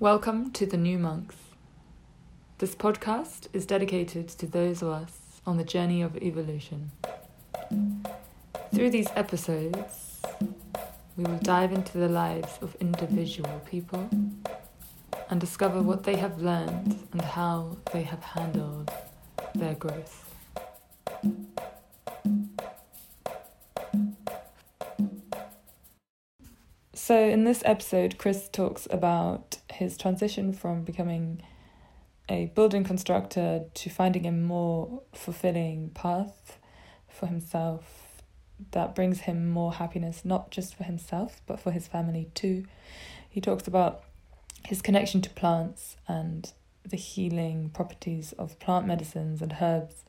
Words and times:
Welcome 0.00 0.52
to 0.52 0.64
The 0.64 0.76
New 0.76 0.96
Monks. 0.96 1.34
This 2.58 2.76
podcast 2.76 3.48
is 3.52 3.66
dedicated 3.66 4.28
to 4.28 4.46
those 4.46 4.80
of 4.80 4.90
us 4.90 5.40
on 5.44 5.56
the 5.56 5.64
journey 5.64 6.02
of 6.02 6.16
evolution. 6.18 6.92
Through 8.72 8.90
these 8.90 9.08
episodes, 9.16 10.20
we 11.16 11.24
will 11.24 11.38
dive 11.38 11.72
into 11.72 11.98
the 11.98 12.08
lives 12.08 12.60
of 12.62 12.76
individual 12.76 13.60
people 13.66 14.08
and 15.30 15.40
discover 15.40 15.82
what 15.82 16.04
they 16.04 16.14
have 16.14 16.40
learned 16.40 16.96
and 17.10 17.20
how 17.20 17.76
they 17.92 18.04
have 18.04 18.22
handled 18.22 18.92
their 19.56 19.74
growth. 19.74 20.32
So, 26.94 27.18
in 27.18 27.42
this 27.42 27.62
episode, 27.64 28.16
Chris 28.16 28.48
talks 28.48 28.86
about 28.92 29.58
his 29.78 29.96
transition 29.96 30.52
from 30.52 30.82
becoming 30.82 31.40
a 32.28 32.46
building 32.46 32.84
constructor 32.84 33.64
to 33.74 33.88
finding 33.88 34.26
a 34.26 34.32
more 34.32 35.02
fulfilling 35.12 35.90
path 35.90 36.58
for 37.08 37.26
himself 37.26 38.22
that 38.72 38.94
brings 38.94 39.20
him 39.20 39.48
more 39.48 39.74
happiness, 39.74 40.24
not 40.24 40.50
just 40.50 40.74
for 40.74 40.82
himself, 40.82 41.40
but 41.46 41.60
for 41.60 41.70
his 41.70 41.86
family 41.86 42.28
too. 42.34 42.64
He 43.30 43.40
talks 43.40 43.68
about 43.68 44.02
his 44.66 44.82
connection 44.82 45.22
to 45.22 45.30
plants 45.30 45.96
and 46.08 46.52
the 46.84 46.96
healing 46.96 47.70
properties 47.70 48.32
of 48.32 48.58
plant 48.58 48.84
medicines 48.84 49.40
and 49.40 49.56
herbs, 49.60 50.04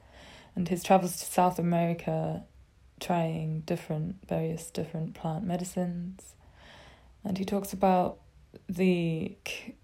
and 0.55 0.67
his 0.67 0.83
travels 0.83 1.17
to 1.17 1.25
South 1.25 1.59
America 1.59 2.43
trying 2.99 3.61
different, 3.61 4.27
various 4.27 4.71
different 4.71 5.13
plant 5.13 5.43
medicines. 5.43 6.33
And 7.23 7.37
he 7.37 7.45
talks 7.45 7.71
about 7.71 8.19
the 8.67 9.35
c- 9.47 9.75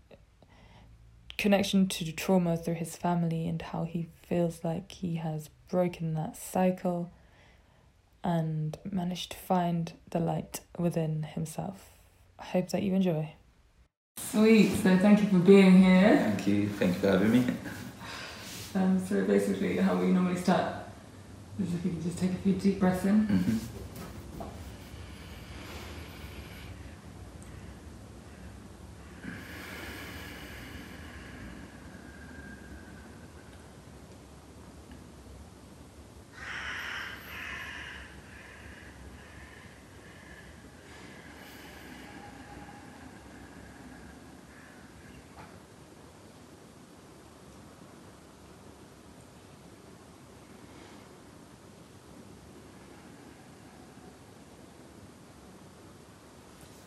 connection 1.37 1.87
to 1.87 2.11
trauma 2.11 2.57
through 2.57 2.75
his 2.75 2.95
family 2.95 3.47
and 3.47 3.61
how 3.61 3.83
he 3.83 4.07
feels 4.27 4.63
like 4.63 4.91
he 4.91 5.15
has 5.15 5.49
broken 5.69 6.13
that 6.13 6.35
cycle 6.37 7.11
and 8.23 8.77
managed 8.89 9.31
to 9.31 9.37
find 9.37 9.93
the 10.09 10.19
light 10.19 10.61
within 10.79 11.23
himself. 11.23 11.91
I 12.39 12.45
hope 12.45 12.69
that 12.69 12.81
you 12.83 12.93
enjoy. 12.93 13.33
Sweet, 14.17 14.71
so 14.81 14.97
thank 14.97 15.21
you 15.21 15.27
for 15.29 15.39
being 15.39 15.83
here. 15.83 16.17
Thank 16.17 16.47
you. 16.47 16.69
Thank 16.69 16.95
you 16.95 16.99
for 17.01 17.11
having 17.11 17.31
me. 17.31 17.45
Um, 18.73 18.99
so 19.07 19.23
basically, 19.23 19.77
how 19.77 19.95
we 19.95 20.07
normally 20.07 20.39
start 20.39 20.75
is 21.59 21.73
if 21.73 21.85
you 21.85 21.91
can 21.91 22.01
just 22.03 22.17
take 22.17 22.31
a 22.31 22.35
few 22.35 22.53
deep 22.53 22.79
breaths 22.79 23.05
in. 23.05 23.25
hmm 23.25 23.57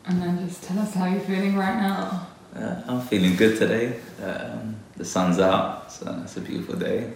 And 0.08 0.22
then 0.22 0.38
just 0.58 0.68
tell 0.68 0.78
us 0.80 0.94
how 0.94 1.06
you're 1.06 1.20
feeling 1.20 1.56
right 1.56 1.76
now. 1.76 2.26
Uh, 2.54 2.82
I'm 2.86 3.00
feeling 3.02 3.36
good 3.36 3.58
today. 3.58 4.00
Um, 4.22 4.76
the 4.96 5.04
sun's 5.04 5.38
out, 5.38 5.92
so 5.92 6.20
it's 6.24 6.36
a 6.36 6.40
beautiful 6.40 6.76
day. 6.76 7.12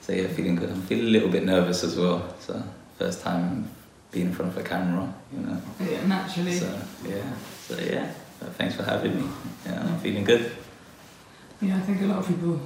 So 0.00 0.12
yeah, 0.12 0.28
feeling 0.28 0.56
good. 0.56 0.70
I'm 0.70 0.82
feeling 0.82 1.06
a 1.06 1.10
little 1.10 1.28
bit 1.28 1.44
nervous 1.44 1.82
as 1.82 1.96
well. 1.96 2.34
So 2.40 2.62
first 2.98 3.22
time 3.22 3.68
being 4.12 4.26
in 4.26 4.32
front 4.32 4.52
of 4.52 4.58
a 4.58 4.62
camera, 4.62 5.12
you 5.32 5.40
know. 5.40 5.60
Yeah, 5.80 6.06
naturally. 6.06 6.52
So 6.52 6.78
yeah, 7.04 7.32
so 7.66 7.78
yeah. 7.78 8.12
Uh, 8.40 8.46
thanks 8.50 8.76
for 8.76 8.84
having 8.84 9.16
me. 9.16 9.28
Yeah, 9.64 9.82
I'm 9.82 9.98
feeling 9.98 10.24
good. 10.24 10.52
Yeah, 11.60 11.76
I 11.76 11.80
think 11.80 12.02
a 12.02 12.06
lot 12.06 12.18
of 12.18 12.28
people 12.28 12.60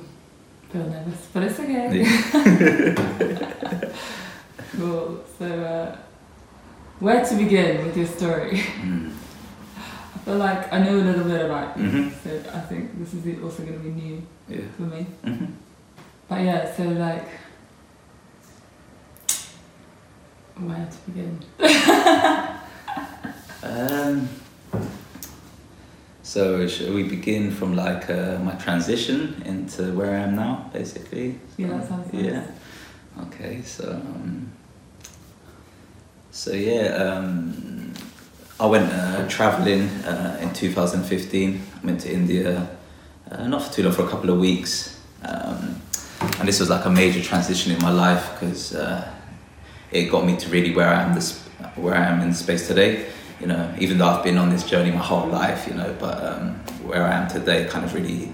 feel 0.71 0.85
nervous, 0.85 1.29
but 1.33 1.45
it's 1.45 1.59
okay. 1.61 2.03
Yeah. 2.03 3.93
Cool. 4.77 5.25
So, 5.37 5.47
uh, 5.47 5.97
where 7.01 7.25
to 7.25 7.35
begin 7.35 7.85
with 7.85 7.97
your 7.97 8.07
story? 8.07 8.63
Mm. 8.81 9.13
I 10.15 10.19
feel 10.25 10.37
like 10.39 10.73
I 10.73 10.79
know 10.83 10.97
a 10.99 11.05
little 11.11 11.25
bit 11.25 11.45
about 11.47 11.79
you, 11.79 11.85
Mhm. 11.89 12.13
so 12.23 12.31
I 12.53 12.61
think 12.61 12.99
this 12.99 13.15
is 13.15 13.43
also 13.43 13.63
going 13.63 13.79
to 13.79 13.85
be 13.85 13.91
new 13.91 14.23
Yeah. 14.49 14.61
for 14.77 14.83
me. 14.83 15.07
hmm 15.25 15.45
But 16.29 16.41
yeah, 16.43 16.77
so 16.77 16.83
like, 16.85 17.29
where 20.57 20.89
to 20.91 21.11
begin? 21.11 21.39
Um, 23.63 24.27
so 26.23 26.67
should 26.67 26.95
we 26.95 27.03
begin 27.03 27.51
from 27.51 27.77
like 27.77 28.09
uh, 28.09 28.39
my 28.39 28.55
transition 28.55 29.43
into 29.45 29.93
where 29.93 30.13
I 30.15 30.21
am 30.21 30.35
now, 30.35 30.71
basically? 30.73 31.39
Yeah, 31.59 31.69
that 31.69 31.87
sounds 31.89 32.11
nice. 32.13 32.25
Yeah. 32.25 32.43
Okay, 33.25 33.61
so 33.63 33.91
um, 33.91 34.51
so 36.31 36.53
yeah, 36.53 36.87
um, 36.95 37.70
I 38.61 38.67
went 38.67 38.93
uh, 38.93 39.27
traveling 39.27 39.89
uh, 40.05 40.39
in 40.43 40.53
2015. 40.53 41.63
I 41.83 41.87
went 41.87 42.01
to 42.03 42.13
India, 42.13 42.69
uh, 43.31 43.47
not 43.47 43.63
for 43.63 43.73
too 43.73 43.85
long, 43.85 43.93
for 43.95 44.05
a 44.05 44.09
couple 44.09 44.29
of 44.29 44.39
weeks, 44.39 45.01
um, 45.23 45.81
and 46.39 46.47
this 46.47 46.61
was 46.61 46.69
like 46.69 46.85
a 46.85 46.91
major 46.91 47.23
transition 47.23 47.73
in 47.73 47.81
my 47.81 47.91
life 47.91 48.33
because 48.35 48.75
uh, 48.75 49.11
it 49.91 50.11
got 50.11 50.27
me 50.27 50.37
to 50.37 50.49
really 50.51 50.75
where 50.75 50.89
I 50.89 51.03
am 51.03 51.15
this 51.15 51.39
where 51.77 51.95
I 51.95 52.05
am 52.05 52.21
in 52.21 52.35
space 52.35 52.69
today. 52.69 53.07
You 53.41 53.47
know, 53.47 53.75
even 53.79 53.97
though 53.97 54.09
I've 54.09 54.23
been 54.23 54.37
on 54.37 54.51
this 54.51 54.69
journey 54.69 54.91
my 54.91 54.99
whole 54.99 55.27
life, 55.27 55.67
you 55.67 55.73
know, 55.73 55.97
but 55.99 56.23
um, 56.23 56.57
where 56.85 57.05
I 57.05 57.15
am 57.15 57.29
today 57.31 57.65
kind 57.65 57.87
of 57.87 57.95
really 57.95 58.31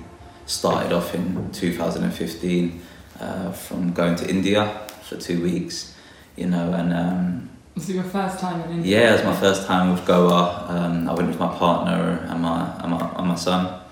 started 0.46 0.92
off 0.92 1.14
in 1.14 1.52
2015 1.52 2.82
uh, 3.20 3.52
from 3.52 3.92
going 3.92 4.16
to 4.16 4.28
India 4.28 4.80
for 5.02 5.16
two 5.16 5.40
weeks, 5.40 5.94
you 6.34 6.46
know, 6.46 6.72
and 6.72 6.92
um, 6.92 7.35
Was 7.76 7.90
it 7.90 7.94
your 7.94 8.04
first 8.04 8.38
time 8.38 8.62
in 8.62 8.78
India? 8.78 9.00
yeah, 9.02 9.10
it 9.10 9.12
was 9.12 9.24
my 9.24 9.36
first 9.36 9.66
time 9.66 9.92
with 9.92 10.06
Goa. 10.06 10.64
Um, 10.66 11.06
I 11.10 11.12
went 11.12 11.28
with 11.28 11.38
my 11.38 11.54
partner 11.58 12.26
and 12.26 12.40
my 12.40 12.74
and 12.80 12.90
my, 12.90 13.14
and 13.16 13.28
my 13.28 13.34
son, 13.34 13.82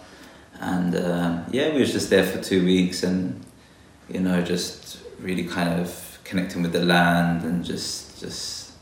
and 0.58 0.96
um 0.96 1.44
yeah, 1.50 1.70
we 1.70 1.80
was 1.80 1.92
just 1.92 2.08
there 2.08 2.24
for 2.24 2.40
two 2.40 2.64
weeks, 2.64 3.02
and 3.02 3.44
you 4.08 4.20
know, 4.20 4.40
just 4.40 5.00
really 5.20 5.44
kind 5.44 5.78
of 5.80 6.18
connecting 6.24 6.62
with 6.62 6.72
the 6.72 6.80
land 6.80 7.44
and 7.44 7.62
just 7.62 8.18
just 8.20 8.72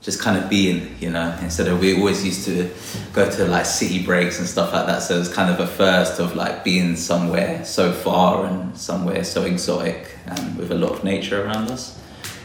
just 0.00 0.20
kind 0.20 0.36
of 0.36 0.50
being, 0.50 0.96
you 0.98 1.10
know, 1.10 1.36
instead 1.40 1.68
of 1.68 1.78
we 1.78 1.96
always 1.96 2.24
used 2.24 2.44
to 2.46 2.68
go 3.12 3.30
to 3.30 3.46
like 3.46 3.66
city 3.66 4.04
breaks 4.04 4.40
and 4.40 4.48
stuff 4.48 4.72
like 4.72 4.86
that. 4.86 5.00
So 5.00 5.14
it 5.14 5.20
was 5.20 5.32
kind 5.32 5.48
of 5.48 5.60
a 5.60 5.66
first 5.68 6.18
of 6.18 6.34
like 6.34 6.64
being 6.64 6.96
somewhere 6.96 7.64
so 7.64 7.92
far 7.92 8.46
and 8.46 8.76
somewhere 8.76 9.22
so 9.22 9.44
exotic 9.44 10.16
and 10.26 10.58
with 10.58 10.72
a 10.72 10.76
lot 10.76 10.90
of 10.90 11.04
nature 11.04 11.44
around 11.44 11.70
us, 11.70 11.96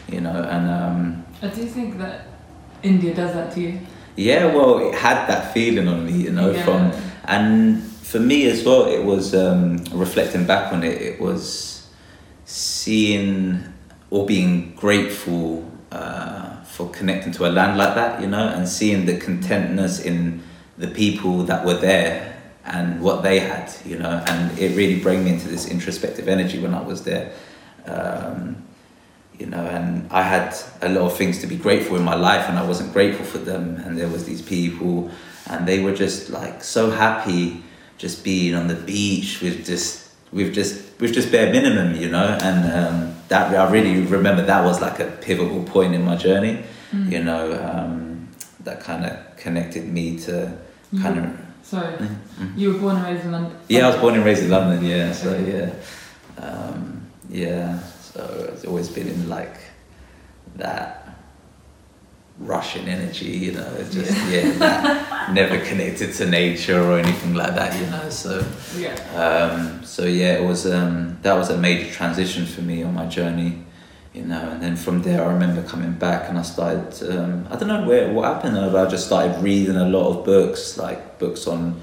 you 0.08 0.20
know, 0.20 0.40
and. 0.40 0.70
Um, 0.70 1.24
I 1.44 1.48
do 1.48 1.64
think 1.66 1.98
that 1.98 2.26
India 2.82 3.12
does 3.14 3.32
that 3.34 3.52
to 3.54 3.60
you. 3.60 3.78
yeah, 4.16 4.46
well, 4.54 4.78
it 4.88 4.94
had 4.94 5.26
that 5.26 5.52
feeling 5.52 5.88
on 5.88 6.06
me, 6.06 6.12
you 6.26 6.32
know, 6.38 6.50
Yeah. 6.52 6.64
from 6.64 6.80
and 7.24 7.82
for 8.10 8.20
me 8.20 8.46
as 8.46 8.64
well, 8.64 8.82
it 8.86 9.02
was 9.12 9.34
um, 9.34 9.76
reflecting 9.92 10.44
back 10.46 10.72
on 10.72 10.84
it. 10.84 10.96
It 11.10 11.20
was 11.20 11.86
seeing 12.44 13.64
or 14.10 14.24
being 14.26 14.72
grateful 14.76 15.64
uh, 15.90 16.62
for 16.64 16.88
connecting 16.90 17.32
to 17.32 17.46
a 17.46 17.50
land 17.58 17.76
like 17.76 17.94
that, 17.96 18.20
you 18.20 18.28
know, 18.28 18.46
and 18.48 18.68
seeing 18.68 19.06
the 19.06 19.16
contentness 19.16 20.00
in 20.00 20.42
the 20.78 20.88
people 20.88 21.42
that 21.44 21.64
were 21.64 21.74
there 21.90 22.36
and 22.64 23.00
what 23.02 23.22
they 23.22 23.38
had, 23.40 23.72
you 23.84 23.98
know, 23.98 24.22
and 24.28 24.58
it 24.58 24.76
really 24.76 25.00
brought 25.00 25.18
me 25.18 25.30
into 25.30 25.48
this 25.48 25.66
introspective 25.68 26.28
energy 26.28 26.58
when 26.60 26.74
I 26.74 26.82
was 26.82 27.02
there. 27.04 27.32
Um, 27.86 28.62
you 29.38 29.46
know, 29.46 29.64
and 29.66 30.06
I 30.10 30.22
had 30.22 30.54
a 30.82 30.88
lot 30.88 31.02
of 31.10 31.16
things 31.16 31.40
to 31.40 31.46
be 31.46 31.56
grateful 31.56 31.96
in 31.96 32.02
my 32.04 32.14
life, 32.14 32.48
and 32.48 32.58
I 32.58 32.64
wasn't 32.66 32.92
grateful 32.92 33.24
for 33.24 33.38
them. 33.38 33.76
And 33.84 33.98
there 33.98 34.08
was 34.08 34.24
these 34.24 34.42
people, 34.42 35.10
and 35.50 35.66
they 35.66 35.80
were 35.80 35.94
just 35.94 36.30
like 36.30 36.62
so 36.62 36.90
happy, 36.90 37.62
just 37.98 38.24
being 38.24 38.54
on 38.54 38.68
the 38.68 38.74
beach 38.76 39.40
with 39.42 39.64
just 39.66 40.10
with 40.32 40.54
just 40.54 40.82
with 41.00 41.12
just 41.12 41.30
bare 41.32 41.52
minimum, 41.52 42.00
you 42.00 42.08
know. 42.10 42.38
And 42.42 42.72
um, 42.72 43.14
that 43.28 43.54
I 43.54 43.70
really 43.70 44.02
remember 44.02 44.42
that 44.42 44.64
was 44.64 44.80
like 44.80 45.00
a 45.00 45.06
pivotal 45.20 45.62
point 45.64 45.94
in 45.94 46.04
my 46.04 46.16
journey, 46.16 46.62
Mm. 46.92 47.10
you 47.10 47.24
know, 47.24 47.44
um, 47.68 48.28
that 48.62 48.78
kind 48.80 49.04
of 49.04 49.16
connected 49.36 49.88
me 49.92 50.16
to 50.26 50.52
kind 51.02 51.18
of. 51.18 51.24
Sorry, 51.64 51.94
Mhm. 51.96 52.56
you 52.56 52.72
were 52.72 52.78
born 52.78 52.96
and 52.96 53.04
raised 53.06 53.24
in 53.24 53.32
London. 53.32 53.52
Yeah, 53.68 53.86
I 53.86 53.90
was 53.90 53.96
born 53.96 54.14
and 54.14 54.24
raised 54.24 54.44
in 54.44 54.50
London. 54.50 54.84
Yeah, 54.84 55.12
so 55.12 55.34
yeah, 55.34 55.70
um, 56.38 57.00
yeah. 57.30 57.78
So 58.14 58.48
it's 58.52 58.64
always 58.64 58.88
been 58.88 59.08
in 59.08 59.28
like 59.28 59.56
that 60.56 61.16
rushing 62.38 62.88
energy, 62.88 63.26
you 63.26 63.52
know, 63.52 63.68
it's 63.78 63.92
just 63.94 64.12
yeah, 64.30 64.50
that, 64.58 65.32
never 65.32 65.58
connected 65.64 66.12
to 66.14 66.26
nature 66.26 66.80
or 66.80 66.98
anything 66.98 67.34
like 67.34 67.54
that, 67.56 67.78
you 67.80 67.86
know. 67.90 68.08
So 68.10 68.44
Yeah. 68.78 68.94
um, 69.16 69.84
so 69.84 70.04
yeah, 70.04 70.34
it 70.34 70.44
was 70.46 70.64
um, 70.66 71.18
that 71.22 71.34
was 71.34 71.50
a 71.50 71.56
major 71.58 71.90
transition 71.92 72.46
for 72.46 72.62
me 72.62 72.84
on 72.84 72.94
my 72.94 73.06
journey, 73.06 73.64
you 74.12 74.22
know. 74.24 74.48
And 74.50 74.62
then 74.62 74.76
from 74.76 75.02
there, 75.02 75.24
I 75.24 75.32
remember 75.32 75.62
coming 75.62 75.92
back 75.92 76.28
and 76.28 76.38
I 76.38 76.42
started. 76.42 76.92
Um, 77.10 77.48
I 77.50 77.56
don't 77.56 77.68
know 77.68 77.84
where 77.86 78.12
what 78.12 78.32
happened, 78.32 78.54
but 78.72 78.86
I 78.86 78.88
just 78.90 79.06
started 79.06 79.42
reading 79.42 79.76
a 79.76 79.88
lot 79.88 80.06
of 80.08 80.24
books, 80.24 80.76
like 80.78 81.18
books 81.18 81.46
on 81.48 81.80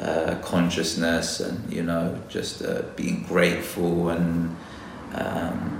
uh, 0.00 0.36
consciousness 0.42 1.40
and 1.40 1.70
you 1.72 1.82
know 1.82 2.18
just 2.30 2.62
uh, 2.62 2.82
being 2.96 3.24
grateful 3.24 4.08
and. 4.08 4.56
Um, 5.14 5.72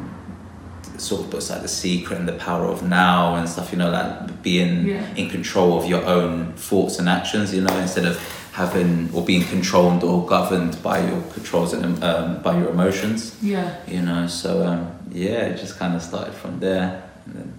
sort 0.99 1.21
of 1.25 1.31
books 1.31 1.51
like 1.51 1.61
The 1.63 1.69
Secret 1.69 2.19
and 2.19 2.27
The 2.29 2.33
Power 2.35 2.67
of 2.67 2.83
Now 2.83 3.35
and 3.35 3.47
stuff, 3.49 3.71
you 3.71 3.77
know, 3.79 3.91
like 3.91 4.43
being 4.43 4.87
Yeah. 4.87 5.15
in 5.15 5.29
control 5.29 5.79
of 5.79 5.87
your 5.87 6.03
own 6.07 6.55
thoughts 6.55 6.99
and 6.99 7.09
actions, 7.09 7.53
you 7.55 7.61
know, 7.61 7.77
instead 7.79 8.07
of 8.07 8.17
having 8.53 9.11
or 9.13 9.23
being 9.23 9.45
controlled 9.45 10.03
or 10.03 10.27
governed 10.27 10.83
by 10.83 11.07
your 11.07 11.21
controls 11.35 11.75
and 11.75 12.03
um, 12.03 12.41
by 12.43 12.57
your 12.59 12.71
emotions, 12.71 13.37
Yeah. 13.43 13.75
you 13.87 14.01
know. 14.01 14.27
So 14.27 14.67
um, 14.67 14.89
yeah, 15.13 15.49
it 15.51 15.59
just 15.59 15.79
kind 15.79 15.95
of 15.95 16.03
started 16.03 16.33
from 16.33 16.61
there, 16.61 17.03
and 17.27 17.35
then 17.35 17.53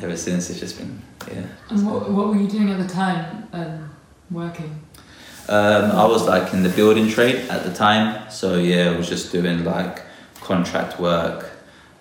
ever 0.00 0.16
since 0.16 0.50
it's 0.50 0.58
just 0.58 0.78
been 0.78 1.00
yeah. 1.30 1.42
And 1.70 1.86
what, 1.86 2.10
what 2.10 2.28
were 2.28 2.36
you 2.36 2.48
doing 2.48 2.70
at 2.70 2.78
the 2.78 2.88
time? 2.92 3.46
Um, 3.52 3.90
working. 4.30 4.80
Um, 5.48 5.92
I 5.92 6.04
was 6.04 6.26
like 6.26 6.52
in 6.52 6.62
the 6.62 6.68
building 6.68 7.08
trade 7.08 7.48
at 7.48 7.64
the 7.64 7.72
time, 7.72 8.30
so 8.30 8.56
yeah, 8.56 8.90
I 8.90 8.96
was 8.96 9.08
just 9.08 9.32
doing 9.32 9.64
like 9.64 10.02
contract 10.42 11.00
work, 11.00 11.50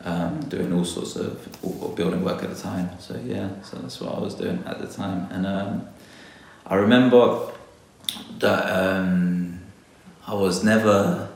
um, 0.03 0.41
doing 0.49 0.73
all 0.73 0.83
sorts 0.83 1.15
of 1.15 1.47
building 1.95 2.23
work 2.25 2.44
at 2.44 2.49
the 2.53 2.61
time. 2.61 2.89
So 2.99 3.19
yeah, 3.25 3.49
so 3.63 3.77
that's 3.77 4.01
what 4.01 4.15
I 4.15 4.19
was 4.19 4.35
doing 4.35 4.61
at 4.65 4.79
the 4.79 4.88
time, 4.88 5.27
and 5.31 5.47
um, 5.47 5.88
I 6.65 6.75
remember 6.75 7.51
that 8.39 8.63
um, 8.65 9.61
I 10.25 10.33
was 10.33 10.63
never 10.63 11.29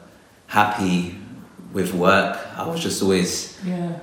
happy 0.47 1.17
with 1.71 1.93
work. 1.93 2.37
I 2.57 2.67
was 2.67 2.81
just 2.81 3.01
always 3.01 3.57
Yeah. 3.65 3.99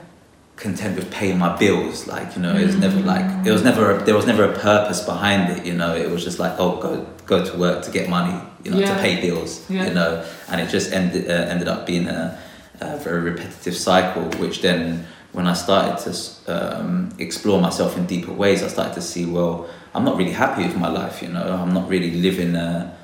Content 0.58 0.96
with 0.96 1.10
paying 1.10 1.38
my 1.38 1.56
bills. 1.56 2.06
Like 2.06 2.34
you 2.36 2.42
know, 2.42 2.54
it 2.54 2.66
was 2.66 2.76
never 2.76 3.00
like 3.00 3.46
it 3.46 3.52
was 3.52 3.62
never 3.64 3.98
there 3.98 4.14
was 4.14 4.26
never 4.26 4.44
a 4.44 4.52
purpose 4.58 5.00
behind 5.00 5.50
it. 5.56 5.64
You 5.66 5.74
know, 5.74 5.94
it 5.94 6.10
was 6.10 6.24
just 6.24 6.38
like 6.38 6.54
oh 6.58 6.76
go 6.80 7.06
go 7.26 7.44
to 7.44 7.56
work 7.58 7.82
to 7.84 7.90
get 7.90 8.08
money. 8.08 8.38
You 8.64 8.72
know, 8.72 8.78
Yeah. 8.78 8.94
to 8.96 9.00
pay 9.00 9.20
bills. 9.20 9.64
Yeah. 9.70 9.86
You 9.86 9.94
know, 9.94 10.24
and 10.48 10.60
it 10.60 10.68
just 10.68 10.92
ended 10.92 11.30
uh, 11.30 11.52
ended 11.52 11.68
up 11.68 11.86
being 11.86 12.08
a, 12.08 12.38
a 12.80 12.96
very 12.98 13.20
repetitive 13.30 13.76
cycle. 13.76 14.24
Which 14.40 14.60
then 14.62 15.06
when 15.32 15.46
I 15.46 15.54
started 15.54 15.96
to 16.04 16.10
um, 16.54 17.10
explore 17.18 17.60
myself 17.60 17.96
in 17.96 18.06
deeper 18.06 18.32
ways, 18.32 18.62
I 18.62 18.68
started 18.68 18.94
to 18.94 19.02
see 19.02 19.24
well 19.26 19.68
I'm 19.94 20.04
not 20.04 20.16
really 20.16 20.32
happy 20.32 20.62
with 20.66 20.76
my 20.76 20.88
life. 20.90 21.22
You 21.22 21.28
know, 21.28 21.46
I'm 21.62 21.72
not 21.72 21.88
really 21.88 22.10
living 22.10 22.56
a, 22.56 22.96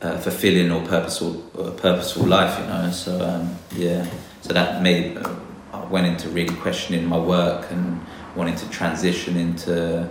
a 0.00 0.18
fulfilling 0.18 0.70
or 0.72 0.80
purposeful 0.86 1.42
or 1.54 1.70
purposeful 1.72 2.26
life. 2.26 2.58
You 2.58 2.66
know, 2.66 2.90
so 2.90 3.12
um, 3.20 3.54
yeah, 3.76 4.06
so 4.40 4.52
that 4.54 4.82
made. 4.82 5.18
Uh, 5.18 5.28
I 5.72 5.84
went 5.84 6.06
into 6.06 6.28
really 6.28 6.54
questioning 6.56 7.06
my 7.06 7.18
work 7.18 7.70
and 7.70 8.00
wanting 8.34 8.56
to 8.56 8.68
transition 8.70 9.36
into 9.36 10.08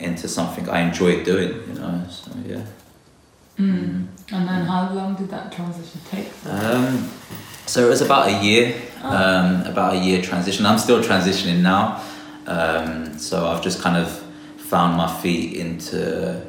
into 0.00 0.26
something 0.28 0.68
I 0.68 0.80
enjoyed 0.80 1.24
doing, 1.24 1.52
you 1.68 1.74
know. 1.74 2.04
So 2.10 2.30
yeah. 2.46 2.64
Mm. 3.58 4.06
And 4.32 4.48
then 4.48 4.64
how 4.64 4.92
long 4.92 5.14
did 5.14 5.28
that 5.30 5.52
transition 5.52 6.00
take? 6.10 6.28
Um, 6.46 7.10
so 7.66 7.86
it 7.86 7.88
was 7.88 8.00
about 8.00 8.28
a 8.28 8.42
year, 8.44 8.74
Oh. 9.04 9.08
um, 9.16 9.62
about 9.66 9.94
a 9.94 9.98
year 9.98 10.22
transition. 10.22 10.64
I'm 10.66 10.78
still 10.78 11.02
transitioning 11.02 11.60
now, 11.60 12.00
um, 12.46 13.18
so 13.18 13.46
I've 13.46 13.62
just 13.62 13.80
kind 13.80 13.96
of 13.96 14.08
found 14.56 14.96
my 14.96 15.06
feet 15.20 15.54
into 15.56 16.40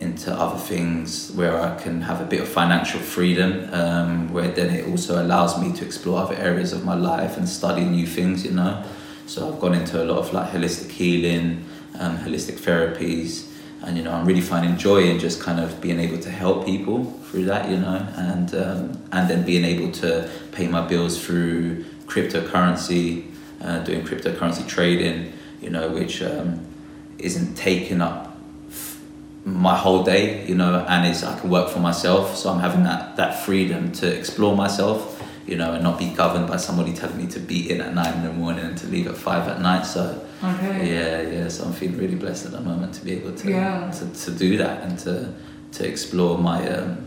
into 0.00 0.32
other 0.32 0.58
things 0.58 1.32
where 1.32 1.60
I 1.60 1.76
can 1.80 2.02
have 2.02 2.20
a 2.20 2.24
bit 2.24 2.40
of 2.40 2.48
financial 2.48 3.00
freedom, 3.00 3.68
um, 3.72 4.32
where 4.32 4.48
then 4.48 4.70
it 4.70 4.86
also 4.88 5.22
allows 5.22 5.60
me 5.60 5.72
to 5.72 5.84
explore 5.84 6.20
other 6.20 6.34
areas 6.34 6.72
of 6.72 6.84
my 6.84 6.94
life 6.94 7.36
and 7.36 7.48
study 7.48 7.84
new 7.84 8.06
things, 8.06 8.44
you 8.44 8.52
know. 8.52 8.84
So 9.26 9.52
I've 9.52 9.60
gone 9.60 9.74
into 9.74 10.02
a 10.02 10.04
lot 10.04 10.18
of 10.18 10.32
like 10.32 10.50
holistic 10.50 10.90
healing, 10.90 11.64
holistic 11.94 12.58
therapies, 12.58 13.48
and 13.82 13.96
you 13.96 14.02
know 14.02 14.12
I'm 14.12 14.26
really 14.26 14.40
finding 14.40 14.76
joy 14.76 15.04
in 15.04 15.18
just 15.18 15.40
kind 15.40 15.60
of 15.60 15.80
being 15.80 16.00
able 16.00 16.18
to 16.18 16.30
help 16.30 16.66
people 16.66 17.04
through 17.30 17.44
that, 17.46 17.68
you 17.68 17.76
know, 17.76 18.06
and 18.16 18.54
um, 18.54 19.02
and 19.12 19.30
then 19.30 19.44
being 19.44 19.64
able 19.64 19.92
to 19.92 20.28
pay 20.52 20.66
my 20.66 20.86
bills 20.86 21.24
through 21.24 21.84
cryptocurrency, 22.06 23.30
uh, 23.62 23.80
doing 23.80 24.04
cryptocurrency 24.04 24.66
trading, 24.66 25.32
you 25.60 25.70
know, 25.70 25.88
which 25.88 26.22
um, 26.22 26.60
isn't 27.18 27.54
taking 27.54 28.00
up 28.00 28.25
my 29.46 29.76
whole 29.76 30.02
day, 30.02 30.44
you 30.46 30.56
know, 30.56 30.84
and 30.88 31.06
it's 31.06 31.22
I 31.22 31.38
can 31.38 31.48
work 31.50 31.68
for 31.70 31.78
myself, 31.78 32.36
so 32.36 32.50
I'm 32.50 32.58
having 32.60 32.82
that 32.82 33.16
that 33.16 33.44
freedom 33.44 33.92
to 33.92 34.06
explore 34.12 34.56
myself, 34.56 35.22
you 35.46 35.56
know, 35.56 35.72
and 35.74 35.84
not 35.84 35.98
be 36.00 36.08
governed 36.12 36.48
by 36.48 36.56
somebody 36.56 36.92
telling 36.92 37.16
me 37.16 37.26
to 37.28 37.38
be 37.38 37.70
in 37.70 37.80
at 37.80 37.94
nine 37.94 38.14
in 38.18 38.22
the 38.24 38.32
morning 38.32 38.64
and 38.64 38.76
to 38.78 38.86
leave 38.88 39.06
at 39.06 39.16
five 39.16 39.48
at 39.48 39.60
night. 39.60 39.86
So 39.86 40.20
Okay. 40.42 40.92
yeah, 40.94 41.20
yeah. 41.22 41.48
So 41.48 41.64
I'm 41.64 41.72
feeling 41.72 41.96
really 41.96 42.16
blessed 42.16 42.46
at 42.46 42.52
the 42.52 42.60
moment 42.60 42.92
to 42.94 43.04
be 43.04 43.12
able 43.12 43.32
to 43.34 43.48
Yeah. 43.50 43.90
to, 43.90 44.04
to 44.24 44.30
do 44.32 44.56
that 44.58 44.82
and 44.82 44.98
to 45.00 45.32
to 45.72 45.86
explore 45.86 46.36
my 46.38 46.68
um, 46.68 47.06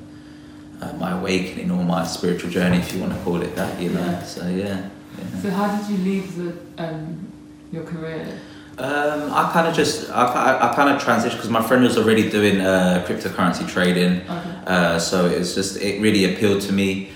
uh, 0.81 0.93
my 0.93 1.11
awakening 1.19 1.69
or 1.71 1.83
my 1.83 2.05
spiritual 2.05 2.49
journey, 2.49 2.77
if 2.77 2.93
you 2.93 3.01
want 3.01 3.13
to 3.13 3.19
call 3.25 3.41
it 3.41 3.53
that. 3.57 3.79
You 3.81 3.89
know. 3.89 3.99
Yeah. 3.99 4.23
So 4.23 4.47
yeah. 4.47 4.89
yeah. 5.17 5.41
So 5.41 5.49
how 5.49 5.67
did 5.77 5.89
you 5.91 5.97
leave 5.97 6.27
the 6.37 6.53
um, 6.77 7.27
your 7.73 7.83
career? 7.83 8.25
Um, 8.79 9.33
I 9.33 9.51
kind 9.51 9.67
of 9.67 9.75
just 9.75 10.09
I, 10.09 10.23
I, 10.23 10.71
I 10.71 10.75
kind 10.75 10.89
of 10.89 11.01
transitioned 11.01 11.31
because 11.35 11.49
my 11.49 11.61
friend 11.61 11.83
was 11.83 11.97
already 11.97 12.29
doing 12.29 12.61
uh, 12.61 13.03
cryptocurrency 13.05 13.67
trading, 13.67 14.21
Okay. 14.21 14.53
uh, 14.67 14.97
so 14.99 15.25
it's 15.25 15.53
just 15.53 15.81
it 15.81 16.01
really 16.01 16.33
appealed 16.33 16.61
to 16.61 16.71
me, 16.71 17.09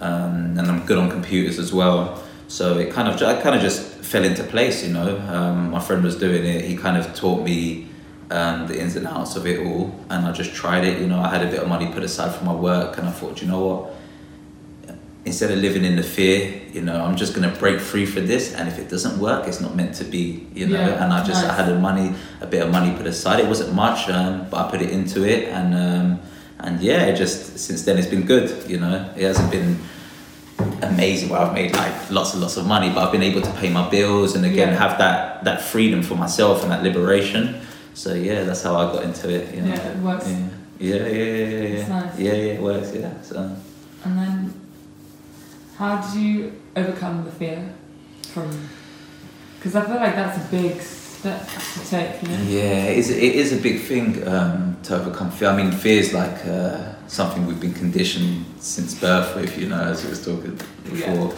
um, 0.00 0.56
and 0.56 0.60
I'm 0.70 0.86
good 0.86 0.96
on 0.96 1.10
computers 1.10 1.58
as 1.58 1.72
well. 1.72 2.22
So 2.46 2.78
it 2.78 2.92
kind 2.92 3.08
of 3.08 3.20
I 3.20 3.40
kind 3.42 3.56
of 3.56 3.60
just 3.62 3.82
fell 4.04 4.24
into 4.24 4.44
place, 4.44 4.86
you 4.86 4.92
know. 4.92 5.18
Um, 5.28 5.70
my 5.72 5.80
friend 5.80 6.04
was 6.04 6.14
doing 6.16 6.44
it. 6.44 6.64
He 6.64 6.76
kind 6.76 6.96
of 6.96 7.12
taught 7.16 7.42
me 7.42 7.88
um, 8.30 8.68
the 8.68 8.80
ins 8.80 8.94
and 8.94 9.06
outs 9.06 9.34
of 9.34 9.44
it 9.44 9.58
all, 9.66 9.92
and 10.10 10.24
I 10.24 10.30
just 10.30 10.54
tried 10.54 10.84
it. 10.84 11.00
You 11.00 11.08
know, 11.08 11.18
I 11.18 11.28
had 11.30 11.42
a 11.42 11.50
bit 11.50 11.60
of 11.60 11.66
money 11.68 11.92
put 11.92 12.04
aside 12.04 12.32
for 12.32 12.44
my 12.44 12.54
work, 12.54 12.96
and 12.96 13.08
I 13.08 13.10
thought, 13.10 13.42
you 13.42 13.48
know 13.48 13.66
what? 13.66 13.94
Instead 15.28 15.50
of 15.54 15.58
living 15.58 15.84
in 15.84 15.94
the 15.94 16.02
fear, 16.16 16.38
you 16.72 16.80
know, 16.80 17.04
I'm 17.04 17.16
just 17.22 17.32
gonna 17.34 17.54
break 17.64 17.78
free 17.80 18.06
for 18.14 18.22
this, 18.32 18.44
and 18.56 18.64
if 18.66 18.76
it 18.78 18.88
doesn't 18.94 19.16
work, 19.20 19.46
it's 19.48 19.60
not 19.60 19.76
meant 19.80 19.94
to 20.00 20.04
be, 20.04 20.24
you 20.54 20.66
know. 20.66 20.80
Yeah, 20.80 21.02
and 21.02 21.12
I 21.12 21.20
just 21.30 21.44
I 21.44 21.52
had 21.58 21.66
the 21.68 21.78
money, 21.78 22.14
a 22.40 22.46
bit 22.46 22.62
of 22.64 22.70
money 22.78 22.90
put 22.96 23.06
aside. 23.06 23.38
It 23.38 23.48
wasn't 23.54 23.74
much, 23.74 24.08
um, 24.08 24.32
but 24.50 24.56
I 24.62 24.70
put 24.72 24.80
it 24.86 24.90
into 24.98 25.18
it, 25.34 25.40
and 25.56 25.68
um, 25.86 26.06
and 26.64 26.80
yeah, 26.80 27.10
it 27.10 27.16
just 27.16 27.58
since 27.58 27.80
then 27.84 27.98
it's 27.98 28.12
been 28.14 28.26
good. 28.34 28.48
You 28.72 28.78
know, 28.80 28.94
it 29.16 29.24
hasn't 29.32 29.50
been 29.50 29.78
amazing 30.82 31.28
where 31.28 31.40
I've 31.40 31.52
made 31.52 31.72
like 31.74 31.94
lots 32.10 32.32
and 32.32 32.40
lots 32.42 32.56
of 32.56 32.64
money, 32.66 32.88
but 32.88 33.00
I've 33.04 33.12
been 33.12 33.28
able 33.30 33.42
to 33.42 33.52
pay 33.60 33.70
my 33.70 33.84
bills 33.90 34.34
and 34.34 34.44
again 34.52 34.70
Yeah. 34.70 34.84
have 34.84 34.94
that 34.98 35.44
that 35.44 35.60
freedom 35.60 36.00
for 36.02 36.16
myself 36.16 36.62
and 36.62 36.70
that 36.72 36.82
liberation. 36.82 37.60
So 37.94 38.14
yeah, 38.14 38.44
that's 38.44 38.62
how 38.62 38.74
I 38.76 38.84
got 38.94 39.02
into 39.04 39.26
it. 39.28 39.54
You 39.54 39.62
know? 39.62 39.74
Yeah, 39.74 39.94
it 39.94 40.02
works. 40.08 40.26
Yeah, 40.28 40.38
yeah, 40.78 40.94
yeah, 40.96 41.10
yeah, 41.12 41.24
yeah. 41.24 41.62
yeah. 41.62 41.78
It's 41.78 41.88
nice. 41.88 42.18
Yeah, 42.18 42.32
yeah, 42.32 42.56
it 42.56 42.62
works. 42.62 42.88
Yeah. 42.94 43.12
So. 43.22 43.36
And 44.04 44.18
then 44.18 44.54
how 45.78 46.00
did 46.00 46.20
you 46.20 46.60
overcome 46.74 47.24
the 47.24 47.30
fear 47.30 47.72
from? 48.32 48.68
Because 49.56 49.76
I 49.76 49.84
feel 49.86 49.96
like 49.96 50.14
that's 50.14 50.44
a 50.44 50.50
big 50.50 50.80
step 50.80 51.48
to 51.48 51.88
take. 51.88 52.22
You 52.22 52.28
know. 52.28 52.42
Yeah, 52.44 52.84
it 52.84 52.98
is, 52.98 53.10
it 53.10 53.22
is 53.22 53.52
a 53.52 53.56
big 53.56 53.82
thing 53.82 54.26
um, 54.26 54.76
to 54.84 54.96
overcome 54.96 55.30
fear. 55.30 55.48
I 55.48 55.56
mean, 55.56 55.70
fear 55.70 56.00
is 56.00 56.12
like 56.12 56.44
uh, 56.46 56.94
something 57.06 57.46
we've 57.46 57.60
been 57.60 57.74
conditioned 57.74 58.44
since 58.58 58.94
birth 58.94 59.36
with, 59.36 59.56
you 59.56 59.68
know, 59.68 59.80
as 59.80 60.02
we 60.02 60.10
was 60.10 60.24
talking 60.24 60.58
before. 60.84 61.34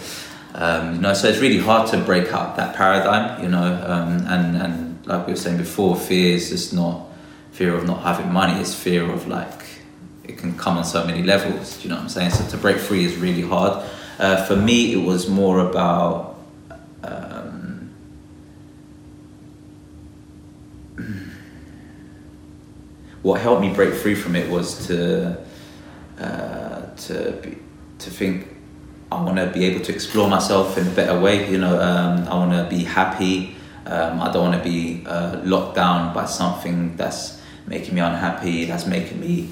Um, 0.55 0.97
you 0.97 1.01
know, 1.01 1.15
so 1.15 1.29
it's 1.29 1.39
really 1.39 1.59
hard 1.59 1.89
to 1.91 1.99
break 1.99 2.33
out 2.33 2.57
that 2.57 2.75
paradigm, 2.75 3.43
you 3.43 3.49
know, 3.49 3.85
um, 3.87 4.27
and, 4.27 4.57
and 4.57 5.07
like 5.07 5.27
we 5.27 5.35
were 5.35 5.39
saying 5.39 5.59
before, 5.59 5.97
fear 5.97 6.35
is 6.35 6.49
just 6.49 6.73
not 6.75 7.07
fear 7.53 7.75
of 7.75 7.87
not 7.87 8.03
having 8.03 8.33
money, 8.33 8.59
it's 8.61 8.75
fear 8.75 9.09
of 9.11 9.29
like, 9.29 9.63
it 10.25 10.39
can 10.39 10.57
come 10.57 10.77
on 10.77 10.85
so 10.85 11.07
many 11.07 11.23
levels, 11.23 11.77
do 11.77 11.85
you 11.85 11.91
know 11.91 11.97
what 11.97 12.03
I'm 12.03 12.09
saying? 12.09 12.31
So 12.31 12.49
to 12.49 12.57
break 12.57 12.79
free 12.79 13.05
is 13.05 13.17
really 13.17 13.43
hard. 13.43 13.85
Uh, 14.21 14.45
for 14.45 14.55
me, 14.55 14.93
it 14.93 15.03
was 15.03 15.31
more 15.31 15.61
about 15.61 16.37
um, 17.03 17.91
what 23.23 23.41
helped 23.41 23.63
me 23.63 23.73
break 23.73 23.95
free 23.95 24.15
from 24.15 24.37
it 24.37 24.51
was 24.51 24.87
to 24.89 25.39
uh, 26.19 26.83
to 26.97 27.33
be, 27.43 27.57
to 27.99 28.11
think 28.11 28.47
I 29.11 29.23
want 29.23 29.39
to 29.39 29.47
be 29.47 29.65
able 29.65 29.83
to 29.87 29.95
explore 29.95 30.29
myself 30.29 30.77
in 30.77 30.87
a 30.87 30.91
better 30.91 31.19
way. 31.19 31.51
You 31.51 31.57
know, 31.57 31.81
um, 31.81 32.29
I 32.29 32.35
want 32.35 32.53
to 32.53 32.69
be 32.69 32.85
happy. 32.85 33.57
Um, 33.87 34.21
I 34.21 34.31
don't 34.31 34.51
want 34.51 34.63
to 34.63 34.71
be 34.71 35.03
uh, 35.07 35.41
locked 35.45 35.77
down 35.77 36.13
by 36.13 36.27
something 36.27 36.95
that's 36.97 37.41
making 37.67 37.95
me 37.95 38.03
unhappy. 38.03 38.67
That's 38.67 38.85
making 38.85 39.19
me 39.19 39.49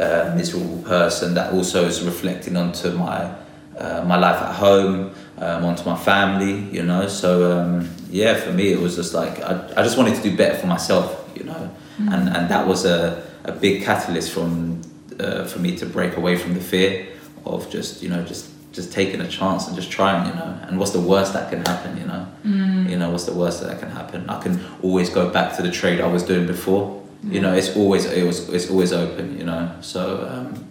a 0.00 0.34
miserable 0.34 0.82
person. 0.82 1.34
That 1.34 1.52
also 1.52 1.84
is 1.84 2.02
reflecting 2.02 2.56
onto 2.56 2.90
my 2.90 3.32
uh, 3.78 4.04
my 4.04 4.16
life 4.16 4.40
at 4.42 4.54
home, 4.54 5.10
um, 5.38 5.64
onto 5.64 5.84
my 5.88 5.96
family. 5.96 6.54
You 6.76 6.82
know, 6.82 7.08
so 7.08 7.30
um, 7.58 7.88
yeah, 8.10 8.34
for 8.34 8.52
me 8.52 8.72
it 8.72 8.80
was 8.80 8.96
just 8.96 9.14
like 9.14 9.40
I, 9.40 9.52
I 9.76 9.82
just 9.82 9.96
wanted 9.98 10.16
to 10.16 10.22
do 10.22 10.36
better 10.36 10.56
for 10.58 10.66
myself, 10.66 11.06
you 11.36 11.44
know, 11.44 11.70
Mm. 11.98 12.14
and 12.14 12.28
and 12.36 12.48
that 12.48 12.64
was 12.66 12.84
a, 12.84 13.24
a 13.44 13.50
big 13.50 13.82
catalyst 13.82 14.30
from 14.30 14.80
uh, 15.18 15.44
for 15.44 15.58
me 15.58 15.76
to 15.76 15.84
break 15.86 16.16
away 16.16 16.36
from 16.36 16.54
the 16.54 16.60
fear 16.60 17.08
of 17.44 17.68
just 17.70 18.02
you 18.02 18.08
know 18.08 18.22
just 18.24 18.50
just 18.72 18.92
taking 18.92 19.20
a 19.20 19.26
chance 19.26 19.66
and 19.66 19.74
just 19.74 19.90
trying, 19.90 20.28
you 20.28 20.34
know. 20.34 20.50
And 20.68 20.78
what's 20.78 20.92
the 20.92 21.00
worst 21.00 21.32
that 21.32 21.50
can 21.50 21.64
happen, 21.66 21.96
you 21.96 22.06
know? 22.06 22.26
Mm. 22.44 22.88
You 22.90 22.96
know, 22.98 23.10
what's 23.10 23.24
the 23.24 23.32
worst 23.32 23.62
that 23.62 23.80
can 23.80 23.90
happen? 23.90 24.28
I 24.30 24.40
can 24.40 24.60
always 24.82 25.10
go 25.10 25.30
back 25.30 25.56
to 25.56 25.62
the 25.62 25.70
trade 25.72 26.00
I 26.00 26.06
was 26.06 26.22
doing 26.22 26.46
before. 26.46 27.02
You 27.24 27.40
know, 27.40 27.52
it's 27.54 27.74
always 27.76 28.04
it 28.04 28.24
was 28.24 28.48
it's 28.50 28.70
always 28.70 28.92
open, 28.92 29.36
you 29.38 29.44
know. 29.44 29.72
So 29.80 30.28
um, 30.30 30.64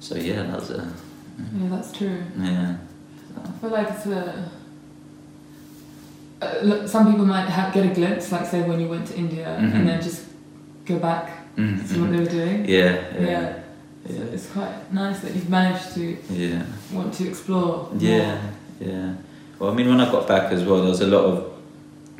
so 0.00 0.16
yeah, 0.16 0.42
that 0.42 0.60
was 0.60 0.70
a 0.70 0.92
Yeah, 1.38 1.68
that's 1.70 1.92
true. 1.92 2.22
yeah. 2.38 2.76
I 3.44 3.50
feel 3.60 3.70
like 3.70 3.88
it's 3.90 4.06
a. 4.06 4.50
Uh, 6.42 6.54
look, 6.62 6.88
some 6.88 7.10
people 7.10 7.24
might 7.26 7.48
ha- 7.48 7.70
get 7.72 7.86
a 7.90 7.94
glimpse, 7.94 8.30
like 8.32 8.46
say 8.46 8.62
when 8.62 8.80
you 8.80 8.88
went 8.88 9.06
to 9.08 9.16
India, 9.16 9.56
Mhm. 9.60 9.74
and 9.74 9.88
then 9.88 10.02
just 10.02 10.24
go 10.84 10.98
back 10.98 11.30
Mhm, 11.56 11.86
see 11.86 12.00
what 12.00 12.10
they 12.10 12.18
were 12.18 12.26
doing. 12.40 12.64
Yeah, 12.68 12.96
Yeah. 13.18 13.26
yeah, 13.26 13.52
So 14.06 14.12
yeah, 14.14 14.34
it's 14.34 14.46
quite 14.50 14.92
nice 14.92 15.20
that 15.20 15.34
you've 15.34 15.48
managed 15.48 15.94
to 15.94 16.16
yeah. 16.30 16.62
want 16.92 17.14
to 17.14 17.28
explore. 17.28 17.88
more. 17.90 17.90
Yeah, 17.98 18.36
yeah. 18.80 19.12
Well, 19.58 19.70
I 19.70 19.74
mean, 19.74 19.88
when 19.88 20.00
I 20.00 20.10
got 20.10 20.26
back 20.28 20.52
as 20.52 20.62
well, 20.64 20.78
there 20.80 20.90
was 20.90 21.00
a 21.00 21.06
lot 21.06 21.24
of. 21.24 21.44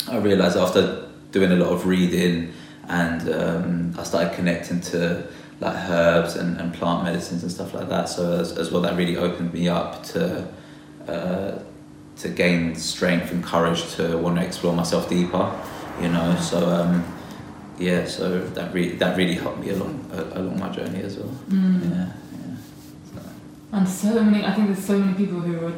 I 0.08 0.18
realized 0.18 0.56
after 0.56 1.06
doing 1.32 1.50
a 1.52 1.56
lot 1.56 1.70
of 1.72 1.86
reading, 1.86 2.52
and 2.88 3.20
um, 3.28 3.94
I 3.98 4.04
started 4.04 4.32
connecting 4.34 4.80
to 4.92 5.24
like 5.60 5.76
herbs 5.88 6.36
and, 6.36 6.60
and 6.60 6.74
plant 6.74 7.04
medicines 7.04 7.42
and 7.42 7.50
stuff 7.50 7.74
like 7.74 7.88
that. 7.88 8.08
So 8.08 8.38
as, 8.38 8.56
as 8.58 8.70
well, 8.70 8.82
that 8.82 8.96
really 8.96 9.16
opened 9.16 9.52
me 9.52 9.68
up 9.68 10.02
to 10.04 10.48
uh, 11.08 11.58
to 12.16 12.28
gain 12.28 12.74
strength 12.76 13.32
and 13.32 13.42
courage 13.42 13.94
to 13.96 14.16
want 14.18 14.38
to 14.38 14.44
explore 14.44 14.72
myself 14.72 15.08
deeper. 15.08 15.52
You 16.00 16.08
know, 16.08 16.36
so 16.36 16.68
um, 16.68 17.04
yeah, 17.78 18.06
so 18.06 18.40
that 18.40 18.72
really 18.74 18.96
that 18.96 19.16
really 19.16 19.34
helped 19.34 19.58
me 19.58 19.70
along 19.70 20.10
uh, 20.12 20.38
along 20.38 20.58
my 20.58 20.68
journey 20.70 21.02
as 21.02 21.16
well. 21.18 21.34
Mm. 21.48 21.84
Yeah, 21.84 21.96
yeah. 21.96 22.56
So. 23.12 23.20
And 23.72 23.88
so 23.88 24.22
many, 24.22 24.44
I 24.44 24.52
think 24.52 24.68
there's 24.68 24.84
so 24.84 24.98
many 24.98 25.14
people 25.14 25.40
who 25.40 25.66
are 25.66 25.72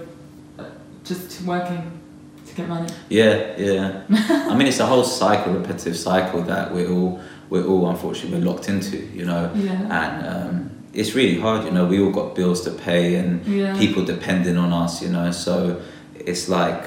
uh, 0.59 0.71
just 1.05 1.43
working 1.43 2.01
to 2.47 2.55
get 2.55 2.69
money. 2.69 2.93
Yeah, 3.09 3.55
yeah. 3.59 4.03
I 4.11 4.55
mean, 4.55 4.69
it's 4.69 4.81
a 4.81 4.87
whole 4.87 5.05
cycle, 5.05 5.53
repetitive 5.53 5.97
cycle 5.97 6.43
that 6.43 6.73
we're 6.73 6.91
all 6.91 7.21
we're 7.51 7.65
all 7.67 7.89
unfortunately 7.89 8.39
we're 8.39 8.45
locked 8.53 8.69
into, 8.69 8.97
you 9.15 9.25
know. 9.25 9.51
Yeah. 9.55 9.73
And 10.03 10.27
um, 10.27 10.71
it's 10.93 11.15
really 11.15 11.39
hard, 11.41 11.65
you 11.65 11.71
know. 11.71 11.87
We 11.87 12.01
all 12.01 12.11
got 12.11 12.35
bills 12.35 12.63
to 12.63 12.71
pay 12.71 13.17
and 13.17 13.45
Yeah. 13.47 13.77
people 13.79 14.05
depending 14.05 14.57
on 14.57 14.73
us, 14.73 15.03
you 15.03 15.09
know. 15.09 15.31
So 15.31 15.81
it's 16.15 16.49
like, 16.49 16.85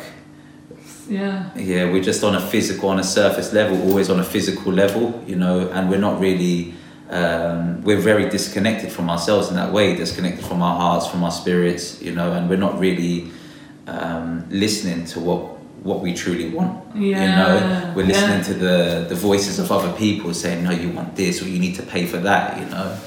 Yeah. 1.09 1.49
yeah, 1.55 1.91
we're 1.91 2.03
just 2.03 2.23
on 2.23 2.35
a 2.35 2.41
physical, 2.41 2.89
on 2.89 2.99
a 2.99 3.03
surface 3.03 3.53
level, 3.53 3.81
always 3.89 4.09
on 4.09 4.19
a 4.19 4.23
physical 4.23 4.71
level, 4.71 5.23
you 5.27 5.35
know. 5.35 5.69
And 5.73 5.89
we're 5.89 5.99
not 5.99 6.19
really. 6.19 6.73
Um, 7.11 7.81
we're 7.83 7.97
very 7.99 8.29
disconnected 8.29 8.91
from 8.91 9.09
ourselves 9.09 9.49
in 9.49 9.55
that 9.55 9.73
way, 9.73 9.95
disconnected 9.95 10.45
from 10.45 10.61
our 10.61 10.77
hearts, 10.77 11.07
from 11.07 11.23
our 11.23 11.31
spirits, 11.31 11.99
you 12.03 12.11
know, 12.13 12.33
and 12.33 12.47
we're 12.47 12.55
not 12.67 12.77
really 12.79 13.31
um, 13.87 14.45
listening 14.51 15.05
to 15.05 15.19
what 15.19 15.57
what 15.83 16.01
we 16.01 16.13
truly 16.13 16.50
want. 16.50 16.83
Yeah. 16.95 17.21
You 17.24 17.29
know, 17.39 17.93
we're 17.95 18.05
listening 18.05 18.39
Yeah. 18.39 18.43
to 18.50 18.53
the 18.53 19.05
the 19.09 19.15
voices 19.15 19.59
of 19.59 19.71
other 19.71 19.91
people 19.98 20.33
saying, 20.33 20.63
"No, 20.63 20.71
you 20.71 20.89
want 20.89 21.15
this, 21.15 21.41
or 21.41 21.48
you 21.48 21.59
need 21.59 21.75
to 21.75 21.83
pay 21.83 22.05
for 22.05 22.17
that." 22.21 22.57
You 22.59 22.65
know, 22.65 22.98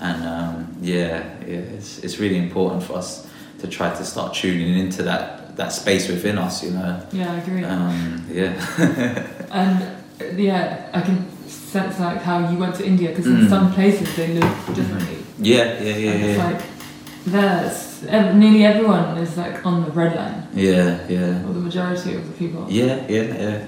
and 0.00 0.24
um, 0.24 0.66
yeah, 0.82 1.22
yeah, 1.46 1.76
it's 1.78 1.98
it's 2.04 2.18
really 2.18 2.38
important 2.38 2.82
for 2.82 2.98
us 2.98 3.26
to 3.60 3.66
try 3.68 3.90
to 3.90 4.04
start 4.04 4.34
tuning 4.34 4.78
into 4.78 5.02
that 5.02 5.56
that 5.56 5.72
space 5.72 6.08
within 6.08 6.38
us. 6.38 6.62
You 6.64 6.70
know, 6.72 7.00
Yeah, 7.12 7.32
I 7.34 7.36
agree. 7.38 7.64
um, 7.64 8.24
yeah, 8.32 8.52
And 9.50 9.76
yeah, 10.38 10.88
I 10.94 11.00
can 11.00 11.26
sense 11.48 11.98
like 11.98 12.22
how 12.22 12.50
you 12.50 12.58
went 12.58 12.74
to 12.76 12.84
India 12.86 13.08
because 13.08 13.26
in 13.26 13.46
Mm. 13.46 13.48
some 13.48 13.72
places 13.74 14.08
they 14.16 14.28
live 14.28 14.54
differently. 14.74 15.16
yeah, 15.38 15.82
yeah, 15.82 15.96
yeah, 15.96 16.10
And 16.12 16.24
it's 16.24 16.38
yeah, 16.38 16.46
like 16.50 16.62
there's 17.26 17.74
ev- 17.76 17.89
nearly 18.02 18.64
everyone 18.64 19.18
is 19.18 19.36
like 19.36 19.64
on 19.66 19.84
the 19.84 19.90
red 19.92 20.14
line, 20.16 20.46
yeah, 20.54 21.06
yeah, 21.08 21.44
or 21.46 21.52
the 21.52 21.60
majority 21.60 22.14
of 22.14 22.26
the 22.26 22.32
people. 22.38 22.66
yeah, 22.68 23.06
yeah, 23.08 23.22
yeah, 23.22 23.66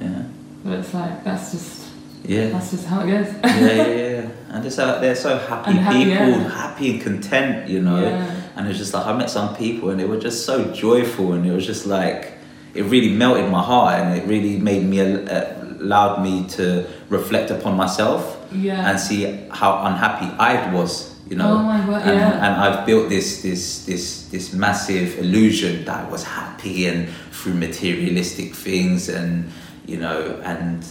yeah. 0.00 0.22
But 0.64 0.78
it's 0.80 0.92
like 0.94 1.24
that's 1.24 1.52
just 1.52 1.88
Yeah, 2.24 2.48
that's 2.50 2.70
just 2.72 2.86
how 2.86 3.00
it 3.00 3.06
goes. 3.10 3.32
yeah, 3.44 3.74
yeah, 3.74 3.86
yeah. 3.86 4.28
And 4.50 4.64
they're 4.64 4.70
so, 4.70 4.98
they're 5.00 5.14
so 5.14 5.38
happy 5.38 5.70
And 5.70 5.78
happy, 5.80 6.04
people, 6.04 6.28
yeah. 6.28 6.48
happy 6.50 6.90
and 6.92 7.00
content, 7.02 7.68
you 7.68 7.80
know. 7.82 8.00
Yeah. 8.02 8.34
And 8.56 8.66
it's 8.68 8.78
just 8.78 8.92
like 8.94 9.06
I 9.06 9.12
met 9.16 9.30
some 9.30 9.54
people 9.56 9.90
and 9.90 10.00
they 10.00 10.06
were 10.06 10.18
just 10.18 10.44
so 10.46 10.72
joyful 10.72 11.34
and 11.34 11.46
it 11.46 11.52
was 11.52 11.66
just 11.66 11.86
like 11.86 12.32
it 12.74 12.82
really 12.84 13.12
melted 13.12 13.50
my 13.50 13.62
heart 13.62 14.00
and 14.00 14.18
it 14.18 14.26
really 14.26 14.56
made 14.58 14.84
me 14.84 15.00
uh, 15.00 15.44
allowed 15.80 16.22
me 16.22 16.46
to 16.56 16.86
reflect 17.08 17.50
upon 17.50 17.76
myself 17.76 18.20
Yeah. 18.52 18.88
and 18.90 18.98
see 18.98 19.24
how 19.50 19.84
unhappy 19.86 20.26
I 20.38 20.72
was, 20.74 21.07
you 21.28 21.36
know. 21.36 21.58
Oh 21.58 21.62
my 21.62 21.84
God, 21.86 22.02
and, 22.02 22.18
yeah. 22.18 22.46
and 22.46 22.60
I've 22.60 22.86
built 22.86 23.08
this 23.08 23.42
this 23.42 23.84
this 23.84 24.28
this 24.28 24.52
massive 24.52 25.18
illusion 25.18 25.84
that 25.84 26.06
I 26.06 26.10
was 26.10 26.24
happy 26.24 26.86
and 26.86 27.08
through 27.30 27.54
materialistic 27.54 28.54
things 28.54 29.08
and 29.08 29.50
you 29.86 29.98
know 29.98 30.40
and 30.44 30.84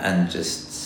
and 0.00 0.30
just 0.30 0.82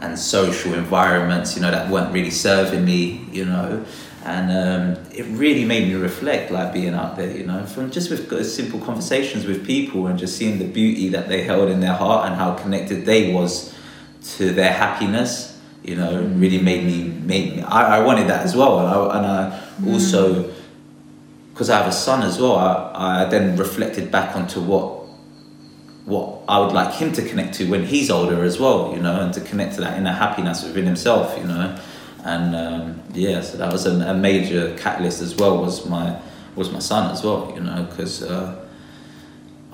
and 0.00 0.18
social 0.18 0.74
environments, 0.74 1.56
you 1.56 1.62
know, 1.62 1.70
that 1.70 1.90
weren't 1.90 2.12
really 2.12 2.30
serving 2.30 2.84
me, 2.84 3.26
you 3.32 3.44
know. 3.44 3.84
And 4.24 4.50
um, 4.50 5.04
it 5.12 5.24
really 5.26 5.64
made 5.64 5.86
me 5.88 5.94
reflect, 5.94 6.50
like 6.50 6.72
being 6.72 6.94
out 6.94 7.16
there, 7.16 7.30
you 7.30 7.44
know, 7.44 7.66
from 7.66 7.90
just 7.90 8.10
with 8.10 8.46
simple 8.46 8.80
conversations 8.80 9.44
with 9.44 9.66
people 9.66 10.06
and 10.06 10.18
just 10.18 10.36
seeing 10.36 10.58
the 10.58 10.66
beauty 10.66 11.10
that 11.10 11.28
they 11.28 11.42
held 11.42 11.68
in 11.68 11.80
their 11.80 11.92
heart 11.92 12.26
and 12.26 12.36
how 12.36 12.54
connected 12.54 13.04
they 13.04 13.32
was 13.32 13.74
to 14.36 14.50
their 14.50 14.72
happiness, 14.72 15.53
you 15.84 15.94
know, 15.94 16.22
really 16.36 16.60
made 16.60 16.84
me 16.84 17.04
made 17.04 17.56
me. 17.56 17.62
I, 17.62 17.98
I 17.98 18.04
wanted 18.04 18.28
that 18.28 18.44
as 18.44 18.56
well, 18.56 18.80
and 18.80 18.88
I, 18.88 19.18
and 19.18 19.26
I 19.26 19.92
also 19.92 20.50
because 21.52 21.70
I 21.70 21.76
have 21.78 21.86
a 21.86 21.92
son 21.92 22.22
as 22.22 22.40
well. 22.40 22.56
I, 22.56 23.22
I 23.22 23.24
then 23.26 23.56
reflected 23.56 24.10
back 24.10 24.34
onto 24.34 24.60
what 24.60 25.04
what 26.06 26.40
I 26.48 26.58
would 26.58 26.72
like 26.72 26.94
him 26.94 27.12
to 27.12 27.26
connect 27.26 27.54
to 27.54 27.70
when 27.70 27.84
he's 27.84 28.10
older 28.10 28.44
as 28.44 28.58
well, 28.58 28.92
you 28.94 29.00
know, 29.00 29.20
and 29.20 29.32
to 29.34 29.40
connect 29.40 29.74
to 29.76 29.82
that 29.82 29.96
inner 29.98 30.12
happiness 30.12 30.64
within 30.64 30.84
himself, 30.84 31.38
you 31.38 31.44
know, 31.44 31.78
and 32.24 32.56
um, 32.56 33.02
yeah, 33.12 33.40
so 33.40 33.58
that 33.58 33.72
was 33.72 33.86
a, 33.86 33.92
a 34.10 34.14
major 34.14 34.76
catalyst 34.76 35.20
as 35.20 35.36
well. 35.36 35.58
Was 35.58 35.86
my 35.86 36.18
was 36.56 36.70
my 36.70 36.78
son 36.78 37.10
as 37.10 37.22
well, 37.22 37.52
you 37.54 37.60
know, 37.60 37.86
because 37.90 38.22
uh, 38.22 38.63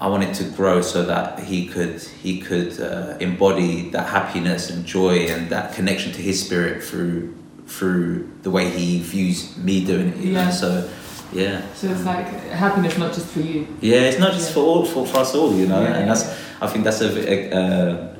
I 0.00 0.08
wanted 0.08 0.34
to 0.36 0.44
grow 0.44 0.80
so 0.80 1.04
that 1.04 1.40
he 1.40 1.66
could 1.66 2.00
he 2.22 2.40
could 2.40 2.80
uh, 2.80 3.16
embody 3.20 3.90
that 3.90 4.06
happiness 4.08 4.70
and 4.70 4.86
joy 4.86 5.26
and 5.28 5.50
that 5.50 5.74
connection 5.74 6.10
to 6.12 6.22
his 6.22 6.44
spirit 6.44 6.82
through 6.82 7.34
through 7.66 8.28
the 8.42 8.50
way 8.50 8.70
he 8.70 9.00
views 9.00 9.56
me 9.58 9.84
doing 9.84 10.08
it. 10.08 10.16
Yeah. 10.16 10.44
know? 10.46 10.50
So 10.50 10.90
yeah. 11.32 11.62
So 11.74 11.88
it's 11.88 12.04
like 12.04 12.26
happiness 12.50 12.96
not 12.98 13.12
just 13.12 13.26
for 13.26 13.40
you. 13.40 13.66
Yeah, 13.80 14.08
it's 14.08 14.18
not 14.18 14.32
just 14.32 14.48
Yeah. 14.48 14.54
for 14.54 14.60
all 14.60 14.84
for, 14.86 15.06
for 15.06 15.18
us 15.18 15.34
all, 15.34 15.54
you 15.54 15.66
know, 15.66 15.82
Yeah, 15.82 15.98
and 15.98 16.10
that's. 16.10 16.24
I 16.62 16.66
think 16.66 16.84
that's 16.84 17.00
a, 17.00 17.10
a 17.32 17.50
uh, 17.54 18.14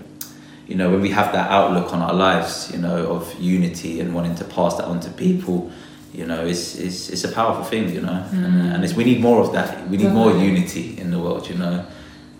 you 0.66 0.76
know 0.76 0.90
when 0.90 1.00
we 1.00 1.10
have 1.10 1.32
that 1.32 1.50
outlook 1.50 1.92
on 1.92 2.00
our 2.02 2.14
lives, 2.14 2.70
you 2.72 2.78
know, 2.78 3.06
of 3.06 3.34
unity 3.40 4.00
and 4.00 4.14
wanting 4.14 4.34
to 4.36 4.44
pass 4.44 4.76
that 4.76 4.84
on 4.84 5.00
to 5.00 5.10
people, 5.10 5.70
you 6.12 6.26
know, 6.26 6.44
it's 6.44 6.74
it's, 6.76 7.08
it's 7.10 7.24
a 7.24 7.28
powerful 7.32 7.64
thing, 7.64 7.88
you 7.94 8.00
know, 8.00 8.24
and, 8.32 8.46
Mm. 8.54 8.74
and 8.74 8.84
it's, 8.84 8.94
we 8.94 9.04
need 9.04 9.20
more 9.20 9.40
of 9.40 9.52
that. 9.52 9.88
We 9.90 9.96
need 9.96 10.12
more 10.12 10.32
unity 10.32 10.96
in 11.00 11.10
the 11.10 11.18
world, 11.18 11.48
you 11.48 11.56
know. 11.56 11.84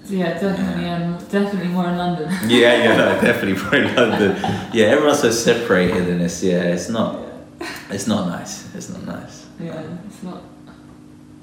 Yeah, 0.06 0.32
definitely, 0.40 0.86
and 0.86 1.18
definitely 1.30 1.68
more 1.68 1.86
in 1.88 1.96
London. 1.96 2.28
Yeah, 2.48 2.74
yeah, 2.82 2.96
no, 2.96 3.20
definitely 3.28 3.54
for 3.56 3.76
in 3.76 3.94
London. 3.94 4.36
Yeah, 4.72 4.86
everyone's 4.94 5.20
so 5.20 5.30
separated 5.30 6.08
in 6.08 6.18
this. 6.18 6.42
Yeah, 6.42 6.62
it's 6.74 6.88
not, 6.88 7.16
it's 7.90 8.06
not 8.08 8.26
nice. 8.26 8.64
It's 8.74 8.88
not 8.90 9.04
nice. 9.06 9.46
Yeah, 9.60 9.82
it's 10.08 10.22
not. 10.22 10.42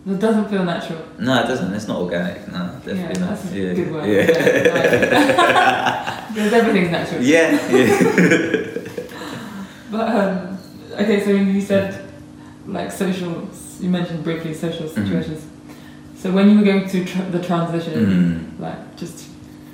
It 0.06 0.20
doesn't 0.20 0.50
feel 0.50 0.64
natural. 0.64 1.02
No, 1.20 1.44
it 1.44 1.48
doesn't. 1.48 1.74
It's 1.74 1.88
not 1.88 2.00
organic. 2.02 2.48
No, 2.52 2.70
definitely 2.86 3.22
yeah, 3.22 3.30
not. 3.30 3.40
yeah, 3.54 3.74
good 3.74 3.92
word. 3.94 4.08
Yeah. 4.08 6.24
Because 6.38 6.54
everything's 6.54 6.92
natural. 6.92 7.22
yeah, 7.24 7.52
yeah. 7.72 8.78
But 9.92 10.16
um, 10.16 10.58
okay, 10.94 11.24
so 11.26 11.32
you 11.32 11.62
said 11.62 12.07
like 12.68 12.92
social. 12.92 13.48
You 13.80 13.90
mentioned 13.90 14.24
briefly 14.24 14.54
social 14.54 14.88
Mm-hmm. 14.88 15.04
situations. 15.04 15.46
So 16.22 16.32
when 16.32 16.50
you 16.50 16.58
were 16.58 16.66
going 16.66 16.88
through 16.90 17.06
tr- 17.06 17.30
the 17.32 17.40
transition, 17.40 17.94
Mm. 17.94 18.60
like 18.60 18.98
just 18.98 19.28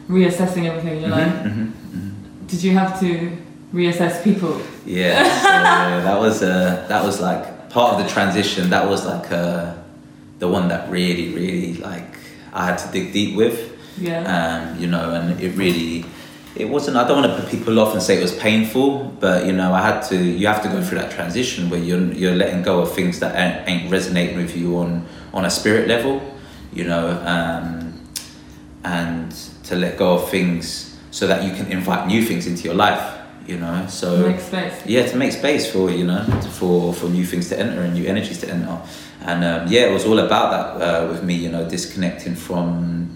reassessing 0.10 0.66
everything 0.70 0.96
in 0.98 1.02
your 1.04 1.10
life, 1.12 1.34
Mhm, 1.34 1.54
mhm, 1.54 1.72
mhm. 1.96 2.12
did 2.48 2.62
you 2.64 2.74
have 2.78 3.00
to 3.00 3.32
reassess 3.74 4.22
people? 4.24 4.60
Yeah, 4.86 5.24
so, 5.24 5.48
yeah, 5.50 6.02
that 6.04 6.20
was 6.20 6.42
uh, 6.44 6.86
that 6.90 7.04
was 7.06 7.22
like 7.22 7.70
part 7.70 7.94
of 7.94 8.04
the 8.04 8.10
transition. 8.14 8.70
That 8.70 8.88
was 8.90 9.06
like 9.06 9.32
uh, 9.32 9.72
the 10.40 10.48
one 10.48 10.68
that 10.68 10.90
really, 10.92 11.34
really 11.34 11.74
like 11.76 12.08
I 12.54 12.66
had 12.66 12.78
to 12.80 12.88
dig 12.92 13.14
deep 13.14 13.36
with. 13.38 13.58
Yeah. 13.98 14.24
um, 14.36 14.82
you 14.82 14.88
know, 14.88 15.12
and 15.12 15.40
it 15.40 15.56
really, 15.56 16.04
it 16.56 16.66
wasn't. 16.70 16.98
I 16.98 17.08
don't 17.08 17.22
want 17.22 17.34
to 17.36 17.42
put 17.42 17.50
people 17.50 17.80
off 17.80 17.94
and 17.94 18.02
say 18.02 18.18
it 18.18 18.22
was 18.22 18.36
painful, 18.38 19.06
but 19.20 19.46
you 19.46 19.54
know, 19.54 19.74
I 19.74 19.82
had 19.82 20.02
to. 20.10 20.16
You 20.18 20.48
have 20.48 20.62
to 20.64 20.70
go 20.70 20.84
through 20.84 21.00
that 21.00 21.12
transition 21.12 21.70
where 21.70 21.80
you're 21.80 22.00
you're 22.14 22.36
letting 22.36 22.62
go 22.64 22.82
of 22.82 22.94
things 22.94 23.20
that 23.20 23.36
ain't, 23.36 23.68
ain't 23.84 23.92
resonating 23.92 24.38
with 24.38 24.56
you 24.56 24.78
on 24.78 25.06
on 25.34 25.46
a 25.46 25.50
spirit 25.50 25.88
level, 25.88 26.22
you 26.72 26.84
know. 26.84 27.10
Um, 27.26 27.90
and 28.84 29.32
to 29.64 29.76
let 29.76 29.98
go 29.98 30.16
of 30.16 30.30
things 30.30 30.98
so 31.12 31.26
that 31.28 31.44
you 31.44 31.52
can 31.56 31.72
invite 31.72 32.06
new 32.08 32.22
things 32.24 32.48
into 32.48 32.64
your 32.64 32.74
life. 32.76 33.20
You 33.48 33.58
know, 33.58 33.88
so 33.90 34.26
Make 34.28 34.40
space. 34.40 34.86
yeah, 34.86 35.06
to 35.06 35.18
make 35.18 35.34
space 35.34 35.70
for 35.70 35.90
you 35.92 36.06
know 36.06 36.24
for 36.52 36.94
for 36.94 37.08
new 37.10 37.26
things 37.26 37.50
to 37.50 37.60
enter 37.60 37.82
and 37.82 37.94
new 37.94 38.06
energies 38.08 38.40
to 38.40 38.50
enter, 38.50 38.80
and 39.22 39.44
um, 39.44 39.68
yeah, 39.68 39.82
it 39.90 39.92
was 39.92 40.06
all 40.06 40.20
about 40.20 40.78
that 40.80 40.82
uh, 41.04 41.08
with 41.10 41.24
me. 41.24 41.34
You 41.36 41.50
know, 41.52 41.68
disconnecting 41.68 42.36
from 42.36 43.10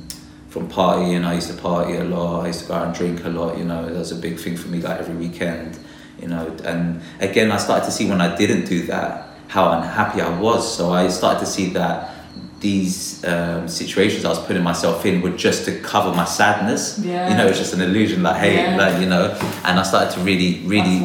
from 0.58 0.70
partying. 0.70 1.26
I 1.26 1.36
used 1.36 1.50
to 1.50 1.58
party 1.62 1.96
a 1.98 2.04
lot. 2.04 2.44
I 2.44 2.48
used 2.48 2.62
to 2.62 2.68
go 2.68 2.74
out 2.76 2.88
and 2.88 2.96
drink 2.96 3.24
a 3.26 3.30
lot. 3.30 3.58
You 3.58 3.64
know, 3.66 3.86
that 3.86 3.98
was 3.98 4.12
a 4.12 4.16
big 4.16 4.40
thing 4.40 4.58
for 4.58 4.68
me. 4.68 4.82
Like 4.82 5.00
every 5.00 5.16
weekend, 5.16 5.78
you 6.22 6.28
know. 6.28 6.56
And 6.64 7.02
again, 7.20 7.52
I 7.52 7.58
started 7.58 7.86
to 7.86 7.92
see 7.92 8.10
when 8.10 8.22
I 8.22 8.36
didn't 8.36 8.66
do 8.66 8.86
that 8.88 9.30
how 9.48 9.72
unhappy 9.72 10.22
I 10.22 10.40
was. 10.40 10.76
So 10.76 10.92
I 10.92 11.08
started 11.10 11.40
to 11.42 11.46
see 11.46 11.70
that 11.72 12.14
these 12.60 13.24
um, 13.24 13.68
situations 13.68 14.26
I 14.26 14.30
was 14.30 14.40
putting 14.40 14.64
myself 14.64 15.06
in 15.06 15.22
were 15.22 15.30
just 15.38 15.66
to 15.66 15.80
cover 15.82 16.12
my 16.16 16.26
sadness. 16.26 16.98
Yeah. 17.00 17.30
You 17.30 17.38
know, 17.38 17.46
it's 17.48 17.60
just 17.60 17.74
an 17.74 17.82
illusion. 17.82 18.24
Like 18.24 18.38
hey, 18.38 18.56
Yeah. 18.56 18.78
like 18.78 19.00
you 19.02 19.08
know. 19.08 19.38
And 19.64 19.80
I 19.80 19.84
started 19.84 20.12
to 20.16 20.22
really, 20.22 20.62
really, 20.66 20.96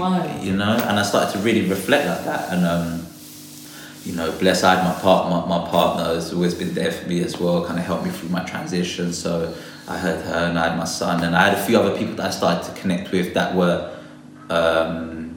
you 0.40 0.56
know, 0.56 0.76
and 0.88 0.98
I 0.98 1.02
started 1.02 1.32
to 1.32 1.38
really 1.44 1.68
reflect 1.68 2.06
like 2.06 2.24
that. 2.24 2.52
And 2.52 2.66
um, 2.66 3.06
you 4.04 4.14
know, 4.14 4.32
bless 4.38 4.64
I 4.64 4.74
had 4.74 4.84
my 4.84 5.00
part, 5.00 5.30
my, 5.30 5.46
my 5.58 5.68
partner 5.70 6.14
has 6.14 6.32
always 6.32 6.54
been 6.54 6.74
there 6.74 6.90
for 6.90 7.08
me 7.08 7.22
as 7.22 7.38
well, 7.38 7.64
kind 7.64 7.78
of 7.78 7.84
helped 7.84 8.04
me 8.04 8.10
through 8.10 8.30
my 8.30 8.42
transition. 8.44 9.12
So 9.12 9.54
I 9.88 9.96
had 9.96 10.20
her 10.22 10.46
and 10.48 10.58
I 10.58 10.68
had 10.70 10.78
my 10.78 10.84
son, 10.84 11.22
and 11.24 11.36
I 11.36 11.50
had 11.50 11.58
a 11.58 11.64
few 11.64 11.78
other 11.78 11.96
people 11.96 12.14
that 12.16 12.26
I 12.26 12.30
started 12.30 12.64
to 12.72 12.80
connect 12.80 13.12
with 13.12 13.34
that 13.34 13.54
were 13.54 13.96
um, 14.50 15.36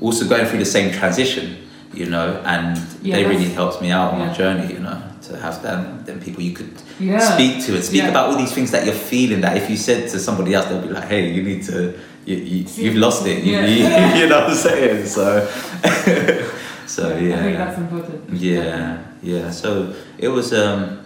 also 0.00 0.26
going 0.28 0.46
through 0.46 0.58
the 0.58 0.64
same 0.64 0.92
transition, 0.92 1.56
you 1.94 2.06
know, 2.06 2.42
and 2.44 2.76
Yeah, 3.02 3.16
they 3.16 3.24
really 3.26 3.48
helped 3.50 3.80
me 3.80 3.90
out 3.90 4.12
on 4.14 4.18
my 4.18 4.32
journey, 4.32 4.72
you 4.72 4.80
know, 4.80 5.00
to 5.22 5.36
have 5.38 5.62
them, 5.62 6.04
them 6.04 6.20
people 6.20 6.42
you 6.42 6.52
could 6.52 6.72
Yeah. 6.98 7.18
speak 7.20 7.64
to 7.66 7.74
and 7.76 7.84
speak 7.84 8.02
Yeah. 8.02 8.08
about 8.10 8.30
all 8.30 8.36
these 8.36 8.52
things 8.52 8.70
that 8.72 8.84
you're 8.84 8.94
feeling 8.94 9.40
that 9.42 9.56
if 9.56 9.70
you 9.70 9.76
said 9.76 10.08
to 10.10 10.18
somebody 10.18 10.54
else, 10.54 10.66
they'll 10.66 10.82
be 10.82 10.88
like, 10.88 11.08
hey, 11.08 11.30
you 11.30 11.42
need 11.42 11.62
to, 11.64 11.94
you, 12.24 12.36
you, 12.36 12.66
you've 12.76 12.96
lost 12.96 13.26
it, 13.26 13.42
you, 13.44 13.52
Yeah. 13.54 13.66
you, 13.66 14.20
you 14.22 14.28
know 14.28 14.40
what 14.40 14.50
I'm 14.50 14.56
saying? 14.56 15.06
So, 15.06 15.48
so 16.86 17.16
yeah. 17.16 17.34
I 17.34 17.42
think 17.42 17.58
that's 17.58 17.78
important. 17.78 18.30
Yeah, 18.30 19.04
yeah. 19.22 19.50
So 19.50 19.94
it 20.18 20.28
was, 20.28 20.52
um, 20.52 21.00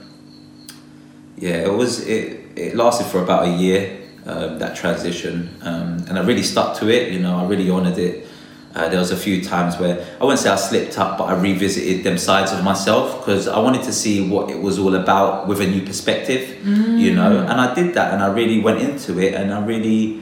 yeah, 1.37 1.67
it 1.67 1.73
was. 1.73 2.07
It 2.07 2.41
it 2.57 2.77
lasted 2.77 3.07
for 3.07 3.23
about 3.23 3.47
a 3.47 3.51
year. 3.51 3.97
Um, 4.27 4.59
that 4.59 4.77
transition, 4.77 5.49
um, 5.63 6.05
and 6.07 6.19
I 6.19 6.23
really 6.23 6.43
stuck 6.43 6.77
to 6.81 6.91
it. 6.91 7.11
You 7.11 7.21
know, 7.21 7.39
I 7.39 7.47
really 7.47 7.71
honoured 7.71 7.97
it. 7.97 8.27
Uh, 8.75 8.89
there 8.89 8.99
was 9.01 9.11
a 9.11 9.17
few 9.17 9.43
times 9.43 9.79
where 9.79 10.07
I 10.21 10.25
wouldn't 10.25 10.39
say 10.41 10.51
I 10.51 10.57
slipped 10.57 10.99
up, 10.99 11.17
but 11.19 11.25
I 11.25 11.41
revisited 11.41 12.05
them 12.05 12.19
sides 12.19 12.53
of 12.53 12.63
myself 12.63 13.19
because 13.19 13.49
I 13.49 13.59
wanted 13.59 13.83
to 13.85 13.93
see 13.93 14.29
what 14.29 14.51
it 14.51 14.61
was 14.61 14.79
all 14.79 14.95
about 14.95 15.49
with 15.49 15.61
a 15.63 15.67
new 15.67 15.83
perspective. 15.85 16.65
You 17.01 17.15
know, 17.15 17.41
and 17.41 17.61
I 17.61 17.75
did 17.75 17.95
that, 17.95 18.13
and 18.13 18.23
I 18.23 18.27
really 18.27 18.61
went 18.61 18.81
into 18.83 19.19
it, 19.19 19.35
and 19.35 19.53
I 19.55 19.65
really 19.65 20.20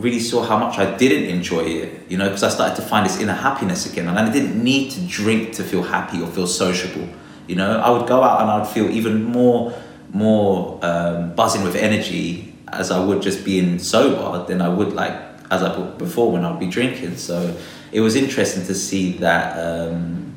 really 0.00 0.20
saw 0.20 0.42
how 0.42 0.58
much 0.58 0.78
I 0.78 0.96
didn't 0.96 1.28
enjoy 1.28 1.64
it, 1.64 2.10
you 2.10 2.16
know, 2.16 2.24
because 2.24 2.42
I 2.42 2.48
started 2.48 2.76
to 2.76 2.82
find 2.82 3.06
this 3.06 3.20
inner 3.20 3.34
happiness 3.34 3.90
again. 3.90 4.08
And 4.08 4.18
I 4.18 4.30
didn't 4.30 4.62
need 4.62 4.90
to 4.92 5.00
drink 5.00 5.54
to 5.54 5.64
feel 5.64 5.82
happy 5.82 6.20
or 6.20 6.26
feel 6.26 6.46
sociable. 6.46 7.08
You 7.46 7.56
know, 7.56 7.80
I 7.80 7.90
would 7.90 8.06
go 8.06 8.22
out 8.22 8.40
and 8.42 8.50
I'd 8.50 8.68
feel 8.68 8.90
even 8.90 9.24
more, 9.24 9.76
more 10.12 10.78
um, 10.82 11.34
buzzing 11.34 11.62
with 11.62 11.76
energy 11.76 12.54
as 12.68 12.90
I 12.90 13.04
would 13.04 13.22
just 13.22 13.44
being 13.44 13.78
sober 13.78 14.44
than 14.46 14.62
I 14.62 14.68
would 14.68 14.92
like 14.92 15.12
as 15.50 15.62
I 15.62 15.76
would 15.76 15.98
before 15.98 16.30
when 16.30 16.44
I'd 16.44 16.60
be 16.60 16.68
drinking. 16.68 17.16
So 17.16 17.56
it 17.92 18.00
was 18.00 18.14
interesting 18.14 18.64
to 18.66 18.74
see 18.74 19.12
that 19.18 19.58
um, 19.58 20.32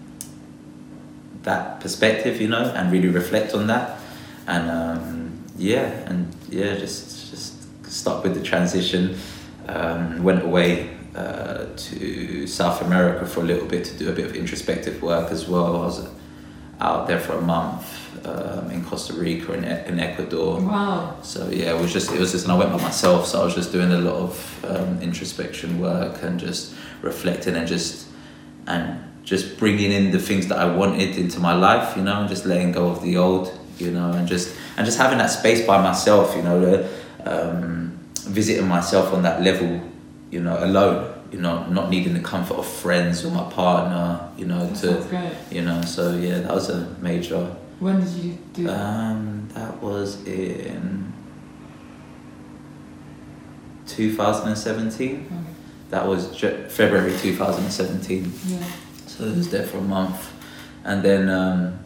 that 1.43 1.79
perspective, 1.79 2.41
you 2.41 2.47
know, 2.47 2.71
and 2.75 2.91
really 2.91 3.09
reflect 3.09 3.53
on 3.53 3.67
that. 3.67 3.99
And 4.47 4.71
um, 4.71 5.43
yeah, 5.57 5.85
and 6.09 6.33
yeah, 6.49 6.75
just 6.75 7.29
just 7.29 7.53
stuck 7.91 8.23
with 8.23 8.33
the 8.33 8.41
transition. 8.41 9.17
Um, 9.67 10.23
went 10.23 10.43
away 10.43 10.89
uh, 11.15 11.67
to 11.75 12.47
South 12.47 12.81
America 12.81 13.25
for 13.25 13.41
a 13.41 13.43
little 13.43 13.67
bit 13.67 13.85
to 13.85 13.97
do 13.97 14.09
a 14.09 14.13
bit 14.13 14.25
of 14.25 14.35
introspective 14.35 15.01
work 15.01 15.31
as 15.31 15.47
well. 15.47 15.77
I 15.77 15.79
was 15.79 16.09
out 16.81 17.07
there 17.07 17.19
for 17.19 17.33
a 17.33 17.41
month 17.41 18.25
um, 18.25 18.71
in 18.71 18.83
Costa 18.83 19.13
Rica 19.13 19.53
and 19.53 19.65
in 19.65 19.99
Ecuador. 19.99 20.59
Wow. 20.59 21.17
So 21.21 21.49
yeah, 21.49 21.75
it 21.75 21.79
was 21.79 21.93
just 21.93 22.11
it 22.11 22.19
was 22.19 22.31
just, 22.31 22.45
and 22.45 22.53
I 22.53 22.57
went 22.57 22.71
by 22.71 22.81
myself. 22.81 23.27
So 23.27 23.41
I 23.41 23.45
was 23.45 23.55
just 23.55 23.71
doing 23.71 23.91
a 23.91 23.97
lot 23.97 24.15
of 24.15 24.65
um, 24.65 25.01
introspection 25.01 25.79
work 25.79 26.23
and 26.23 26.39
just 26.39 26.73
reflecting 27.01 27.55
and 27.55 27.67
just 27.67 28.07
and 28.67 28.99
just 29.23 29.57
bringing 29.57 29.91
in 29.91 30.11
the 30.11 30.19
things 30.19 30.47
that 30.47 30.57
I 30.57 30.65
wanted 30.75 31.17
into 31.17 31.39
my 31.39 31.53
life, 31.53 31.95
you 31.95 32.03
know, 32.03 32.21
and 32.21 32.29
just 32.29 32.45
letting 32.45 32.71
go 32.71 32.89
of 32.89 33.01
the 33.01 33.17
old, 33.17 33.57
you 33.77 33.91
know, 33.91 34.11
and 34.11 34.27
just 34.27 34.55
and 34.77 34.85
just 34.85 34.97
having 34.97 35.17
that 35.19 35.27
space 35.27 35.65
by 35.65 35.81
myself, 35.81 36.35
you 36.35 36.41
know, 36.41 36.89
um, 37.25 37.92
visiting 38.25 38.67
myself 38.67 39.13
on 39.13 39.21
that 39.23 39.41
level, 39.41 39.81
you 40.31 40.41
know, 40.41 40.57
alone, 40.63 41.13
you 41.31 41.39
know, 41.39 41.65
not 41.67 41.89
needing 41.89 42.13
the 42.13 42.19
comfort 42.19 42.57
of 42.57 42.65
friends 42.67 43.23
or 43.25 43.31
my 43.31 43.43
partner, 43.51 44.29
you 44.37 44.45
know, 44.45 44.65
That 44.67 45.09
to 45.11 45.31
you 45.55 45.61
know. 45.63 45.81
So 45.81 46.13
yeah, 46.15 46.39
that 46.39 46.53
was 46.53 46.69
a 46.69 46.87
major 47.01 47.55
When 47.79 47.99
did 47.99 48.09
you 48.09 48.37
do 48.53 48.63
that? 48.65 48.79
um, 48.79 49.47
that 49.53 49.81
was 49.81 50.23
in 50.25 51.11
2017. 53.87 55.09
Okay. 55.25 55.35
That 55.89 56.07
was 56.07 56.35
J- 56.35 56.65
February 56.69 57.15
2017. 57.17 58.31
Yeah. 58.47 58.57
So 59.07 59.25
it 59.25 59.35
was 59.37 59.49
there 59.49 59.63
for 59.63 59.77
a 59.77 59.81
month, 59.81 60.31
and 60.83 61.03
then 61.03 61.29
um, 61.29 61.77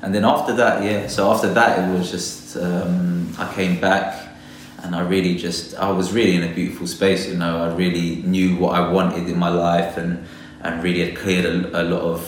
and 0.00 0.14
then 0.14 0.24
after 0.24 0.54
that, 0.54 0.82
yeah. 0.82 1.06
So 1.06 1.30
after 1.30 1.52
that, 1.52 1.78
it 1.78 1.92
was 1.98 2.10
just 2.10 2.56
um, 2.56 3.28
I 3.38 3.52
came 3.54 3.78
back, 3.80 4.35
and 4.86 4.94
I 4.94 5.00
really 5.02 5.34
just 5.36 5.74
I 5.76 5.90
was 5.90 6.12
really 6.12 6.36
in 6.36 6.44
a 6.44 6.54
beautiful 6.54 6.86
space. 6.86 7.28
You 7.28 7.36
know, 7.36 7.62
I 7.64 7.74
really 7.74 8.22
knew 8.22 8.56
what 8.56 8.74
I 8.80 8.90
wanted 8.90 9.28
in 9.28 9.38
my 9.38 9.48
life, 9.50 9.96
and 9.98 10.24
and 10.62 10.82
really 10.82 11.04
had 11.06 11.16
cleared 11.16 11.44
a, 11.44 11.82
a 11.82 11.84
lot 11.84 12.02
of 12.02 12.20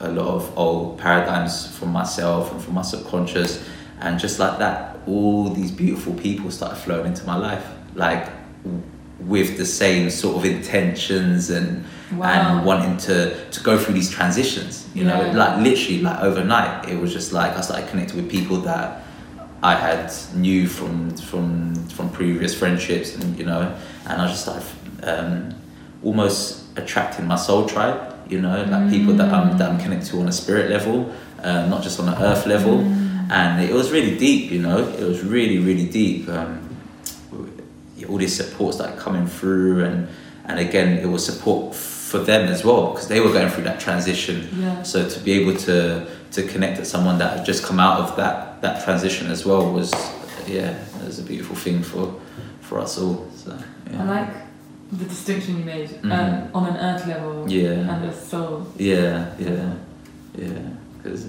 a 0.00 0.10
lot 0.10 0.28
of 0.28 0.52
old 0.58 0.98
paradigms 0.98 1.76
from 1.78 1.90
myself 1.92 2.52
and 2.52 2.62
from 2.62 2.74
my 2.74 2.82
subconscious, 2.82 3.64
and 4.00 4.18
just 4.20 4.38
like 4.38 4.58
that, 4.58 4.98
all 5.06 5.48
these 5.50 5.70
beautiful 5.70 6.12
people 6.14 6.50
started 6.50 6.76
flowing 6.76 7.06
into 7.06 7.24
my 7.26 7.36
life, 7.36 7.66
like 7.94 8.28
with 9.20 9.56
the 9.56 9.64
same 9.66 10.10
sort 10.10 10.36
of 10.36 10.44
intentions 10.44 11.50
and 11.50 11.84
Wow. 12.12 12.58
and 12.58 12.66
wanting 12.66 12.98
to 13.08 13.50
to 13.50 13.60
go 13.62 13.78
through 13.78 13.94
these 13.94 14.10
transitions 14.10 14.86
you 14.94 15.02
know 15.02 15.32
like 15.32 15.58
literally 15.62 16.02
like 16.02 16.20
overnight 16.20 16.86
it 16.86 17.00
was 17.00 17.10
just 17.10 17.32
like 17.32 17.56
i 17.56 17.62
started 17.62 17.88
connecting 17.88 18.16
with 18.18 18.30
people 18.30 18.58
that 18.58 19.01
i 19.62 19.74
had 19.74 20.12
knew 20.34 20.66
from 20.66 21.10
from 21.16 21.74
from 21.88 22.10
previous 22.10 22.54
friendships 22.54 23.14
and 23.16 23.38
you 23.38 23.44
know 23.44 23.74
and 24.06 24.22
i 24.22 24.26
just 24.28 24.42
started 24.42 24.64
um, 25.04 25.54
almost 26.02 26.64
attracting 26.76 27.26
my 27.26 27.36
soul 27.36 27.66
tribe 27.66 28.14
you 28.28 28.40
know 28.40 28.64
like 28.64 28.90
people 28.90 29.12
that 29.14 29.32
i'm 29.32 29.56
that 29.58 29.70
i'm 29.70 29.78
connected 29.78 30.06
to 30.06 30.20
on 30.20 30.28
a 30.28 30.32
spirit 30.32 30.70
level 30.70 31.12
um, 31.42 31.70
not 31.70 31.82
just 31.82 31.98
on 31.98 32.08
an 32.08 32.22
earth 32.22 32.46
level. 32.46 32.80
And 33.30 33.62
it 33.62 33.72
was 33.72 33.90
really 33.90 34.18
deep 34.18 34.50
you 34.50 34.60
know 34.60 34.86
it 34.86 35.04
was 35.04 35.22
really 35.22 35.58
really 35.58 35.88
deep 35.88 36.28
um, 36.28 36.68
all 38.08 38.18
these 38.18 38.36
supports 38.36 38.78
that 38.78 38.90
are 38.90 39.00
coming 39.00 39.26
through 39.26 39.84
and 39.84 40.08
and 40.44 40.58
again 40.58 40.98
it 40.98 41.06
was 41.06 41.24
support 41.24 41.74
for 41.74 42.18
them 42.18 42.48
as 42.48 42.62
well 42.62 42.90
because 42.90 43.08
they 43.08 43.20
were 43.20 43.32
going 43.32 43.48
through 43.48 43.64
that 43.64 43.80
transition. 43.80 44.46
Yeah. 44.54 44.82
so 44.82 45.08
to 45.08 45.20
be 45.20 45.32
able 45.32 45.56
to 45.60 46.06
to 46.32 46.42
connect 46.42 46.78
with 46.78 46.88
someone 46.88 47.18
that 47.18 47.36
had 47.38 47.46
just 47.46 47.62
come 47.64 47.78
out 47.80 48.00
of 48.00 48.16
that 48.16 48.60
that 48.62 48.84
transition 48.84 49.30
as 49.30 49.44
well 49.44 49.70
was 49.72 49.92
yeah 50.46 50.70
it 51.00 51.04
was 51.06 51.18
a 51.18 51.22
beautiful 51.22 51.56
thing 51.56 51.82
for 51.82 52.14
for 52.60 52.78
us 52.78 52.98
all 52.98 53.26
so 53.36 53.56
yeah 53.90 54.02
I 54.02 54.04
like 54.20 54.30
the 54.92 55.04
distinction 55.04 55.58
you 55.58 55.64
made 55.64 55.88
Mhm. 55.88 56.12
um, 56.12 56.48
on 56.54 56.66
an 56.72 56.76
earth 56.76 57.06
level 57.06 57.44
Yeah. 57.50 57.94
and 57.94 58.04
a 58.04 58.12
soul. 58.12 58.66
yeah 58.78 59.26
yeah 59.38 59.72
yeah 60.38 60.58
because 60.96 61.26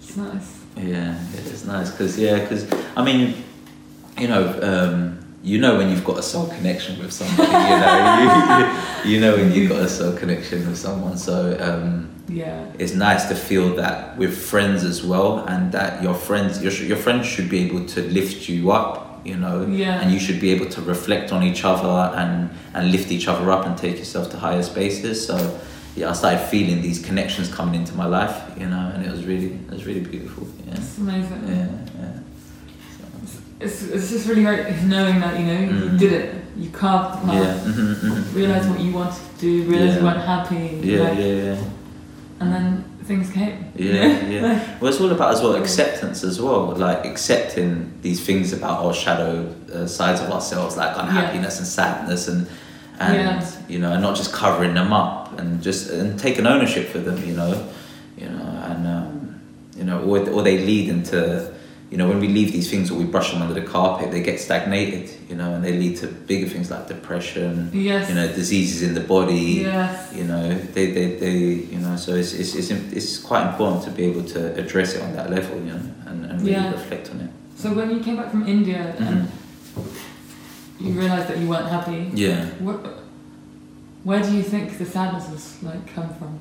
It's 0.00 0.16
nice. 0.16 0.50
Yeah, 0.76 1.14
yeah, 1.34 1.50
it's 1.52 1.64
nice 1.64 1.90
because 1.90 2.18
yeah, 2.18 2.38
because 2.40 2.64
I 2.96 3.02
mean, 3.02 3.34
you 4.18 4.28
know, 4.28 4.44
um, 4.62 5.18
you 5.42 5.58
know 5.58 5.76
when 5.78 5.88
you've 5.90 6.04
got 6.04 6.18
a 6.18 6.22
soul 6.22 6.46
connection 6.48 6.98
with 7.00 7.12
somebody, 7.12 7.48
you 7.48 7.76
know, 7.82 7.94
you, 8.22 8.28
you, 9.10 9.14
you 9.14 9.20
know 9.20 9.32
when 9.36 9.52
you've 9.52 9.70
got 9.70 9.80
a 9.80 9.88
soul 9.88 10.12
connection 10.16 10.66
with 10.68 10.78
someone. 10.78 11.16
So 11.18 11.56
um, 11.60 12.08
Yeah. 12.28 12.64
it's 12.78 12.92
nice 12.94 13.28
to 13.28 13.34
feel 13.34 13.76
that 13.76 14.16
with 14.18 14.36
friends 14.36 14.82
as 14.84 15.02
well, 15.04 15.44
and 15.48 15.70
that 15.72 16.02
your 16.02 16.14
friends, 16.14 16.62
your 16.62 16.72
your 16.72 16.96
friends 16.96 17.26
should 17.26 17.48
be 17.48 17.60
able 17.66 17.84
to 17.94 18.00
lift 18.02 18.48
you 18.48 18.70
up. 18.72 19.02
You 19.24 19.36
know, 19.36 19.66
Yeah. 19.66 20.00
and 20.00 20.12
you 20.12 20.20
should 20.20 20.40
be 20.40 20.50
able 20.52 20.66
to 20.70 20.80
reflect 20.82 21.32
on 21.32 21.42
each 21.42 21.64
other 21.64 22.14
and 22.16 22.50
and 22.74 22.92
lift 22.92 23.10
each 23.10 23.26
other 23.28 23.50
up 23.50 23.66
and 23.66 23.76
take 23.76 23.96
yourself 23.98 24.30
to 24.30 24.36
higher 24.36 24.62
spaces. 24.62 25.26
So 25.26 25.36
yeah, 25.96 26.10
I 26.10 26.14
started 26.14 26.40
feeling 26.50 26.82
these 26.82 27.00
connections 27.08 27.48
coming 27.52 27.74
into 27.80 27.94
my 27.96 28.06
life, 28.06 28.36
you 28.60 28.66
know, 28.66 28.92
and 28.94 29.04
it 29.06 29.10
was 29.10 29.24
really, 29.24 29.46
it 29.68 29.70
was 29.70 29.84
really 29.86 30.00
beautiful. 30.00 30.46
Yeah, 30.66 30.74
It's 30.74 30.98
amazing. 30.98 31.42
yeah, 31.48 31.66
yeah. 32.00 32.18
It's, 33.60 33.82
it's 33.84 34.10
just 34.10 34.28
really 34.28 34.42
great 34.44 34.66
knowing 34.84 35.20
that, 35.20 35.40
you 35.40 35.46
know, 35.46 35.58
you 35.60 35.90
Mm. 35.90 35.98
did 35.98 36.12
it. 36.12 36.34
You 36.58 36.68
carved 36.70 37.26
the 37.26 37.26
So, 37.26 37.32
path. 37.32 37.44
yeah, 37.66 37.72
mm-hmm, 37.72 38.06
mm-hmm. 38.12 38.36
Realised 38.36 38.68
what 38.70 38.80
you 38.80 38.92
wanted 38.92 39.14
to 39.14 39.40
do, 39.40 39.62
realised 39.70 39.94
you 40.00 40.06
Yeah. 40.06 40.14
weren't 40.14 40.24
happy. 40.34 40.80
Yeah, 40.82 41.00
like- 41.00 41.18
yeah, 41.18 41.24
yeah. 41.26 41.56
And 42.38 42.52
then 42.52 42.84
things 43.04 43.30
came. 43.30 43.72
Yeah, 43.76 44.26
yeah. 44.28 44.78
Well, 44.80 44.92
it's 44.92 45.00
all 45.00 45.10
about 45.10 45.32
as 45.34 45.40
well 45.40 45.54
acceptance 45.56 46.22
as 46.22 46.40
well, 46.40 46.66
like 46.76 47.06
accepting 47.06 47.92
these 48.02 48.24
things 48.24 48.52
about 48.52 48.84
our 48.84 48.92
shadow 48.92 49.54
uh, 49.72 49.86
sides 49.86 50.20
of 50.20 50.30
ourselves, 50.30 50.76
like 50.76 50.94
unhappiness 50.96 51.58
and 51.58 51.66
sadness, 51.66 52.28
and 52.28 52.46
and 52.98 53.14
Yeah. 53.14 53.50
you 53.68 53.78
know, 53.78 53.92
and 53.92 54.02
not 54.02 54.16
just 54.16 54.32
covering 54.32 54.74
them 54.74 54.92
up 54.92 55.38
and 55.38 55.62
just 55.62 55.90
and 55.90 56.18
taking 56.18 56.46
ownership 56.46 56.88
for 56.88 56.98
them, 56.98 57.22
you 57.26 57.34
know, 57.34 57.66
you 58.18 58.28
know, 58.28 58.62
and 58.70 58.86
um, 58.86 59.40
you 59.76 59.84
know, 59.84 60.00
or 60.02 60.28
or 60.30 60.42
they 60.42 60.58
lead 60.58 60.88
into. 60.88 61.54
You 61.90 61.96
know, 61.98 62.08
when 62.08 62.18
we 62.18 62.26
leave 62.26 62.50
these 62.50 62.68
things 62.68 62.90
or 62.90 62.94
we 62.98 63.04
brush 63.04 63.30
them 63.32 63.42
under 63.42 63.54
the 63.54 63.64
carpet, 63.64 64.10
they 64.10 64.20
get 64.20 64.40
stagnated, 64.40 65.08
you 65.30 65.36
know, 65.36 65.54
and 65.54 65.64
they 65.64 65.72
lead 65.72 65.96
to 65.98 66.08
bigger 66.08 66.48
things 66.48 66.68
like 66.68 66.88
depression, 66.88 67.70
Yes. 67.72 68.08
you 68.08 68.16
know, 68.16 68.26
diseases 68.26 68.82
in 68.82 68.94
the 68.94 69.00
body, 69.00 69.62
Yes. 69.62 70.12
you 70.12 70.24
know 70.24 70.52
they, 70.74 70.90
they, 70.90 71.06
they 71.22 71.36
you 71.74 71.78
know 71.78 71.94
so 71.96 72.14
it's, 72.16 72.32
it's, 72.32 72.54
it's, 72.56 72.70
it's 72.70 73.18
quite 73.18 73.46
important 73.50 73.84
to 73.84 73.90
be 73.90 74.02
able 74.04 74.24
to 74.24 74.40
address 74.58 74.94
it 74.94 75.02
on 75.02 75.12
that 75.14 75.30
level 75.30 75.56
you 75.58 75.72
know 75.72 75.80
and, 76.06 76.24
and 76.26 76.40
really 76.40 76.52
Yeah. 76.52 76.72
reflect 76.72 77.10
on 77.12 77.20
it 77.20 77.30
So 77.56 77.72
when 77.72 77.90
you 77.92 78.00
came 78.00 78.16
back 78.16 78.30
from 78.30 78.46
India 78.48 78.94
and 78.98 79.30
you 80.80 80.90
realized 80.92 81.28
that 81.28 81.38
you 81.38 81.48
weren't 81.48 81.68
happy, 81.68 82.10
yeah 82.14 82.46
Where, 82.66 82.78
where 84.04 84.22
do 84.22 84.30
you 84.36 84.42
think 84.42 84.76
the 84.78 84.84
sadness 84.86 85.28
was 85.30 85.62
like 85.62 85.86
come 85.94 86.08
from? 86.18 86.40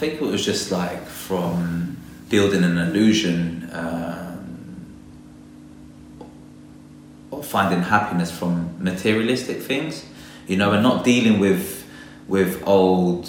Think 0.00 0.14
it 0.14 0.24
was 0.24 0.42
just 0.42 0.72
like 0.72 1.04
from 1.04 1.98
building 2.30 2.64
an 2.64 2.78
illusion 2.78 3.68
um, 3.72 4.96
or 7.30 7.42
finding 7.42 7.82
happiness 7.82 8.30
from 8.30 8.82
materialistic 8.82 9.60
things, 9.60 10.06
you 10.46 10.56
know, 10.56 10.72
and 10.72 10.82
not 10.82 11.04
dealing 11.04 11.38
with 11.38 11.86
with 12.28 12.66
old 12.66 13.28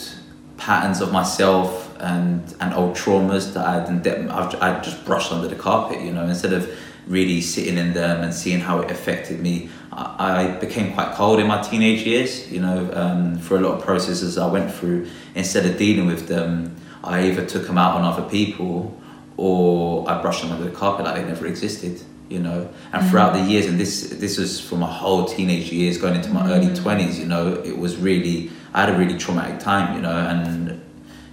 patterns 0.56 1.02
of 1.02 1.12
myself 1.12 1.94
and 2.00 2.56
and 2.62 2.74
old 2.74 2.96
traumas 2.96 3.54
that 3.54 3.66
I'd 3.68 4.08
I've, 4.30 4.56
I'd 4.64 4.82
just 4.82 5.04
brushed 5.04 5.34
under 5.34 5.50
the 5.50 5.56
carpet, 5.56 6.00
you 6.00 6.14
know, 6.14 6.26
instead 6.26 6.54
of 6.54 6.74
really 7.06 7.42
sitting 7.42 7.78
in 7.78 7.92
them 7.92 8.24
and 8.24 8.34
seeing 8.34 8.62
how 8.62 8.80
it 8.80 8.90
affected 8.90 9.42
me. 9.42 9.70
I, 9.92 10.46
I 10.46 10.48
became 10.60 10.94
quite 10.94 11.14
cold 11.14 11.40
in 11.40 11.48
my 11.48 11.62
teenage 11.62 12.04
years, 12.04 12.50
you 12.52 12.62
know, 12.62 12.90
um, 12.94 13.38
for 13.40 13.58
a 13.58 13.60
lot 13.60 13.78
of 13.78 13.84
processes 13.84 14.38
I 14.38 14.48
went 14.48 14.74
through. 14.74 15.08
Instead 15.36 15.66
of 15.66 15.78
dealing 15.78 16.08
with 16.08 16.28
them, 16.28 16.76
I 17.04 17.28
either 17.28 17.46
took 17.46 17.68
them 17.68 17.78
out 17.78 17.96
on 17.96 18.04
other 18.04 18.28
people 18.30 18.98
or 19.38 20.10
I 20.10 20.22
brushed 20.22 20.44
them 20.44 20.52
under 20.52 20.66
the 20.66 20.76
carpet 20.76 21.06
like 21.06 21.16
they 21.16 21.24
never 21.24 21.48
existed, 21.48 22.02
you 22.30 22.40
know. 22.40 22.70
And 22.94 23.10
throughout 23.10 23.34
the 23.34 23.42
years, 23.42 23.66
and 23.66 23.80
this 23.80 24.10
this 24.10 24.38
was 24.38 24.60
from 24.60 24.80
my 24.80 24.92
whole 24.92 25.26
teenage 25.26 25.72
years 25.72 25.98
going 25.98 26.16
into 26.16 26.30
my 26.30 26.52
early 26.52 26.74
twenties, 26.76 27.20
you 27.20 27.26
know, 27.26 27.54
it 27.66 27.78
was 27.78 27.98
really 27.98 28.52
I 28.74 28.82
had 28.82 28.94
a 28.94 28.98
really 28.98 29.18
traumatic 29.18 29.60
time, 29.60 29.96
you 29.96 30.02
know, 30.02 30.16
and 30.16 30.82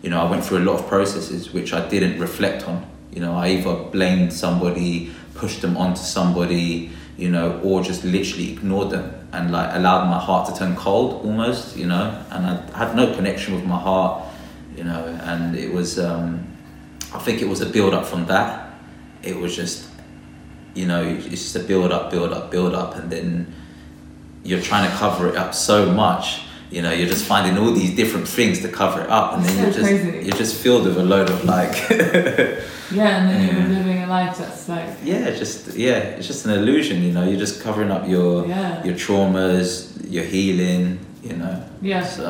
you 0.03 0.11
know 0.11 0.21
I 0.21 0.31
went 0.31 0.45
through 0.45 0.59
a 0.59 0.65
lot 0.65 0.81
of 0.81 0.89
processes 0.89 1.53
which 1.53 1.73
I 1.73 1.87
didn't 1.89 2.19
reflect 2.19 2.67
on. 2.67 2.87
You 3.13 3.21
know, 3.21 3.35
I 3.35 3.49
either 3.49 3.75
blamed 3.75 4.33
somebody, 4.33 5.13
pushed 5.35 5.61
them 5.61 5.77
onto 5.77 6.03
somebody, 6.03 6.91
you 7.19 7.29
know, 7.29 7.61
or 7.65 7.83
just 7.83 8.05
literally 8.05 8.53
ignored 8.53 8.91
them 8.91 9.13
and 9.33 9.51
like 9.51 9.75
allowed 9.75 10.09
my 10.09 10.19
heart 10.19 10.49
to 10.49 10.57
turn 10.57 10.77
cold 10.77 11.25
almost, 11.25 11.77
you 11.77 11.85
know, 11.85 12.25
and 12.31 12.47
I 12.47 12.79
had 12.79 12.95
no 12.95 13.13
connection 13.13 13.55
with 13.55 13.65
my 13.65 13.79
heart, 13.79 14.25
you 14.77 14.85
know, 14.85 15.05
and 15.25 15.57
it 15.57 15.73
was, 15.73 15.99
um, 15.99 16.47
I 17.13 17.19
think 17.19 17.43
it 17.43 17.49
was 17.49 17.61
a 17.61 17.67
build 17.67 17.93
up 17.93 18.07
from 18.07 18.27
that. 18.27 18.73
It 19.23 19.37
was 19.37 19.55
just, 19.57 19.89
you 20.75 20.87
know, 20.87 21.03
it's 21.03 21.43
just 21.43 21.57
a 21.57 21.61
build 21.61 21.91
up, 21.91 22.13
build 22.13 22.33
up, 22.33 22.53
build 22.53 22.73
up, 22.73 22.95
and 22.95 23.11
then 23.11 23.53
you're 24.45 24.63
trying 24.63 24.89
to 24.89 24.97
cover 24.97 25.29
it 25.29 25.37
up 25.37 25.55
so 25.55 25.91
much. 25.91 26.43
You 26.71 26.83
know, 26.83 26.93
you're 26.93 27.09
just 27.09 27.25
finding 27.25 27.57
all 27.59 27.73
these 27.73 27.95
different 27.97 28.29
things 28.29 28.61
to 28.61 28.69
cover 28.69 29.01
it 29.03 29.09
up, 29.11 29.35
and 29.35 29.45
then 29.45 29.55
So 29.57 29.63
you're 29.63 29.71
just 29.73 29.85
crazy. 29.89 30.27
you're 30.27 30.37
just 30.37 30.55
filled 30.57 30.85
with 30.87 30.99
a 30.99 31.03
load 31.03 31.31
of 31.31 31.45
like 31.45 31.75
Yeah, 32.91 33.19
and 33.19 33.29
then 33.29 33.41
Yeah. 33.47 33.53
you're 33.59 33.79
living 33.79 34.03
a 34.03 34.07
life 34.07 34.39
that's 34.39 34.69
like, 34.69 34.89
yeah, 35.05 35.31
just 35.31 35.75
yeah, 35.77 36.17
it's 36.17 36.27
just 36.27 36.47
an 36.47 36.53
illusion. 36.53 37.03
You 37.03 37.13
know, 37.13 37.25
you're 37.29 37.39
just 37.47 37.63
covering 37.63 37.91
up 37.91 38.09
your 38.09 38.47
yeah, 38.47 38.85
your 38.85 38.95
traumas, 38.95 39.67
your 40.11 40.25
healing. 40.25 40.99
You 41.23 41.37
know, 41.37 41.63
yeah, 41.83 42.05
so 42.05 42.23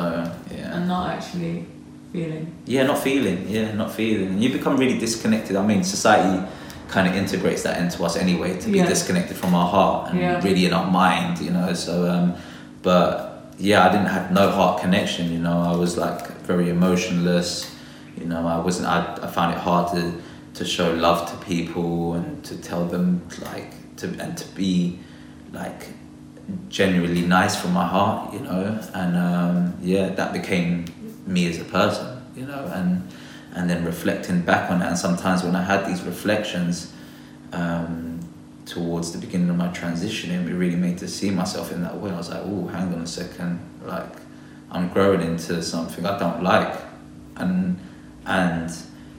yeah, 0.51 0.75
and 0.75 0.87
not 0.87 1.09
actually 1.15 1.65
feeling. 2.11 2.51
yeah, 2.65 2.83
not 2.83 2.97
feeling, 2.97 3.47
yeah, 3.47 3.71
not 3.73 3.91
feeling, 3.91 4.27
and 4.29 4.43
you 4.43 4.49
become 4.51 4.75
really 4.77 4.97
disconnected. 4.97 5.55
I 5.55 5.65
mean, 5.65 5.83
society 5.83 6.43
kind 6.89 7.07
of 7.07 7.13
integrates 7.15 7.61
that 7.63 7.79
into 7.79 8.03
us 8.03 8.15
anyway 8.17 8.57
to 8.59 8.67
be 8.69 8.79
Yeah. 8.79 8.87
disconnected 8.87 9.37
from 9.37 9.53
our 9.53 9.69
heart 9.69 10.11
and 10.13 10.43
really 10.43 10.65
in 10.65 10.73
our 10.73 10.89
mind. 10.89 11.39
You 11.39 11.51
know, 11.51 11.73
so 11.73 12.09
um, 12.09 12.33
but 12.81 13.28
yeah, 13.59 13.85
I 13.85 13.91
didn't 13.91 14.07
have 14.07 14.31
no 14.31 14.49
heart 14.49 14.81
connection. 14.81 15.31
You 15.31 15.39
know, 15.39 15.59
I 15.59 15.75
was 15.75 15.97
like 15.97 16.27
very 16.41 16.69
emotionless. 16.69 17.75
You 18.17 18.25
know, 18.25 18.47
I 18.47 18.57
wasn't. 18.59 18.87
I, 18.87 19.19
I 19.21 19.27
found 19.27 19.53
it 19.53 19.59
hard 19.59 19.93
to 19.93 20.13
to 20.55 20.65
show 20.65 20.93
love 20.93 21.29
to 21.29 21.45
people 21.45 22.13
and 22.13 22.43
to 22.45 22.57
tell 22.57 22.85
them 22.85 23.21
like 23.41 23.73
to 23.97 24.07
and 24.19 24.37
to 24.37 24.47
be 24.55 24.99
like 25.51 25.89
genuinely 26.69 27.21
nice 27.21 27.59
from 27.59 27.73
my 27.73 27.85
heart. 27.85 28.33
You 28.33 28.39
know, 28.39 28.81
and 28.93 29.17
um, 29.17 29.77
yeah, 29.81 30.09
that 30.09 30.31
became 30.31 30.85
me 31.27 31.49
as 31.49 31.59
a 31.59 31.65
person. 31.65 32.21
You 32.35 32.45
know, 32.45 32.71
and 32.73 33.05
and 33.53 33.69
then 33.69 33.83
reflecting 33.83 34.41
back 34.41 34.71
on 34.71 34.79
that. 34.79 34.87
And 34.87 34.97
sometimes 34.97 35.43
when 35.43 35.55
I 35.55 35.63
had 35.63 35.85
these 35.85 36.01
reflections. 36.03 36.93
Um, 37.51 38.08
towards 38.69 39.11
the 39.11 39.17
beginning 39.17 39.49
of 39.49 39.55
my 39.57 39.67
transition, 39.69 40.29
it 40.31 40.53
really 40.53 40.75
made 40.75 40.97
to 40.99 41.07
see 41.07 41.31
myself 41.31 41.71
in 41.71 41.81
that 41.81 41.97
way. 41.99 42.11
I 42.11 42.17
was 42.17 42.29
like, 42.29 42.41
oh, 42.43 42.67
hang 42.67 42.93
on 42.93 43.01
a 43.01 43.07
second, 43.07 43.59
like 43.85 44.13
I'm 44.71 44.89
growing 44.89 45.21
into 45.21 45.61
something 45.63 46.05
I 46.05 46.17
don't 46.19 46.43
like, 46.43 46.75
and 47.37 47.79
and 48.27 48.69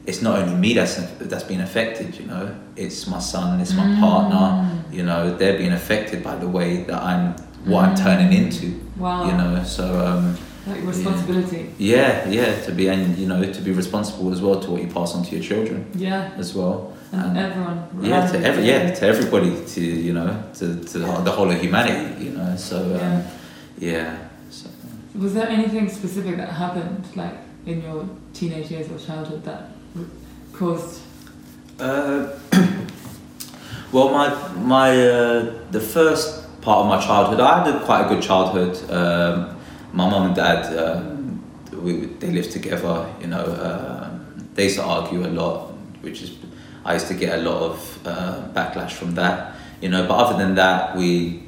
it's 0.07 0.23
not 0.23 0.39
only 0.39 0.55
me 0.55 0.75
that's 0.75 0.95
that's 1.31 1.45
being 1.45 1.61
affected. 1.61 2.17
You 2.19 2.27
know, 2.27 2.55
it's 2.77 3.07
my 3.09 3.19
son, 3.19 3.61
it's 3.61 3.75
my 3.75 3.85
Mm. 3.85 4.01
partner. 4.01 4.47
You 4.93 5.03
know, 5.05 5.37
they're 5.37 5.59
being 5.59 5.73
affected 5.73 6.23
by 6.23 6.37
the 6.37 6.49
way 6.49 6.85
that 6.85 7.03
I'm 7.03 7.35
what 7.65 7.85
I'm 7.87 7.95
Mm. 7.97 8.03
turning 8.05 8.33
into. 8.33 8.67
Wow. 8.97 9.27
You 9.27 9.33
know, 9.37 9.65
so. 9.65 9.85
Um, 10.07 10.37
Like 10.67 10.85
responsibility. 10.87 11.71
yeah, 11.79 12.29
yeah, 12.29 12.61
to 12.67 12.73
be 12.73 12.89
and 12.89 13.17
you 13.17 13.27
know 13.27 13.43
to 13.53 13.61
be 13.63 13.73
responsible 13.73 14.31
as 14.33 14.41
well 14.43 14.61
to 14.61 14.71
what 14.71 14.83
you 14.83 14.89
pass 14.89 15.15
on 15.15 15.25
to 15.25 15.31
your 15.37 15.43
children 15.43 15.87
Yeah. 15.95 16.31
as 16.37 16.55
well. 16.55 16.93
And, 17.13 17.23
And- 17.23 17.39
everyone. 17.39 17.79
Yeah, 18.03 18.27
to 18.31 18.39
every 18.45 18.65
yeah 18.65 18.95
to 18.95 19.07
everybody 19.07 19.53
to 19.75 19.81
you 19.81 20.13
know 20.13 20.31
to, 20.59 20.65
to 20.91 20.99
the 20.99 21.33
whole- 21.33 21.51
of 21.51 21.61
humanity 21.61 22.25
you 22.27 22.33
know 22.33 22.55
so 22.57 22.77
um, 22.77 22.91
Yeah. 23.01 23.23
yeah 23.79 24.17
so, 24.51 24.69
Was 25.19 25.33
there 25.35 25.49
anything 25.49 25.89
specific 25.89 26.37
that 26.37 26.51
happened, 26.51 27.05
like 27.17 27.37
in 27.67 27.83
your 27.83 28.05
teenage 28.35 28.71
years 28.71 28.87
or 28.93 28.99
childhood, 28.99 29.43
that 29.45 29.63
caused? 30.53 31.01
uh, 31.81 32.27
well 33.93 34.11
my 34.11 34.29
my 34.75 34.91
uh, 35.09 35.53
the 35.73 35.81
first 35.81 36.27
part 36.61 36.79
of 36.81 36.87
my 36.87 37.01
childhood 37.01 37.41
I 37.41 37.65
had 37.65 37.75
a, 37.75 37.81
quite 37.85 38.03
a 38.07 38.09
good 38.09 38.23
childhood 38.23 38.75
um, 38.91 39.57
my 39.93 40.09
mum 40.09 40.27
and 40.27 40.35
dad 40.37 40.77
um, 40.79 41.43
we, 41.73 42.07
they 42.21 42.31
lived 42.31 42.53
together 42.53 43.13
you 43.21 43.27
know 43.27 43.45
um 43.61 44.49
they 44.55 44.65
used 44.65 44.77
to 44.77 44.85
argue 44.85 45.25
a 45.27 45.29
lot 45.29 45.73
which 46.03 46.23
is 46.23 46.37
I 46.85 46.95
used 46.95 47.09
to 47.09 47.15
get 47.15 47.39
a 47.39 47.43
lot 47.43 47.63
of 47.63 48.07
uh, 48.07 48.49
backlash 48.53 48.93
from 48.93 49.15
that 49.15 49.55
you 49.81 49.89
know 49.89 50.07
but 50.07 50.15
other 50.15 50.39
than 50.39 50.55
that 50.55 50.97
we 50.97 51.43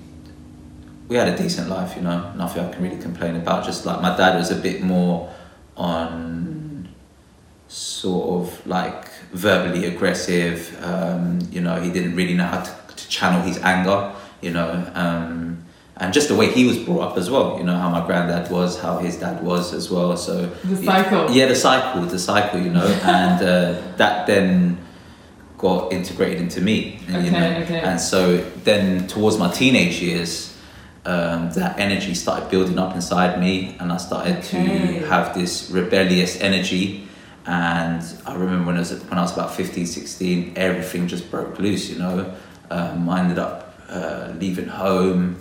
we 1.12 1.18
had 1.18 1.28
a 1.28 1.36
decent 1.36 1.68
life, 1.68 1.94
you 1.94 2.00
know, 2.00 2.32
nothing 2.36 2.64
I 2.64 2.72
can 2.72 2.82
really 2.82 2.96
complain 2.96 3.36
about. 3.36 3.66
Just 3.66 3.84
like 3.84 4.00
my 4.00 4.16
dad 4.16 4.34
was 4.34 4.50
a 4.50 4.56
bit 4.56 4.82
more 4.82 5.30
on 5.76 6.88
sort 7.68 8.48
of 8.48 8.66
like 8.66 9.10
verbally 9.32 9.84
aggressive, 9.84 10.74
um, 10.82 11.40
you 11.50 11.60
know, 11.60 11.78
he 11.82 11.90
didn't 11.90 12.16
really 12.16 12.32
know 12.32 12.46
how 12.46 12.62
to, 12.62 12.74
to 12.96 13.08
channel 13.10 13.42
his 13.42 13.58
anger, 13.58 14.10
you 14.40 14.52
know, 14.52 14.90
um, 14.94 15.62
and 15.98 16.12
just 16.12 16.28
the 16.28 16.34
way 16.34 16.50
he 16.50 16.64
was 16.64 16.78
brought 16.78 17.12
up 17.12 17.18
as 17.18 17.30
well, 17.30 17.58
you 17.58 17.64
know, 17.64 17.76
how 17.76 17.90
my 17.90 18.04
granddad 18.06 18.50
was, 18.50 18.80
how 18.80 18.98
his 18.98 19.16
dad 19.18 19.42
was 19.42 19.72
as 19.74 19.90
well. 19.90 20.16
So 20.16 20.46
The 20.64 20.84
cycle. 20.84 21.30
yeah, 21.30 21.46
the 21.46 21.54
cycle, 21.54 22.02
the 22.02 22.18
cycle, 22.18 22.60
you 22.60 22.70
know, 22.70 22.86
and 23.04 23.42
uh, 23.42 23.80
that 23.98 24.26
then 24.26 24.78
got 25.58 25.92
integrated 25.92 26.38
into 26.40 26.60
me. 26.60 26.98
And, 27.08 27.26
you 27.26 27.30
Okay, 27.30 27.40
know, 27.40 27.56
okay. 27.62 27.80
and 27.80 28.00
so 28.00 28.38
then 28.64 29.06
towards 29.06 29.36
my 29.38 29.50
teenage 29.52 30.00
years, 30.00 30.56
um, 31.04 31.50
that 31.52 31.78
energy 31.78 32.14
started 32.14 32.48
building 32.50 32.78
up 32.78 32.94
inside 32.94 33.38
me, 33.38 33.76
and 33.80 33.92
I 33.92 33.96
started 33.98 34.38
Okay. 34.38 34.98
to 35.00 35.06
have 35.08 35.34
this 35.34 35.70
rebellious 35.70 36.40
energy. 36.40 37.06
And 37.44 38.02
I 38.24 38.34
remember 38.34 38.66
when 38.66 38.76
I 38.76 38.80
was 38.80 38.92
when 38.92 39.18
I 39.18 39.22
was 39.22 39.32
about 39.32 39.52
15, 39.54 39.84
16, 39.86 40.52
everything 40.56 41.08
just 41.08 41.28
broke 41.30 41.58
loose. 41.58 41.90
You 41.90 41.98
know, 41.98 42.32
um, 42.70 43.08
I 43.10 43.18
ended 43.20 43.38
up 43.40 43.74
uh, 43.88 44.28
leaving 44.38 44.68
home, 44.68 45.36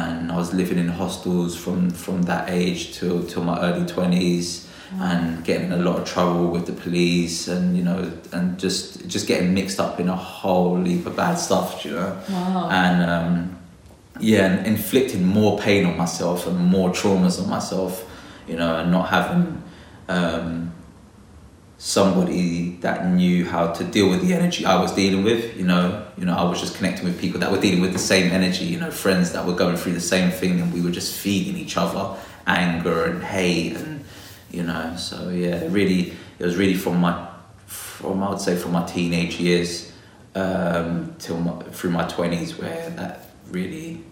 and 0.00 0.32
I 0.32 0.36
was 0.36 0.52
living 0.54 0.78
in 0.78 0.88
hostels 0.88 1.56
from 1.56 1.90
from 1.90 2.22
that 2.22 2.50
age 2.50 2.80
till 2.96 3.24
till 3.30 3.44
my 3.44 3.56
early 3.60 3.86
twenties 3.86 4.68
and 5.00 5.42
getting 5.42 5.68
in 5.68 5.72
a 5.72 5.82
lot 5.88 5.96
of 6.00 6.04
trouble 6.06 6.48
with 6.48 6.66
the 6.66 6.72
police 6.84 7.48
and 7.48 7.76
you 7.78 7.82
know 7.82 8.12
and 8.32 8.58
just 8.58 9.08
just 9.08 9.26
getting 9.26 9.54
mixed 9.54 9.80
up 9.80 9.98
in 9.98 10.08
a 10.08 10.16
whole 10.16 10.84
heap 10.84 11.06
of 11.06 11.16
bad 11.16 11.36
stuff 11.36 11.82
you 11.84 11.92
know? 11.92 12.12
Wow. 12.28 12.68
and 12.70 13.10
um, 13.10 13.58
yeah, 14.20 14.46
and 14.46 14.66
inflicting 14.66 15.26
more 15.26 15.58
pain 15.58 15.84
on 15.84 15.96
myself 15.96 16.46
and 16.46 16.58
more 16.58 16.90
traumas 16.90 17.42
on 17.42 17.48
myself, 17.48 18.08
you 18.46 18.56
know, 18.56 18.76
and 18.76 18.90
not 18.90 19.08
having 19.08 19.62
um, 20.08 20.71
somebody 21.84 22.76
that 22.80 23.04
knew 23.08 23.44
how 23.44 23.66
to 23.72 23.82
deal 23.82 24.08
with 24.08 24.22
the 24.24 24.32
energy 24.32 24.64
I 24.64 24.80
was 24.80 24.92
dealing 24.92 25.24
with. 25.24 25.56
You 25.56 25.64
know, 25.64 26.06
you 26.16 26.24
know, 26.24 26.34
I 26.36 26.44
was 26.44 26.60
just 26.60 26.76
connecting 26.76 27.04
with 27.04 27.20
people 27.20 27.40
that 27.40 27.50
were 27.50 27.60
dealing 27.60 27.80
with 27.80 27.92
the 27.92 27.98
same 27.98 28.30
energy. 28.30 28.66
You 28.66 28.78
know, 28.78 28.92
friends 28.92 29.32
that 29.32 29.44
were 29.44 29.52
going 29.54 29.76
through 29.76 29.94
the 29.94 30.00
same 30.00 30.30
thing, 30.30 30.60
and 30.60 30.72
we 30.72 30.80
were 30.80 30.92
just 30.92 31.12
feeding 31.12 31.56
each 31.56 31.76
other 31.76 32.16
anger 32.46 33.06
and 33.06 33.20
hate, 33.22 33.76
and 33.76 34.04
you 34.52 34.62
know. 34.62 34.94
So 34.96 35.28
yeah, 35.30 35.66
really, 35.70 36.12
it 36.38 36.44
was 36.44 36.54
really 36.56 36.74
from 36.76 37.00
my, 37.00 37.28
from 37.66 38.22
I 38.22 38.30
would 38.30 38.40
say 38.40 38.54
from 38.56 38.72
my 38.72 38.86
teenage 38.86 39.40
years 39.40 39.90
um, 40.36 41.16
till 41.18 41.38
my, 41.38 41.62
through 41.72 41.90
my 41.90 42.06
twenties 42.06 42.56
where 42.58 42.90
that 42.90 43.26
really 43.50 44.04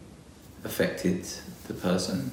affected 0.64 1.24
the 1.68 1.74
person 1.74 2.32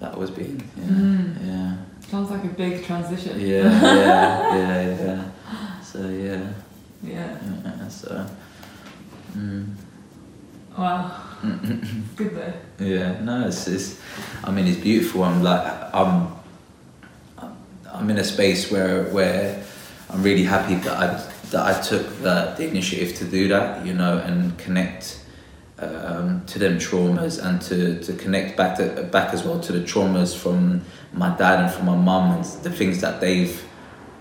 that 0.00 0.18
was 0.18 0.32
being. 0.32 0.60
Yeah, 0.76 0.84
Mm. 0.84 1.46
yeah. 1.46 1.76
Sounds 2.10 2.30
like 2.30 2.44
a 2.44 2.48
big 2.48 2.84
transition. 2.84 3.40
Yeah, 3.40 3.46
yeah, 3.64 4.56
yeah, 4.56 5.04
yeah. 5.04 5.80
So 5.82 6.08
yeah, 6.08 6.52
Yeah. 7.02 7.38
yeah 7.64 7.88
so. 7.88 8.26
Mm. 9.36 9.74
Wow. 10.78 11.22
Good 12.16 12.36
though. 12.36 12.84
Yeah, 12.84 13.20
no, 13.22 13.48
it's, 13.48 13.66
it's. 13.66 14.00
I 14.44 14.50
mean, 14.50 14.66
it's 14.66 14.80
beautiful. 14.80 15.24
I'm 15.24 15.42
like, 15.42 15.94
I'm. 15.94 16.32
I'm 17.92 18.10
in 18.10 18.18
a 18.18 18.24
space 18.24 18.70
where 18.70 19.04
where 19.04 19.64
I'm 20.10 20.22
really 20.22 20.44
happy 20.44 20.74
that 20.76 20.92
I 20.96 21.06
that 21.50 21.76
I 21.76 21.80
took 21.80 22.06
the, 22.22 22.54
the 22.56 22.68
initiative 22.68 23.16
to 23.18 23.24
do 23.24 23.48
that, 23.48 23.86
you 23.86 23.94
know, 23.94 24.18
and 24.18 24.56
connect 24.58 25.20
um, 25.78 26.42
to 26.46 26.58
them 26.58 26.78
traumas 26.78 27.42
and 27.44 27.60
to, 27.62 28.00
to 28.02 28.12
connect 28.14 28.56
back 28.56 28.76
to 28.78 29.02
back 29.12 29.34
as 29.34 29.42
well 29.44 29.60
to 29.60 29.72
the 29.72 29.80
traumas 29.80 30.34
from 30.36 30.80
my 31.12 31.36
dad 31.36 31.60
and 31.64 31.70
from 31.72 31.86
my 31.86 31.94
mum 31.96 32.32
and 32.36 32.44
the 32.62 32.70
things 32.70 33.00
that 33.02 33.20
they've 33.20 33.62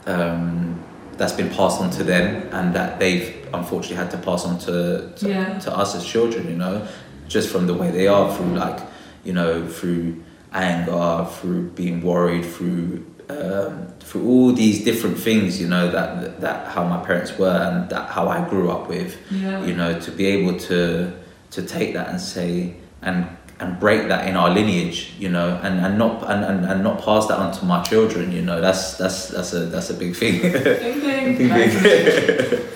um, 0.06 0.84
that's 1.18 1.34
been 1.34 1.50
passed 1.50 1.80
on 1.82 1.90
to 1.92 2.04
them 2.04 2.48
and 2.52 2.74
that 2.76 3.00
they've 3.00 3.48
unfortunately 3.54 3.96
had 3.96 4.12
to 4.12 4.18
pass 4.18 4.46
on 4.46 4.60
to 4.60 5.12
to, 5.16 5.30
Yeah. 5.30 5.58
to 5.60 5.76
us 5.76 5.96
as 5.96 6.06
children 6.06 6.48
you 6.50 6.58
know 6.58 6.86
just 7.28 7.50
from 7.50 7.68
the 7.68 7.74
way 7.74 7.90
they 7.90 8.08
are 8.08 8.34
through 8.36 8.56
like 8.56 8.80
you 9.24 9.34
know 9.34 9.66
through 9.68 10.22
anger 10.54 11.26
through 11.40 11.70
being 11.72 12.02
worried 12.02 12.46
through 12.46 13.06
um, 13.30 13.88
through 14.02 14.28
all 14.28 14.52
these 14.52 14.84
different 14.84 15.18
things 15.18 15.60
you 15.60 15.68
know 15.68 15.90
that 15.90 16.42
that 16.42 16.68
how 16.68 16.84
my 16.84 17.04
parents 17.04 17.38
were 17.40 17.50
and 17.50 17.90
that 17.90 18.10
how 18.10 18.28
I 18.28 18.48
grew 18.50 18.70
up 18.70 18.88
with 18.90 19.18
Yeah. 19.32 19.64
you 19.66 19.74
know 19.74 20.00
to 20.00 20.12
be 20.12 20.26
able 20.28 20.60
to 20.60 21.14
to 21.56 21.62
take 21.64 21.94
that 21.94 22.10
and 22.10 22.20
say 22.20 22.76
and 23.02 23.26
and 23.60 23.80
break 23.80 24.08
that 24.10 24.28
in 24.28 24.36
our 24.36 24.50
lineage 24.50 25.14
you 25.18 25.30
know 25.30 25.60
and, 25.64 25.80
and 25.86 25.98
not 25.98 26.22
and, 26.30 26.44
and, 26.44 26.66
and 26.66 26.84
not 26.84 27.02
pass 27.04 27.26
that 27.28 27.40
on 27.40 27.52
to 27.54 27.64
my 27.66 27.82
children 27.84 28.32
you 28.32 28.42
know 28.42 28.60
that's 28.60 28.98
that's 28.98 29.30
that's 29.30 29.54
a 29.54 29.60
that's 29.68 29.90
a 29.90 29.94
big 29.94 30.14
thing 30.16 30.42
Ding 30.42 31.00
ding. 31.00 31.38
Big, 31.38 31.50
Nice. 31.50 32.72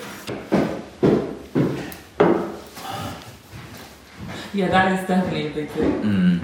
Yeah, 4.52 4.68
that 4.68 5.00
is 5.00 5.06
definitely 5.06 5.46
a 5.46 5.50
big 5.50 5.68
thing. 5.70 6.02
mm. 6.02 6.40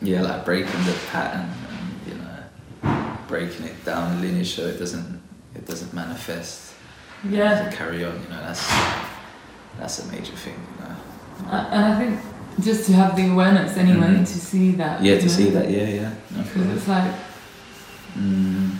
yeah 0.00 0.22
like 0.22 0.44
breaking 0.44 0.84
the 0.84 0.94
pattern 1.10 1.48
and 1.68 2.00
you 2.06 2.14
know 2.22 3.16
breaking 3.26 3.66
it 3.66 3.84
down 3.84 4.14
the 4.20 4.26
lineage 4.26 4.54
so 4.54 4.62
it 4.66 4.78
doesn't 4.78 5.20
it 5.56 5.66
doesn't 5.66 5.92
manifest 5.92 6.74
Yeah. 7.28 7.50
doesn't 7.50 7.72
carry 7.72 8.04
on 8.04 8.12
you 8.22 8.28
know 8.28 8.40
that's 8.46 8.64
that's 9.78 9.98
a 10.04 10.12
major 10.12 10.36
thing 10.36 10.54
you 10.54 10.84
know 10.84 10.94
and 11.50 11.84
I 11.84 11.98
think 11.98 12.20
just 12.60 12.86
to 12.86 12.92
have 12.92 13.16
the 13.16 13.30
awareness 13.30 13.76
anyway 13.76 14.06
Mhm. 14.14 14.26
to 14.26 14.38
see 14.50 14.70
that. 14.72 15.02
yeah 15.02 15.16
to 15.18 15.22
know, 15.22 15.28
see 15.28 15.50
that 15.50 15.70
yeah 15.70 15.88
yeah 16.00 16.10
Because 16.36 16.66
it's 16.76 16.88
like 16.88 17.12
mm. 18.16 18.70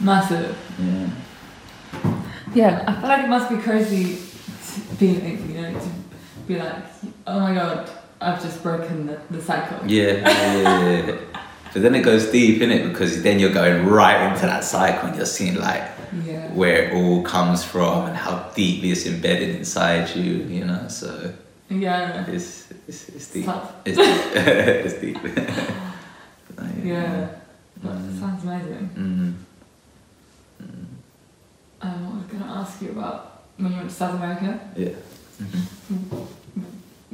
massive. 0.00 0.56
yeah 0.78 1.06
Yeah, 2.54 2.84
I 2.86 2.92
feel 3.00 3.08
like 3.08 3.24
it 3.24 3.28
must 3.28 3.48
be 3.50 3.56
crazy 3.58 4.16
to 4.68 4.80
be, 4.98 5.06
you 5.06 5.60
know, 5.60 5.70
to 5.72 5.88
be 6.46 6.56
like, 6.58 6.76
oh 7.26 7.40
my 7.40 7.54
god, 7.54 7.90
I've 8.20 8.40
just 8.42 8.62
broken 8.62 9.06
the, 9.06 9.18
the 9.30 9.40
cycle. 9.42 9.78
Yeah, 9.86 10.12
yeah, 10.12 10.56
yeah, 10.62 11.06
yeah. 11.06 11.16
But 11.72 11.82
then 11.82 11.94
it 11.94 12.02
goes 12.02 12.30
deep 12.30 12.62
in 12.62 12.70
it 12.70 12.88
because 12.88 13.22
then 13.22 13.38
you're 13.38 13.52
going 13.52 13.86
right 13.86 14.32
into 14.32 14.46
that 14.46 14.64
cycle 14.64 15.08
and 15.08 15.16
you're 15.16 15.26
seeing 15.26 15.56
like 15.56 15.82
Yeah. 16.26 16.48
where 16.54 16.84
it 16.84 16.94
all 16.94 17.22
comes 17.22 17.62
from 17.62 18.06
and 18.08 18.16
how 18.16 18.34
deeply 18.54 18.90
it's 18.92 19.04
embedded 19.06 19.50
inside 19.56 20.14
you, 20.16 20.32
you 20.56 20.64
know. 20.64 20.84
So 20.88 21.32
Yeah. 21.70 22.24
it's 22.28 22.70
it's, 22.88 23.08
it's 23.10 23.30
deep. 23.32 23.48
It's 23.84 23.96
deep. 23.96 24.36
it's 24.36 24.94
deep. 25.00 25.18
But, 26.56 26.64
uh, 26.64 26.68
Yeah. 26.82 27.28
That 27.82 27.96
Mm. 27.96 28.18
sounds 28.20 28.42
amazing. 28.42 28.90
Mm. 28.96 29.34
Mm. 30.64 30.86
Um, 31.82 32.06
what 32.06 32.14
was 32.16 32.24
I 32.24 32.32
going 32.32 32.42
to 32.42 32.48
ask 32.58 32.82
you 32.82 32.90
about 32.90 33.42
when 33.56 33.70
you 33.70 33.76
went 33.78 33.88
to 33.90 33.94
South 33.94 34.14
America? 34.16 34.58
Yeah. 34.76 34.94
Mhm. 35.40 36.26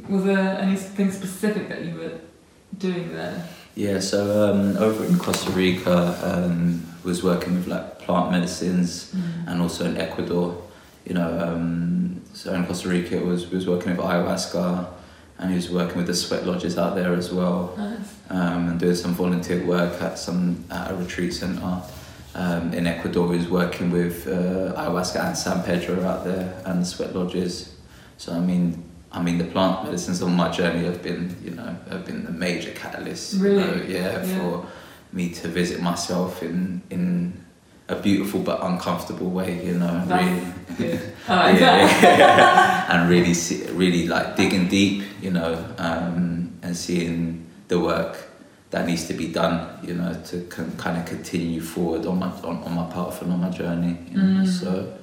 Was 0.09 0.23
there 0.23 0.57
anything 0.59 1.11
specific 1.11 1.69
that 1.69 1.85
you 1.85 1.93
were 1.95 2.13
doing 2.79 3.13
there? 3.13 3.47
Yeah, 3.75 3.99
so 3.99 4.19
um, 4.51 4.77
over 4.77 5.05
in 5.05 5.17
Costa 5.19 5.51
Rica, 5.51 6.17
um, 6.23 6.81
was 7.03 7.23
working 7.23 7.55
with 7.55 7.67
like 7.67 7.99
plant 7.99 8.31
medicines 8.31 9.13
and 9.47 9.61
also 9.61 9.85
in 9.85 9.97
Ecuador. 9.97 10.57
You 11.05 11.13
know, 11.15 11.29
um, 11.39 12.04
so 12.35 12.53
in 12.53 12.65
Costa 12.65 12.89
Rica, 12.89 13.17
was 13.31 13.49
was 13.49 13.65
working 13.67 13.95
with 13.95 14.05
ayahuasca, 14.05 14.87
and 15.39 15.49
he 15.49 15.55
was 15.55 15.69
working 15.69 15.97
with 15.97 16.07
the 16.07 16.13
sweat 16.15 16.45
lodges 16.45 16.77
out 16.77 16.93
there 16.95 17.13
as 17.13 17.31
well, 17.31 17.73
Nice. 17.77 17.99
um, 18.29 18.69
and 18.69 18.79
doing 18.79 18.95
some 18.95 19.13
volunteer 19.13 19.65
work 19.65 20.01
at 20.01 20.17
some 20.19 20.63
at 20.69 20.91
a 20.91 20.95
retreat 20.95 21.33
center. 21.33 21.81
Um, 22.35 22.73
in 22.73 22.85
Ecuador, 22.85 23.31
he 23.31 23.37
was 23.39 23.47
working 23.49 23.91
with 23.91 24.27
uh, 24.27 24.73
ayahuasca 24.81 25.19
and 25.27 25.37
San 25.37 25.63
Pedro 25.63 26.03
out 26.03 26.25
there, 26.25 26.61
and 26.65 26.81
the 26.81 26.85
sweat 26.85 27.15
lodges. 27.15 27.75
So 28.17 28.33
I 28.33 28.39
mean, 28.39 28.83
I 29.11 29.21
mean, 29.21 29.37
the 29.37 29.45
plant 29.45 29.85
medicines 29.85 30.21
on 30.21 30.35
my 30.35 30.49
journey 30.51 30.83
have 30.85 31.01
been, 31.01 31.35
you 31.43 31.51
know, 31.51 31.75
have 31.89 32.05
been 32.05 32.25
the 32.25 32.31
major 32.31 32.71
catalyst. 32.71 33.33
you 33.35 33.43
Really? 33.43 33.63
know, 33.63 33.83
yeah, 33.87 34.23
Yeah. 34.23 34.37
for 34.39 34.65
me 35.13 35.29
to 35.29 35.47
visit 35.47 35.81
myself 35.81 36.43
in 36.43 36.81
in 36.89 37.33
a 37.87 37.95
beautiful 37.95 38.39
but 38.39 38.63
uncomfortable 38.63 39.29
way, 39.29 39.63
you 39.63 39.73
know, 39.73 39.87
and 39.87 40.09
That's 40.09 40.79
really. 40.79 41.01
I 41.27 41.51
yeah, 41.51 42.17
yeah. 42.17 42.85
and 42.89 43.09
really, 43.09 43.33
see, 43.33 43.65
really 43.71 44.07
like 44.07 44.35
digging 44.35 44.67
deep, 44.67 45.03
you 45.21 45.31
know, 45.31 45.63
um, 45.77 46.51
and 46.61 46.75
seeing 46.75 47.45
the 47.67 47.79
work 47.79 48.17
that 48.71 48.87
needs 48.87 49.07
to 49.07 49.13
be 49.13 49.31
done, 49.31 49.79
you 49.83 49.93
know, 49.93 50.19
to 50.25 50.41
con- 50.47 50.75
kind 50.77 50.97
of 50.97 51.05
continue 51.05 51.61
forward 51.61 52.05
on 52.05 52.19
my 52.19 52.27
on, 52.41 52.63
on 52.63 52.73
my 52.73 52.89
path 52.91 53.21
and 53.21 53.31
on 53.31 53.41
my 53.41 53.49
journey. 53.49 53.97
You 54.09 54.17
know? 54.17 54.43
Mm. 54.43 54.47
So, 54.47 54.93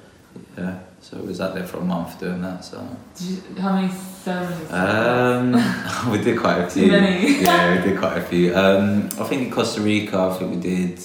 yeah, 0.57 0.79
so 0.99 1.17
I 1.17 1.21
was 1.21 1.39
out 1.39 1.55
there 1.55 1.65
for 1.65 1.77
a 1.77 1.85
month 1.85 2.19
doing 2.19 2.41
that. 2.41 2.65
So, 2.65 2.85
you, 3.19 3.41
how 3.59 3.73
many 3.73 3.91
ceremonies? 3.91 4.71
um, 4.71 6.11
we 6.11 6.21
did 6.21 6.37
quite 6.37 6.59
a 6.59 6.69
few. 6.69 6.85
Too 6.85 6.91
many. 6.91 7.41
yeah, 7.41 7.77
we 7.77 7.89
did 7.89 7.97
quite 7.97 8.17
a 8.17 8.21
few. 8.21 8.53
Um, 8.53 9.05
I 9.19 9.23
think 9.23 9.43
in 9.43 9.51
Costa 9.51 9.81
Rica, 9.81 10.19
I 10.19 10.37
think 10.37 10.55
we 10.55 10.61
did 10.61 10.99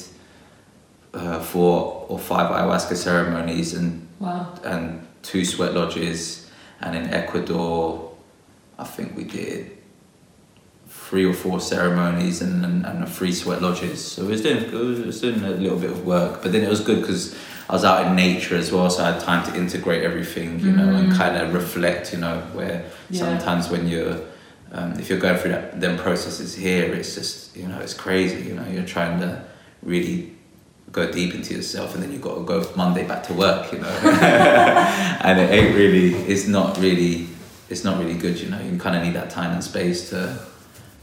uh, 1.18 1.40
four 1.40 2.06
or 2.08 2.18
five 2.18 2.50
ayahuasca 2.50 2.96
ceremonies 2.96 3.74
and 3.74 4.06
wow. 4.20 4.52
and 4.64 5.06
two 5.22 5.44
sweat 5.44 5.74
lodges, 5.74 6.48
and 6.80 6.96
in 6.96 7.04
Ecuador, 7.12 8.12
I 8.78 8.84
think 8.84 9.16
we 9.16 9.24
did 9.24 9.76
three 10.88 11.24
or 11.24 11.32
four 11.34 11.60
ceremonies 11.60 12.40
and, 12.42 12.64
and, 12.64 12.84
and 12.86 13.08
three 13.08 13.32
sweat 13.32 13.60
lodges. 13.62 14.04
So 14.12 14.22
it 14.24 14.28
was 14.30 14.42
doing 14.42 14.56
it 14.64 14.72
was, 14.72 14.98
it 15.00 15.06
was 15.06 15.20
doing 15.20 15.42
a 15.42 15.50
little 15.50 15.78
bit 15.78 15.90
of 15.90 16.06
work, 16.06 16.42
but 16.42 16.52
then 16.52 16.62
it 16.62 16.68
was 16.68 16.80
good 16.80 17.00
because 17.00 17.36
I 17.68 17.72
was 17.74 17.84
out 17.84 18.06
in 18.06 18.16
nature 18.16 18.56
as 18.56 18.72
well, 18.72 18.88
so 18.88 19.04
I 19.04 19.12
had 19.12 19.20
time 19.20 19.44
to 19.50 19.58
integrate 19.58 20.02
everything, 20.02 20.60
you 20.60 20.72
know, 20.72 20.88
and 20.88 21.12
Mm. 21.12 21.16
kind 21.16 21.36
of 21.36 21.52
reflect, 21.52 22.12
you 22.14 22.18
know, 22.20 22.40
where 22.54 22.84
Yeah. 23.10 23.20
sometimes 23.20 23.68
when 23.70 23.86
you're 23.88 24.20
um, 24.70 24.92
if 25.00 25.08
you're 25.08 25.18
going 25.18 25.38
through 25.38 25.52
that 25.52 25.80
them 25.80 25.96
processes 25.96 26.54
here, 26.54 26.92
it's 26.94 27.14
just 27.14 27.56
you 27.56 27.66
know 27.66 27.78
it's 27.78 27.94
crazy. 27.94 28.40
You 28.48 28.54
know, 28.54 28.66
you're 28.70 28.84
trying 28.96 29.18
to 29.20 29.42
really 29.82 30.32
go 30.98 31.12
deep 31.12 31.34
into 31.34 31.54
yourself, 31.54 31.94
and 31.94 32.02
then 32.02 32.10
you've 32.12 32.22
got 32.28 32.36
to 32.40 32.44
go 32.44 32.58
Monday 32.76 33.04
back 33.06 33.22
to 33.28 33.34
work. 33.34 33.72
You 33.72 33.78
know, 33.84 33.88
and 35.26 35.34
it 35.40 35.50
ain't 35.50 35.74
really. 35.76 36.14
It's 36.32 36.46
not 36.46 36.78
really. 36.78 37.26
It's 37.70 37.84
not 37.84 37.98
really 37.98 38.14
good. 38.24 38.40
You 38.40 38.48
know, 38.50 38.60
you 38.60 38.78
kind 38.78 38.96
of 38.96 39.02
need 39.02 39.14
that 39.14 39.30
time 39.30 39.52
and 39.52 39.62
space 39.62 40.10
to 40.10 40.20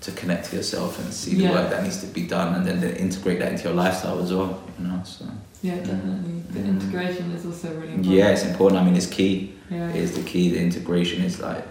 to 0.01 0.12
connect 0.12 0.49
to 0.49 0.55
yourself 0.55 0.99
and 0.99 1.12
see 1.13 1.34
the 1.36 1.47
work 1.49 1.69
that 1.71 1.81
needs 1.84 1.99
to 2.01 2.08
be 2.08 2.23
done, 2.27 2.53
and 2.55 2.65
then, 2.67 2.79
then 2.81 2.95
integrate 2.97 3.39
that 3.39 3.51
into 3.53 3.63
your 3.63 3.73
lifestyle 3.73 4.19
as 4.21 4.31
well. 4.34 4.62
You 4.79 4.88
know, 4.88 5.01
so 5.03 5.25
Yeah, 5.63 5.77
definitely. 5.77 6.41
The 6.51 6.60
Mm. 6.60 6.73
integration 6.75 7.25
is 7.31 7.43
also 7.45 7.67
really 7.69 7.93
important. 7.97 8.05
yeah, 8.17 8.29
it's 8.36 8.45
important. 8.45 8.81
I 8.81 8.84
mean, 8.86 8.95
it's 8.95 9.08
key. 9.19 9.34
Yeah. 9.71 9.89
It 9.89 9.95
is 10.05 10.12
the 10.19 10.21
key. 10.31 10.45
The 10.55 10.60
integration 10.69 11.23
is 11.29 11.39
like, 11.39 11.63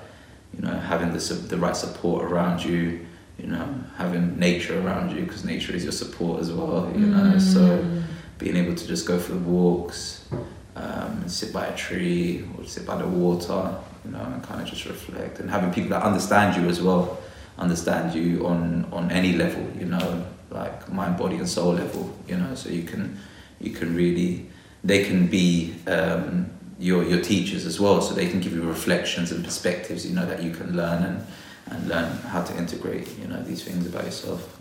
you 0.54 0.62
know, 0.66 0.76
having 0.92 1.10
the 1.16 1.22
the 1.52 1.58
right 1.64 1.76
support 1.76 2.20
around 2.30 2.64
you. 2.64 2.80
You 3.38 3.48
know, 3.48 3.68
having 3.96 4.38
nature 4.38 4.78
around 4.80 5.14
you 5.16 5.22
because 5.24 5.44
nature 5.44 5.74
is 5.74 5.82
your 5.82 5.92
support 5.92 6.40
as 6.40 6.50
well. 6.52 6.90
You 6.94 7.06
know, 7.06 7.38
so 7.38 7.60
Mm. 7.78 8.02
being 8.38 8.56
able 8.56 8.74
to 8.74 8.86
just 8.86 9.06
go 9.06 9.18
for 9.18 9.32
the 9.32 9.38
walks, 9.40 10.24
um, 10.76 11.24
sit 11.28 11.52
by 11.52 11.66
a 11.66 11.76
tree 11.76 12.44
or 12.56 12.64
sit 12.64 12.86
by 12.86 12.96
the 12.96 13.06
water, 13.06 13.74
you 14.04 14.10
know, 14.12 14.20
and 14.32 14.42
kind 14.42 14.60
of 14.60 14.66
just 14.68 14.84
reflect 14.86 15.40
and 15.40 15.50
having 15.50 15.72
people 15.72 15.90
that 15.90 16.02
understand 16.02 16.56
you 16.60 16.68
as 16.68 16.80
well, 16.80 17.18
understand 17.58 18.14
you 18.14 18.46
on 18.46 18.86
on 18.92 19.10
any 19.10 19.32
level, 19.32 19.64
you 19.78 19.86
know, 19.86 20.24
like 20.50 20.88
mind, 20.92 21.16
body, 21.16 21.36
and 21.36 21.48
soul 21.48 21.72
level, 21.74 22.16
you 22.28 22.36
know, 22.36 22.54
so 22.54 22.68
you 22.70 22.82
can 22.82 23.18
you 23.60 23.70
can 23.72 23.94
really 23.96 24.46
they 24.84 25.04
can 25.04 25.26
be 25.26 25.74
um, 25.88 26.46
your 26.78 27.02
your 27.04 27.20
teachers 27.20 27.66
as 27.66 27.80
well, 27.80 28.00
so 28.00 28.14
they 28.14 28.28
can 28.28 28.40
give 28.40 28.52
you 28.52 28.62
reflections 28.62 29.32
and 29.32 29.44
perspectives, 29.44 30.06
you 30.06 30.14
know, 30.14 30.26
that 30.26 30.40
you 30.42 30.50
can 30.52 30.76
learn 30.76 31.02
and 31.02 31.26
and 31.74 31.88
learn 31.88 32.10
how 32.32 32.42
to 32.42 32.56
integrate, 32.56 33.18
you 33.18 33.26
know, 33.28 33.42
these 33.42 33.62
things 33.64 33.86
about 33.86 34.04
yourself. 34.04 34.58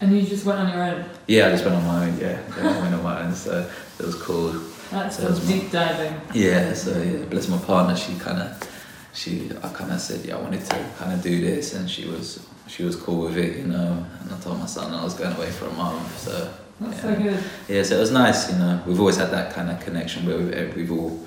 And 0.00 0.12
you 0.16 0.22
just 0.22 0.44
went 0.44 0.58
on 0.58 0.68
your 0.72 0.82
own. 0.82 1.04
Yeah, 1.28 1.46
I 1.48 1.50
just 1.52 1.64
went 1.64 1.76
on 1.76 1.84
my 1.86 2.06
own. 2.08 2.18
Yeah, 2.18 2.38
I 2.58 2.62
went 2.80 2.94
on 2.94 3.02
my 3.02 3.22
own. 3.22 3.34
So 3.34 3.70
it 3.98 4.04
was 4.06 4.16
cool. 4.22 4.52
That's 4.90 5.16
So 5.16 5.32
some 5.32 5.46
deep 5.46 5.70
diving. 5.70 6.20
Yeah, 6.34 6.72
so 6.74 7.00
yeah, 7.00 7.24
bless 7.26 7.48
my 7.48 7.58
partner. 7.58 7.96
She 7.96 8.14
kind 8.16 8.38
of, 8.42 8.70
she, 9.14 9.50
I 9.62 9.68
kind 9.68 9.92
of 9.92 10.00
said, 10.00 10.24
yeah, 10.24 10.36
I 10.36 10.40
wanted 10.40 10.64
to 10.66 10.86
kind 10.98 11.12
of 11.12 11.22
do 11.22 11.40
this, 11.40 11.74
and 11.74 11.88
she 11.88 12.06
was, 12.06 12.46
she 12.66 12.82
was 12.82 12.96
cool 12.96 13.22
with 13.26 13.36
it, 13.38 13.56
you 13.56 13.66
know. 13.66 14.04
And 14.20 14.32
I 14.32 14.38
told 14.40 14.58
my 14.58 14.66
son 14.66 14.92
I 14.92 15.02
was 15.04 15.14
going 15.14 15.34
away 15.36 15.50
for 15.50 15.66
a 15.66 15.72
month, 15.72 16.18
so 16.18 16.52
That's 16.80 16.96
yeah. 16.96 17.02
so 17.02 17.22
good. 17.22 17.44
yeah, 17.68 17.82
so 17.82 17.96
it 17.96 18.00
was 18.00 18.10
nice, 18.10 18.50
you 18.52 18.58
know. 18.58 18.82
We've 18.86 19.00
always 19.00 19.16
had 19.16 19.30
that 19.30 19.54
kind 19.54 19.70
of 19.70 19.80
connection 19.80 20.26
where 20.26 20.38
we've, 20.38 20.76
we've 20.76 20.92
all 20.92 21.26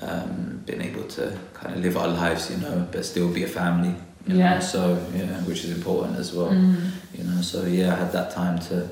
um, 0.00 0.62
been 0.64 0.80
able 0.80 1.04
to 1.04 1.36
kind 1.52 1.74
of 1.74 1.82
live 1.82 1.96
our 1.96 2.08
lives, 2.08 2.50
you 2.50 2.56
know, 2.58 2.86
but 2.90 3.04
still 3.04 3.28
be 3.28 3.42
a 3.44 3.48
family. 3.48 3.94
You 4.26 4.36
Yeah. 4.38 4.54
Know? 4.54 4.60
So 4.60 4.80
yeah, 5.14 5.40
which 5.48 5.64
is 5.64 5.70
important 5.76 6.18
as 6.18 6.32
well. 6.32 6.50
Mm. 6.50 6.76
You 7.16 7.24
know, 7.24 7.40
so 7.42 7.64
yeah, 7.66 7.92
I 7.94 7.96
had 7.96 8.12
that 8.12 8.30
time 8.30 8.58
to 8.70 8.88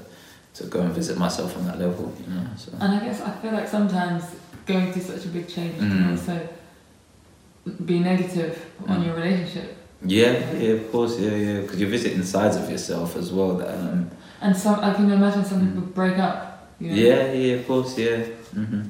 to 0.55 0.65
go 0.65 0.81
and 0.81 0.93
visit 0.95 1.17
myself 1.17 1.57
on 1.57 1.65
that 1.67 1.79
level. 1.79 2.13
You 2.21 2.35
know, 2.35 2.47
so 2.57 2.73
And 2.81 2.93
I 2.95 2.99
guess 3.05 3.21
I 3.23 3.31
feel 3.41 3.53
like 3.53 3.69
sometimes 3.69 4.23
going 4.67 4.93
through 4.93 5.03
such 5.03 5.25
a 5.25 5.29
big 5.29 5.49
change 5.49 5.79
can 5.79 5.91
Mm. 6.05 6.11
also 6.13 6.39
be 7.87 7.99
negative 8.01 8.59
on 8.89 8.99
Mm. 9.01 9.07
your 9.07 9.15
relationship. 9.17 9.77
yeah, 10.05 10.33
yeah, 10.59 10.73
of 10.73 10.91
course, 10.93 11.19
yeah, 11.19 11.31
yeah, 11.47 11.61
because 11.61 11.79
you're 11.81 11.89
visiting 11.89 12.25
sides 12.25 12.57
of 12.57 12.69
yourself 12.69 13.17
as 13.17 13.31
well. 13.33 13.55
That, 13.55 13.69
um, 13.79 14.11
And 14.41 14.57
some, 14.57 14.81
I 14.81 14.93
can 14.93 15.09
imagine 15.11 15.45
some 15.45 15.61
Mm. 15.61 15.67
people 15.75 15.83
break 15.95 16.19
up. 16.19 16.67
You 16.81 16.89
know? 16.91 16.97
yeah, 16.97 17.33
yeah, 17.33 17.55
of 17.55 17.67
course, 17.69 17.97
yeah, 17.97 18.25
hmm 18.55 18.81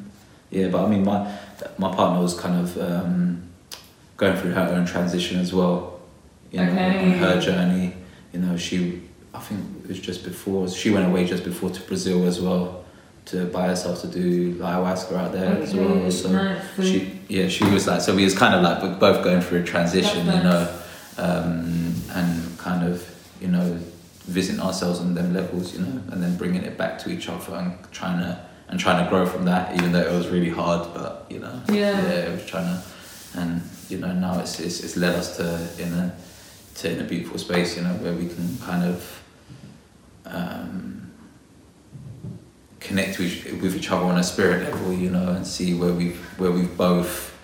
yeah. 0.50 0.68
But 0.68 0.84
I 0.84 0.88
mean, 0.88 1.04
my 1.04 1.18
my 1.78 1.94
partner 1.94 2.20
was 2.22 2.34
kind 2.34 2.56
of 2.64 2.76
um, 2.78 3.42
going 4.16 4.36
through 4.38 4.52
her 4.52 4.68
own 4.74 4.86
transition 4.86 5.38
as 5.40 5.52
well. 5.52 5.91
You 6.52 6.60
know, 6.60 6.70
Okay. 6.72 7.02
on 7.04 7.10
her 7.24 7.40
journey. 7.40 7.94
You 8.32 8.40
know, 8.40 8.56
she 8.56 9.02
I 9.34 9.40
think 9.40 9.60
it 9.84 9.88
was 9.88 9.98
just 10.00 10.22
before 10.24 10.68
she 10.68 10.90
went 10.90 11.06
away 11.06 11.24
just 11.26 11.44
before 11.44 11.70
to 11.70 11.80
Brazil 11.82 12.26
as 12.26 12.38
well 12.40 12.84
to 13.24 13.46
buy 13.46 13.66
herself 13.68 14.00
to 14.02 14.06
do 14.08 14.54
ayahuasca 14.56 15.14
out 15.16 15.32
there 15.32 15.56
as 15.62 15.74
well. 15.74 16.10
So 16.10 16.30
nice. 16.32 16.62
She 16.80 17.20
yeah 17.28 17.48
she 17.48 17.64
was 17.64 17.86
like 17.86 18.00
so 18.02 18.14
we 18.14 18.24
was 18.24 18.36
kind 18.36 18.54
of 18.54 18.62
like 18.62 18.82
we're 18.82 18.98
both 18.98 19.24
going 19.24 19.40
through 19.40 19.60
a 19.60 19.64
transition 19.64 20.26
you 20.26 20.42
know 20.48 20.68
um, 21.18 21.94
and 22.14 22.58
kind 22.58 22.86
of 22.86 22.96
you 23.40 23.48
know 23.48 23.78
visiting 24.26 24.60
ourselves 24.60 25.00
on 25.00 25.14
them 25.14 25.32
levels 25.32 25.72
you 25.74 25.80
know 25.80 26.02
and 26.10 26.22
then 26.22 26.36
bringing 26.36 26.62
it 26.62 26.76
back 26.76 26.98
to 26.98 27.10
each 27.10 27.28
other 27.28 27.54
and 27.54 27.72
trying 27.92 28.18
to 28.18 28.38
and 28.68 28.78
trying 28.80 29.02
to 29.02 29.08
grow 29.10 29.24
from 29.26 29.44
that 29.44 29.74
even 29.76 29.92
though 29.92 30.00
it 30.00 30.12
was 30.12 30.28
really 30.28 30.50
hard 30.50 30.82
but 30.94 31.26
you 31.30 31.38
know 31.38 31.60
Yeah. 31.68 31.98
it 32.00 32.32
was 32.32 32.44
trying 32.46 32.66
to 32.66 32.82
and 33.40 33.62
you 33.88 33.98
know 33.98 34.12
now 34.12 34.38
it's, 34.40 34.60
it's 34.60 34.80
it's 34.84 34.96
led 34.96 35.14
us 35.14 35.36
to 35.38 35.44
in 35.78 35.92
a 35.92 36.14
to 36.76 36.90
in 36.90 37.00
a 37.00 37.04
beautiful 37.04 37.38
space 37.38 37.76
you 37.76 37.82
know 37.82 37.94
where 37.94 38.12
we 38.14 38.26
can 38.28 38.58
kind 38.58 38.84
of 38.84 39.22
um, 40.24 41.10
connect 42.80 43.18
with, 43.18 43.60
with 43.62 43.76
each 43.76 43.90
other 43.90 44.04
on 44.04 44.18
a 44.18 44.22
spirit 44.22 44.62
level, 44.64 44.92
you 44.92 45.10
know, 45.10 45.28
and 45.30 45.46
see 45.46 45.74
where 45.74 45.92
we've 45.92 46.18
where 46.38 46.50
we've 46.50 46.76
both 46.76 47.36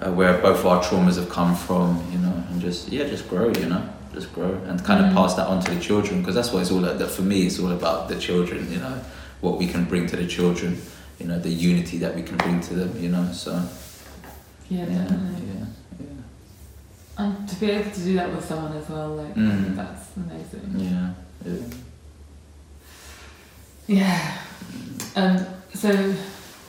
uh, 0.00 0.10
where 0.12 0.38
both 0.38 0.64
our 0.64 0.82
traumas 0.82 1.16
have 1.16 1.28
come 1.28 1.54
from, 1.54 2.02
you 2.12 2.18
know, 2.18 2.32
and 2.50 2.60
just 2.60 2.88
yeah, 2.88 3.04
just 3.04 3.28
grow, 3.28 3.48
you 3.48 3.66
know, 3.66 3.86
just 4.14 4.32
grow 4.32 4.52
and 4.68 4.82
kind 4.84 5.02
Mm. 5.04 5.08
of 5.08 5.14
pass 5.14 5.34
that 5.34 5.46
on 5.48 5.60
to 5.62 5.74
the 5.74 5.80
children 5.80 6.20
because 6.20 6.34
that's 6.34 6.52
what 6.52 6.60
it's 6.62 6.70
all 6.70 6.84
about. 6.84 7.10
For 7.10 7.22
me, 7.22 7.46
it's 7.46 7.58
all 7.58 7.72
about 7.72 8.08
the 8.08 8.18
children, 8.18 8.70
you 8.72 8.78
know, 8.78 9.00
what 9.40 9.58
we 9.58 9.66
can 9.66 9.84
bring 9.84 10.06
to 10.08 10.16
the 10.16 10.26
children, 10.26 10.80
you 11.18 11.26
know, 11.26 11.38
the 11.38 11.50
unity 11.50 11.98
that 11.98 12.14
we 12.14 12.22
can 12.22 12.36
bring 12.38 12.60
to 12.62 12.74
them, 12.74 12.98
you 13.02 13.08
know. 13.10 13.30
So 13.32 13.52
yeah, 14.70 14.86
yeah, 14.86 15.08
yeah, 15.10 15.59
And 17.20 17.48
to 17.48 17.54
be 17.60 17.70
able 17.70 17.90
to 17.90 18.00
do 18.00 18.14
that 18.14 18.30
with 18.34 18.44
someone 18.44 18.72
as 18.76 18.88
well, 18.88 19.10
like 19.16 19.34
Mm. 19.34 19.76
that's 19.76 20.04
amazing. 20.16 20.74
yeah, 20.76 21.10
yeah. 21.44 21.66
Yeah. 23.86 24.38
Um. 25.16 25.36
So 25.74 25.90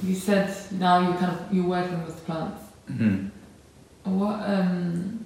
you 0.04 0.16
said 0.16 0.54
now 0.72 1.00
you 1.08 1.14
kind 1.18 1.32
of 1.32 1.54
you're 1.54 1.66
working 1.68 2.04
with 2.06 2.26
plants. 2.26 2.64
Mhm. 2.90 3.30
What 4.04 4.40
um, 4.50 5.26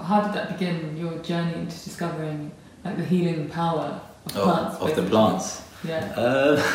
how 0.00 0.22
did 0.22 0.32
that 0.34 0.58
begin? 0.58 0.96
Your 0.96 1.18
journey 1.18 1.54
into 1.54 1.76
discovering 1.84 2.50
like 2.84 2.96
the 2.96 3.04
healing 3.04 3.48
power 3.48 4.00
of 4.26 4.36
Oh, 4.36 4.42
plants. 4.44 4.76
of 4.80 4.96
the 4.96 5.02
plants. 5.02 5.62
Yeah. 5.84 6.04
Uh, 6.16 6.62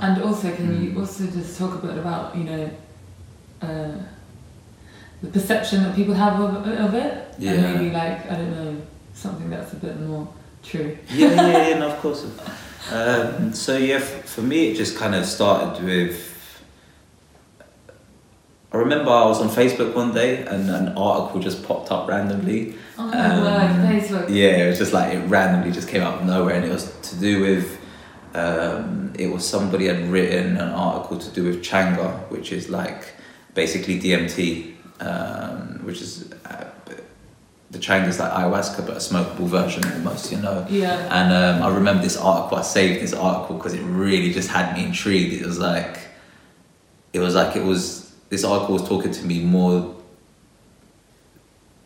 And 0.00 0.22
also, 0.22 0.54
can 0.54 0.66
you 0.84 0.90
Mm. 0.90 1.00
also 1.00 1.24
just 1.26 1.58
talk 1.58 1.74
a 1.82 1.86
bit 1.86 1.96
about 1.98 2.36
you 2.36 2.44
know 2.44 2.70
uh, 3.62 3.92
the 5.24 5.30
perception 5.30 5.82
that 5.84 5.94
people 5.96 6.14
have 6.14 6.38
of, 6.40 6.66
of 6.86 6.94
it, 6.94 7.34
Yeah. 7.38 7.52
and 7.52 7.62
maybe 7.74 7.90
like 7.94 8.30
I 8.30 8.34
don't 8.36 8.50
know 8.54 8.76
something 9.14 9.48
that's 9.50 9.72
a 9.72 9.76
bit 9.76 9.98
more 10.00 10.26
true. 10.62 10.96
yeah, 11.10 11.28
yeah, 11.34 11.68
yeah, 11.68 11.78
no, 11.78 11.88
of 11.90 11.98
course. 12.00 12.24
Um, 12.92 13.52
so 13.54 13.76
yeah, 13.76 13.96
f- 13.96 14.24
for 14.28 14.42
me, 14.42 14.68
it 14.70 14.76
just 14.76 14.96
kind 14.96 15.14
of 15.14 15.24
started 15.24 15.82
with. 15.84 16.30
I 18.72 18.76
remember 18.78 19.10
I 19.10 19.24
was 19.26 19.40
on 19.40 19.48
Facebook 19.50 19.94
one 19.94 20.12
day 20.12 20.44
and 20.44 20.68
an 20.68 20.88
article 20.98 21.40
just 21.40 21.62
popped 21.64 21.92
up 21.92 22.08
randomly. 22.08 22.74
Oh 22.98 23.06
my 23.06 23.16
Um, 23.30 23.40
word, 23.44 24.02
Facebook. 24.02 24.26
Yeah, 24.28 24.64
it 24.64 24.68
was 24.68 24.78
just 24.78 24.92
like 24.92 25.14
it 25.14 25.20
randomly 25.28 25.70
just 25.70 25.88
came 25.88 26.02
out 26.02 26.20
of 26.20 26.26
nowhere, 26.26 26.56
and 26.56 26.64
it 26.64 26.72
was 26.72 26.92
to 27.10 27.16
do 27.16 27.40
with. 27.40 27.78
Um, 28.34 29.12
it 29.16 29.28
was 29.28 29.48
somebody 29.48 29.86
had 29.86 30.08
written 30.10 30.56
an 30.56 30.70
article 30.70 31.18
to 31.18 31.30
do 31.30 31.44
with 31.44 31.62
changa, 31.62 32.18
which 32.30 32.50
is 32.50 32.68
like 32.68 33.14
basically 33.54 34.00
DMT, 34.00 34.73
um, 35.00 35.80
which 35.84 36.00
is 36.00 36.32
uh, 36.44 36.64
the 37.74 37.78
changa 37.78 38.08
is 38.08 38.18
like 38.18 38.30
ayahuasca, 38.32 38.86
but 38.86 38.96
a 38.96 39.00
smokable 39.00 39.48
version 39.48 39.84
almost, 39.92 40.30
you 40.30 40.38
know. 40.38 40.66
Yeah. 40.70 41.08
And 41.10 41.32
um, 41.32 41.62
I 41.68 41.74
remember 41.74 42.02
this 42.02 42.16
article. 42.16 42.58
I 42.58 42.62
saved 42.62 43.02
this 43.02 43.12
article 43.12 43.56
because 43.56 43.74
it 43.74 43.82
really 43.82 44.32
just 44.32 44.48
had 44.48 44.76
me 44.76 44.84
intrigued. 44.84 45.34
It 45.34 45.44
was 45.44 45.58
like, 45.58 45.98
it 47.12 47.18
was 47.18 47.34
like 47.34 47.56
it 47.56 47.64
was. 47.64 48.12
This 48.30 48.44
article 48.44 48.74
was 48.74 48.88
talking 48.88 49.12
to 49.12 49.24
me 49.26 49.40
more, 49.40 49.94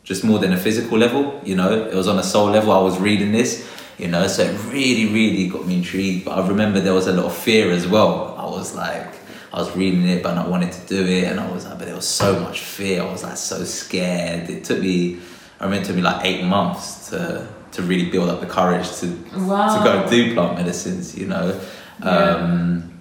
just 0.05 0.25
more 0.25 0.39
than 0.39 0.53
a 0.53 0.57
physical 0.57 0.97
level. 0.97 1.41
You 1.45 1.57
know, 1.57 1.87
it 1.87 1.95
was 1.95 2.09
on 2.09 2.19
a 2.19 2.23
soul 2.23 2.51
level. 2.51 2.73
I 2.73 2.81
was 2.81 2.99
reading 2.99 3.33
this, 3.33 3.69
you 3.99 4.09
know, 4.09 4.27
so 4.29 4.45
it 4.45 4.57
really, 4.67 5.13
really 5.13 5.49
got 5.49 5.67
me 5.67 5.77
intrigued. 5.77 6.25
But 6.25 6.39
I 6.39 6.49
remember 6.49 6.81
there 6.81 6.95
was 6.95 7.07
a 7.07 7.13
lot 7.13 7.27
of 7.27 7.35
fear 7.35 7.71
as 7.71 7.87
well. 7.87 8.35
I 8.39 8.45
was 8.45 8.75
like, 8.75 9.15
I 9.53 9.59
was 9.61 9.75
reading 9.77 10.07
it, 10.09 10.23
but 10.23 10.37
I 10.37 10.47
wanted 10.47 10.73
to 10.73 10.87
do 10.87 11.07
it, 11.07 11.25
and 11.25 11.41
I 11.41 11.51
was 11.51 11.65
like, 11.65 11.79
but 11.79 11.87
there 11.87 11.95
was 11.97 12.07
so 12.07 12.39
much 12.41 12.61
fear. 12.61 13.03
I 13.03 13.11
was 13.11 13.23
like 13.23 13.37
so 13.39 13.65
scared. 13.65 14.51
It 14.51 14.65
took 14.65 14.81
me, 14.81 15.19
I 15.61 15.65
remember 15.65 15.83
it 15.83 15.87
took 15.87 15.97
me 15.97 16.03
like 16.03 16.25
eight 16.25 16.45
months 16.45 17.09
to 17.11 17.47
to 17.73 17.83
really 17.83 18.11
build 18.11 18.29
up 18.31 18.41
the 18.41 18.47
courage 18.47 18.91
to 19.01 19.07
Wow. 19.37 19.77
to 19.79 19.85
go 19.85 20.09
do 20.11 20.35
plant 20.35 20.57
medicines. 20.59 21.17
You 21.17 21.27
know. 21.27 21.61
Yeah. 22.03 22.09
Um, 22.11 22.93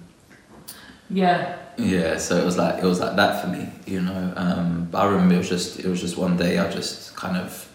Yeah. 1.10 1.56
yeah, 1.78 2.18
so 2.18 2.36
it 2.36 2.44
was 2.44 2.56
like 2.58 2.82
it 2.82 2.86
was 2.86 3.00
like 3.00 3.16
that 3.16 3.40
for 3.42 3.48
me, 3.48 3.68
you 3.86 4.00
know. 4.00 4.32
Um, 4.36 4.88
but 4.90 4.98
I 4.98 5.04
remember 5.06 5.34
it 5.34 5.38
was 5.38 5.48
just 5.48 5.78
it 5.80 5.86
was 5.86 6.00
just 6.00 6.16
one 6.18 6.36
day 6.36 6.58
I 6.58 6.70
just 6.70 7.14
kind 7.16 7.36
of 7.36 7.68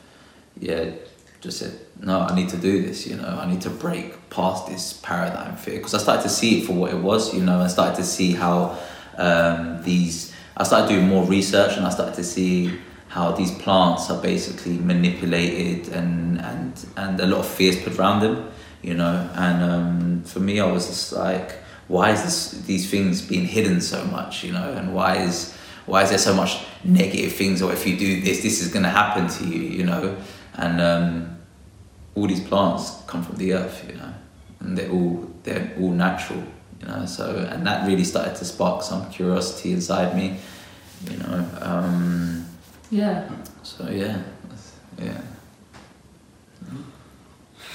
yeah 0.60 0.92
just 1.44 1.60
said 1.60 1.78
no 2.00 2.22
I 2.22 2.34
need 2.34 2.50
to 2.50 2.58
do 2.58 2.82
this, 2.82 3.06
you 3.06 3.18
know. 3.18 3.28
I 3.28 3.50
need 3.50 3.62
to 3.62 3.70
break 3.70 4.30
past 4.30 4.68
this 4.68 4.94
paradigm 4.94 5.56
fear 5.58 5.78
because 5.78 5.94
I 5.94 5.98
started 5.98 6.24
to 6.24 6.30
see 6.30 6.60
it 6.60 6.66
for 6.66 6.74
what 6.74 6.92
it 6.92 7.00
was, 7.00 7.34
you 7.34 7.42
know. 7.42 7.60
I 7.60 7.68
started 7.68 7.96
to 7.98 8.04
see 8.04 8.32
how 8.32 8.80
um, 9.18 9.84
these 9.84 10.34
I 10.56 10.64
started 10.64 10.88
doing 10.88 11.08
more 11.08 11.26
research 11.26 11.78
and 11.78 11.86
I 11.86 11.90
started 11.90 12.16
to 12.16 12.24
see 12.24 12.80
how 13.10 13.32
these 13.32 13.52
plants 13.52 14.10
are 14.10 14.22
basically 14.22 14.78
manipulated 14.78 15.94
and 15.94 16.40
and 16.40 16.86
and 16.96 17.20
a 17.20 17.28
lot 17.28 17.40
of 17.42 17.48
fears 17.48 17.78
put 17.84 18.00
around 18.00 18.22
them, 18.22 18.50
you 18.82 18.94
know. 18.94 19.30
And 19.36 19.64
um, 19.64 20.24
for 20.24 20.40
me, 20.40 20.60
I 20.62 20.66
was 20.66 20.88
just 20.88 21.12
like 21.12 21.60
why 21.88 22.12
is 22.12 22.24
this 22.24 22.52
these 22.66 22.90
things 22.90 23.22
being 23.22 23.46
hidden 23.46 23.82
so 23.82 24.04
much 24.06 24.44
you 24.44 24.52
know 24.52 24.72
and 24.74 24.96
why 24.96 25.18
is 25.18 25.54
why 25.86 26.02
is 26.02 26.10
there 26.10 26.18
so 26.18 26.34
much 26.34 26.64
negative 26.84 27.34
things 27.34 27.62
or 27.62 27.74
if 27.74 27.86
you 27.86 27.98
do 27.98 28.22
this 28.22 28.42
this 28.42 28.62
is 28.62 28.72
going 28.72 28.84
to 28.84 28.90
happen 28.90 29.28
to 29.28 29.46
you 29.46 29.62
you 29.62 29.84
know 29.84 30.16
and 30.56 30.80
um, 30.80 31.38
all 32.16 32.28
these 32.28 32.42
plants 32.42 33.02
come 33.08 33.24
from 33.24 33.36
the 33.38 33.54
earth 33.54 33.84
you 33.88 33.96
know 33.96 34.14
and 34.60 34.78
they're 34.78 34.92
all 34.92 35.28
they're 35.44 35.74
all 35.80 35.92
natural 35.92 36.44
you 36.82 36.88
know 36.88 37.06
so 37.06 37.48
and 37.52 37.66
that 37.66 37.86
really 37.88 38.04
started 38.04 38.36
to 38.36 38.46
spark 38.46 38.82
some 38.84 39.10
curiosity 39.10 39.72
inside 39.74 40.16
me 40.16 40.38
you 41.10 41.18
know 41.18 41.46
um, 41.62 42.46
Yeah. 42.92 43.30
so 43.64 43.90
yeah 43.90 44.22
yeah 45.02 45.22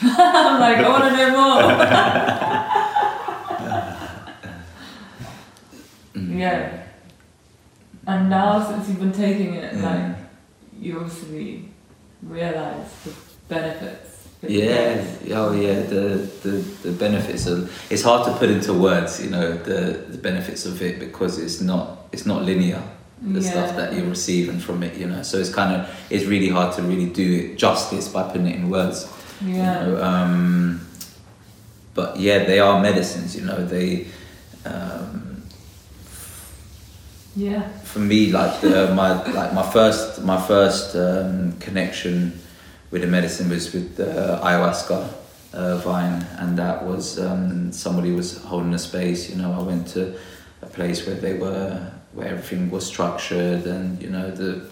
I'm 0.03 0.61
like, 0.61 0.76
I 0.76 0.89
want 0.89 1.05
to 1.05 1.16
know 1.16 1.30
more. 1.32 1.62
Mm. 6.14 6.39
yeah. 6.39 6.84
And 8.07 8.30
now, 8.30 8.64
since 8.64 8.89
you've 8.89 9.01
been 9.01 9.12
taking 9.12 9.55
it, 9.55 9.74
Yeah. 9.74 9.82
like 9.91 10.16
you 10.80 11.01
obviously 11.01 11.68
realize 12.22 12.91
the 13.05 13.12
benefits. 13.49 14.17
Yeah, 14.43 15.05
oh 15.34 15.53
yeah, 15.53 15.80
the, 15.82 16.28
the, 16.45 16.51
the 16.84 16.93
benefits 16.93 17.49
are 17.49 17.68
it's 17.91 18.03
hard 18.03 18.24
to 18.26 18.39
put 18.39 18.51
into 18.51 18.72
words, 18.72 19.20
you 19.22 19.30
know, 19.30 19.53
the, 19.57 20.05
the 20.11 20.18
benefits 20.18 20.64
of 20.64 20.80
it 20.80 21.01
because 21.01 21.39
it's 21.39 21.61
not 21.61 22.07
it's 22.12 22.24
not 22.24 22.43
linear, 22.45 22.80
the 23.20 23.43
stuff 23.43 23.74
that 23.76 23.95
you're 23.95 24.07
receiving 24.09 24.61
from 24.61 24.82
it, 24.84 24.97
you 24.97 25.07
know. 25.09 25.22
So 25.22 25.39
it's 25.39 25.53
kind 25.53 25.74
of 25.74 25.91
it's 26.09 26.24
really 26.26 26.49
hard 26.51 26.72
to 26.76 26.82
really 26.82 27.07
do 27.11 27.32
it 27.53 27.59
justice 27.59 28.07
by 28.09 28.22
putting 28.30 28.47
it 28.47 28.57
in 28.57 28.70
words. 28.70 29.09
you 29.43 29.55
Yeah. 29.57 29.82
know, 29.84 30.03
um, 30.05 30.86
but 31.95 32.16
yeah, 32.20 32.45
they 32.45 32.61
are 32.61 32.80
medicines, 32.80 33.34
you 33.34 33.45
know, 33.45 33.64
they 33.66 34.07
um, 34.64 35.43
Yeah. 37.34 37.68
for 37.84 37.99
me 37.99 38.30
like 38.30 38.61
the, 38.61 38.93
my 38.95 39.11
like 39.32 39.53
my 39.53 39.68
first 39.68 40.22
my 40.22 40.41
first 40.41 40.95
um, 40.97 41.53
connection 41.59 42.39
with 42.91 43.03
the 43.03 43.09
medicine 43.09 43.49
was 43.51 43.72
with 43.72 43.97
the 43.97 44.39
ayahuasca 44.43 45.12
uh, 45.53 45.76
vine 45.78 46.24
and 46.39 46.59
that 46.59 46.84
was 46.84 47.18
um, 47.18 47.72
somebody 47.72 48.12
was 48.12 48.43
holding 48.45 48.74
a 48.74 48.78
space 48.78 49.30
you 49.30 49.36
know 49.36 49.53
I 49.53 49.62
went 49.62 49.86
to 49.89 50.14
a 50.62 50.66
place 50.66 51.07
where 51.07 51.16
they 51.16 51.34
were 51.34 51.91
where 52.12 52.28
everything 52.28 52.70
was 52.70 52.86
structured 52.86 53.64
and 53.66 54.01
you 54.03 54.11
know 54.11 54.30
the 54.30 54.62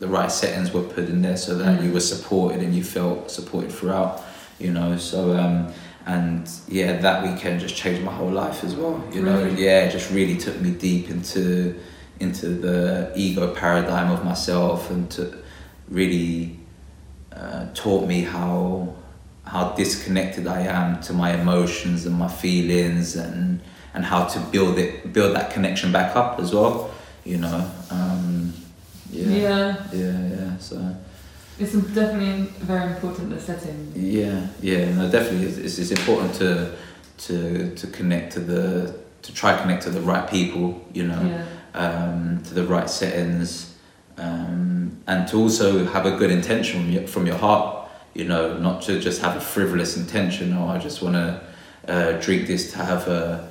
the 0.00 0.08
right 0.08 0.30
settings 0.32 0.72
were 0.72 0.82
put 0.82 1.08
in 1.08 1.22
there 1.22 1.36
so 1.36 1.54
that 1.58 1.78
Mm. 1.80 1.84
you 1.84 1.92
were 1.92 2.00
supported 2.14 2.62
and 2.62 2.74
you 2.74 2.82
felt 2.84 3.30
supported 3.30 3.70
throughout 3.72 4.22
you 4.58 4.70
know 4.72 4.96
so 4.96 5.36
um, 5.36 5.72
and 6.06 6.48
yeah 6.68 6.96
that 7.00 7.22
weekend 7.26 7.60
just 7.60 7.76
changed 7.76 8.02
my 8.02 8.12
whole 8.12 8.30
life 8.30 8.64
as 8.64 8.74
well 8.74 9.02
you 9.12 9.22
know 9.22 9.42
Really? 9.44 9.64
yeah 9.64 9.84
it 9.86 9.90
just 9.92 10.10
really 10.10 10.36
took 10.36 10.60
me 10.60 10.70
deep 10.70 11.10
into 11.10 11.74
into 12.20 12.48
the 12.48 13.12
ego 13.16 13.54
paradigm 13.54 14.10
of 14.10 14.24
myself 14.24 14.90
and 14.90 15.10
to 15.10 15.22
really 15.88 16.58
uh, 17.36 17.66
taught 17.74 18.06
me 18.06 18.22
how 18.22 18.94
how 19.46 19.72
disconnected 19.76 20.46
I 20.46 20.60
am 20.62 21.00
to 21.02 21.12
my 21.12 21.30
emotions 21.40 22.06
and 22.06 22.14
my 22.18 22.28
feelings 22.28 23.16
and 23.16 23.60
and 23.94 24.04
how 24.04 24.24
to 24.24 24.38
build 24.52 24.78
it 24.78 25.12
build 25.12 25.34
that 25.36 25.50
connection 25.52 25.92
back 25.92 26.16
up 26.16 26.40
as 26.40 26.52
well 26.54 26.90
you 27.24 27.38
know 27.38 27.70
um, 27.90 28.52
yeah 29.10 29.28
Yeah. 29.28 29.76
yeah 29.92 30.28
yeah 30.36 30.58
so 30.58 30.76
It's 31.58 31.72
definitely 31.72 32.50
very 32.72 32.86
important 32.94 33.30
the 33.30 33.40
setting. 33.40 33.92
yeah, 33.94 34.40
yeah, 34.60 34.90
no, 34.98 35.08
definitely. 35.08 35.46
It's, 35.50 35.58
it's, 35.66 35.78
it's 35.82 35.92
important 36.00 36.30
to 36.42 36.48
to 37.26 37.36
to 37.80 37.86
connect 37.98 38.32
to 38.34 38.40
the 38.40 38.62
to 39.26 39.30
try 39.40 39.50
connect 39.62 39.82
to 39.86 39.90
the 39.90 40.00
right 40.12 40.26
people, 40.36 40.66
you 40.98 41.04
know, 41.10 41.22
Yeah. 41.32 41.82
um, 41.82 42.42
to 42.46 42.52
the 42.58 42.64
right 42.74 42.90
settings, 43.00 43.50
um, 44.18 44.73
and 45.06 45.28
to 45.28 45.36
also 45.36 45.84
have 45.86 46.06
a 46.06 46.16
good 46.16 46.30
intention 46.30 46.80
from 46.80 46.90
your, 46.92 47.06
from 47.06 47.26
your 47.26 47.36
heart, 47.36 47.88
you 48.14 48.24
know, 48.24 48.56
not 48.58 48.82
to 48.82 49.00
just 49.00 49.20
have 49.20 49.36
a 49.36 49.40
frivolous 49.40 49.96
intention 49.96 50.56
or 50.56 50.70
I 50.70 50.78
just 50.78 51.02
want 51.02 51.14
to 51.14 51.40
uh, 51.88 52.12
drink 52.20 52.46
this 52.46 52.72
to 52.72 52.78
have 52.78 53.08
a 53.08 53.50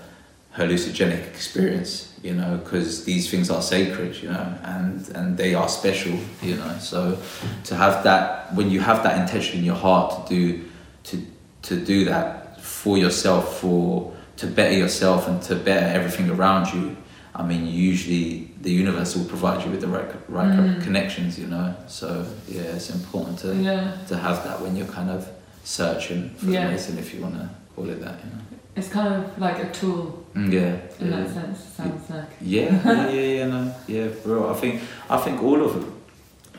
hallucinogenic 0.56 1.28
experience, 1.28 2.14
you 2.24 2.34
know, 2.34 2.58
because 2.58 3.06
these 3.06 3.30
things 3.30 3.50
are 3.50 3.62
sacred, 3.62 4.16
you 4.16 4.30
know, 4.30 4.56
and 4.64 5.08
and 5.10 5.38
they 5.38 5.54
are 5.54 5.68
special, 5.68 6.18
you 6.42 6.56
know. 6.56 6.78
So 6.80 7.18
to 7.66 7.76
have 7.76 8.04
that 8.04 8.54
when 8.56 8.70
you 8.70 8.80
have 8.80 9.04
that 9.04 9.20
intention 9.20 9.60
in 9.60 9.66
your 9.66 9.76
heart 9.76 10.28
to 10.28 10.36
do 10.36 10.64
to 11.06 11.26
to 11.64 11.76
do 11.76 12.06
that 12.06 12.62
for 12.62 12.98
yourself, 12.98 13.60
for 13.60 14.14
to 14.38 14.48
better 14.48 14.76
yourself 14.76 15.28
and 15.28 15.42
to 15.44 15.56
better 15.56 15.86
everything 15.86 16.30
around 16.30 16.74
you. 16.74 16.96
I 17.36 17.42
mean, 17.44 17.66
usually 17.68 18.52
the 18.62 18.72
universe 18.72 19.16
will 19.16 19.26
provide 19.26 19.64
you 19.66 19.72
with 19.72 19.82
the 19.82 19.88
right 19.88 20.06
right 20.30 20.52
Mm. 20.54 20.84
connections, 20.84 21.40
you 21.40 21.48
know. 21.48 21.74
So 21.88 22.26
yeah, 22.48 22.76
it's 22.78 22.90
important 22.92 23.40
to 23.40 23.56
Yeah. 23.56 23.92
to 24.08 24.16
have 24.18 24.44
that 24.44 24.62
when 24.62 24.76
you're 24.76 24.94
kind 25.00 25.10
of 25.10 25.28
searching 25.64 26.30
for 26.38 26.46
Yeah. 26.52 26.66
medicine, 26.68 26.98
if 27.00 27.14
you 27.14 27.22
want 27.22 27.36
to 27.36 27.50
call 27.76 27.90
it 27.90 28.00
that, 28.02 28.20
you 28.24 28.30
know. 28.32 28.42
It's 28.76 28.88
kind 28.90 29.14
of 29.14 29.24
like 29.40 29.60
a 29.64 29.70
tool 29.80 30.26
Mm, 30.36 30.52
yeah. 30.52 30.76
in 31.00 31.12
yeah. 31.12 31.18
that 31.18 31.34
sense. 31.34 31.60
Sounds 31.78 32.10
like. 32.10 32.30
Yeah, 32.42 32.72
yeah, 32.86 33.10
yeah, 33.10 33.38
yeah, 33.38 33.48
no, 33.48 33.72
yeah, 33.88 34.08
bro. 34.24 34.50
I 34.54 34.56
think 34.62 34.82
I 35.10 35.18
think 35.18 35.42
all 35.44 35.62
of 35.64 35.72
it, 35.78 35.86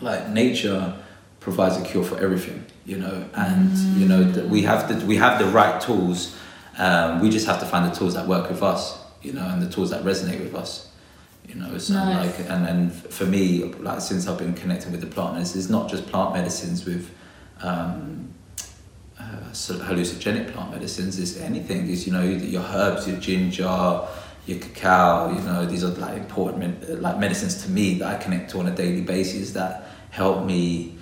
like 0.01 0.29
nature, 0.31 0.95
provides 1.41 1.77
a 1.77 1.83
cure 1.83 2.05
for 2.05 2.17
everything, 2.27 2.65
you 2.87 2.99
know, 2.99 3.17
and 3.35 3.71
you 3.99 4.07
know 4.09 4.23
that 4.33 4.49
we 4.49 4.63
have 4.63 4.89
the 4.89 5.07
we 5.07 5.17
have 5.19 5.39
the 5.39 5.47
right 5.61 5.81
tools. 5.81 6.35
Um, 6.79 7.21
we 7.21 7.31
just 7.31 7.47
have 7.47 7.59
to 7.61 7.67
find 7.67 7.85
the 7.91 7.95
tools 7.99 8.15
that 8.15 8.27
work 8.27 8.49
with 8.51 8.63
us, 8.63 8.97
you 9.25 9.33
know, 9.33 9.47
and 9.47 9.63
the 9.63 9.71
tools 9.71 9.91
that 9.91 10.05
resonate 10.05 10.41
with 10.41 10.55
us, 10.55 10.91
you 11.49 11.55
know. 11.55 11.77
So 11.79 11.95
Nice. 11.95 12.39
like, 12.39 12.51
and 12.51 12.65
then 12.67 12.91
for 12.91 13.25
me, 13.27 13.65
like 13.65 14.01
since 14.01 14.27
I've 14.29 14.39
been 14.39 14.55
connecting 14.55 14.93
with 14.93 15.01
the 15.01 15.07
plant 15.07 15.39
it's 15.41 15.69
not 15.69 15.89
just 15.89 16.07
plant 16.07 16.35
medicines 16.35 16.85
with. 16.85 17.11
Um, 17.61 18.31
uh, 19.19 19.53
sort 19.53 19.81
of 19.81 19.87
hallucinogenic 19.87 20.53
plant 20.53 20.73
medicines 20.73 21.19
It's 21.19 21.39
anything 21.41 21.89
is 21.89 22.05
you 22.07 22.13
know 22.13 22.23
your 22.23 22.63
herbs 22.63 23.07
your 23.07 23.17
ginger 23.19 24.01
your 24.47 24.59
cacao 24.59 25.31
you 25.31 25.41
know 25.43 25.65
these 25.65 25.85
are 25.85 25.91
like 25.93 26.17
important 26.19 27.01
like 27.01 27.19
medicines 27.19 27.63
to 27.65 27.71
me 27.71 27.95
that 27.99 28.09
I 28.09 28.23
connect 28.23 28.51
to 28.51 28.59
on 28.59 28.67
a 28.67 28.75
daily 28.75 29.03
basis 29.03 29.53
that 29.53 29.87
help 30.11 30.45
me 30.45 30.99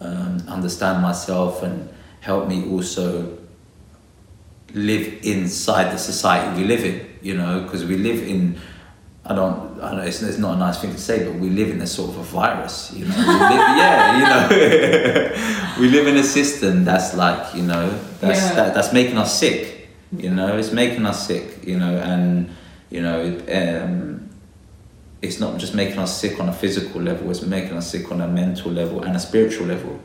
um, 0.00 0.42
understand 0.48 1.02
myself 1.02 1.62
and 1.62 1.88
help 2.20 2.48
me 2.48 2.68
also 2.70 3.36
live 4.72 5.24
inside 5.24 5.92
the 5.92 5.98
society 5.98 6.62
we 6.62 6.68
live 6.68 6.84
in 6.84 7.06
you 7.26 7.34
know 7.40 7.52
because 7.62 7.82
we 7.90 7.96
live 8.08 8.20
in 8.34 8.40
I 9.28 9.34
don't, 9.34 9.58
I 9.82 9.88
know 9.96 10.02
it's, 10.10 10.22
it's 10.22 10.38
not 10.38 10.54
a 10.54 10.58
nice 10.66 10.78
thing 10.80 10.92
to 10.92 11.02
say, 11.08 11.16
but 11.26 11.34
we 11.44 11.48
live 11.50 11.70
in 11.74 11.80
a 11.82 11.86
sort 11.98 12.10
of 12.12 12.18
a 12.18 12.22
virus, 12.22 12.92
you 12.94 13.04
know. 13.06 13.16
We 13.16 13.34
live, 13.52 13.64
yeah, 13.82 13.98
you 14.18 14.24
know, 14.32 14.44
we 15.80 15.88
live 15.96 16.06
in 16.06 16.16
a 16.16 16.22
system 16.22 16.84
that's 16.84 17.10
like, 17.24 17.42
you 17.58 17.62
know, 17.70 17.86
that's 18.20 18.38
Yeah. 18.40 18.54
that, 18.54 18.74
that's 18.74 18.92
making 18.92 19.18
us 19.18 19.36
sick, 19.36 19.88
you 20.16 20.30
know. 20.30 20.56
It's 20.56 20.70
making 20.70 21.04
us 21.06 21.26
sick, 21.26 21.46
you 21.70 21.76
know, 21.76 21.94
and 22.12 22.50
you 22.94 23.00
know, 23.02 23.20
um, 23.60 24.30
it's 25.22 25.40
not 25.40 25.58
just 25.58 25.74
making 25.74 25.98
us 25.98 26.12
sick 26.20 26.38
on 26.38 26.48
a 26.48 26.52
physical 26.52 27.00
level; 27.02 27.28
it's 27.32 27.42
making 27.42 27.76
us 27.76 27.90
sick 27.90 28.12
on 28.12 28.20
a 28.20 28.28
mental 28.28 28.70
level 28.70 29.02
and 29.02 29.16
a 29.16 29.20
spiritual 29.28 29.66
level, 29.66 29.98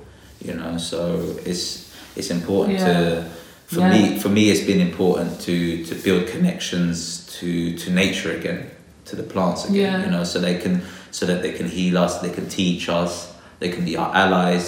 you 0.44 0.56
know. 0.56 0.80
So 0.80 1.36
it's 1.46 1.94
it's 2.16 2.32
important 2.32 2.80
Yeah. 2.80 2.86
to 2.94 3.26
for 3.74 3.80
Yeah. 3.80 3.94
me 3.94 4.20
for 4.24 4.30
me 4.38 4.44
it's 4.52 4.66
been 4.72 4.82
important 4.90 5.40
to 5.48 5.56
to 5.90 5.94
build 6.06 6.24
connections 6.36 6.98
to 7.40 7.48
to 7.82 7.88
nature 8.04 8.32
again 8.40 8.62
to 9.10 9.16
the 9.16 9.24
plants 9.34 9.62
again 9.70 9.76
Yeah. 9.82 10.06
you 10.06 10.12
know 10.16 10.24
so 10.32 10.40
they 10.40 10.58
can 10.64 10.82
so 11.18 11.26
that 11.30 11.40
they 11.44 11.54
can 11.60 11.68
heal 11.78 11.96
us 12.06 12.12
they 12.26 12.34
can 12.38 12.48
teach 12.60 12.84
us 13.02 13.12
they 13.62 13.70
can 13.76 13.84
be 13.86 13.94
our 14.02 14.12
allies 14.24 14.66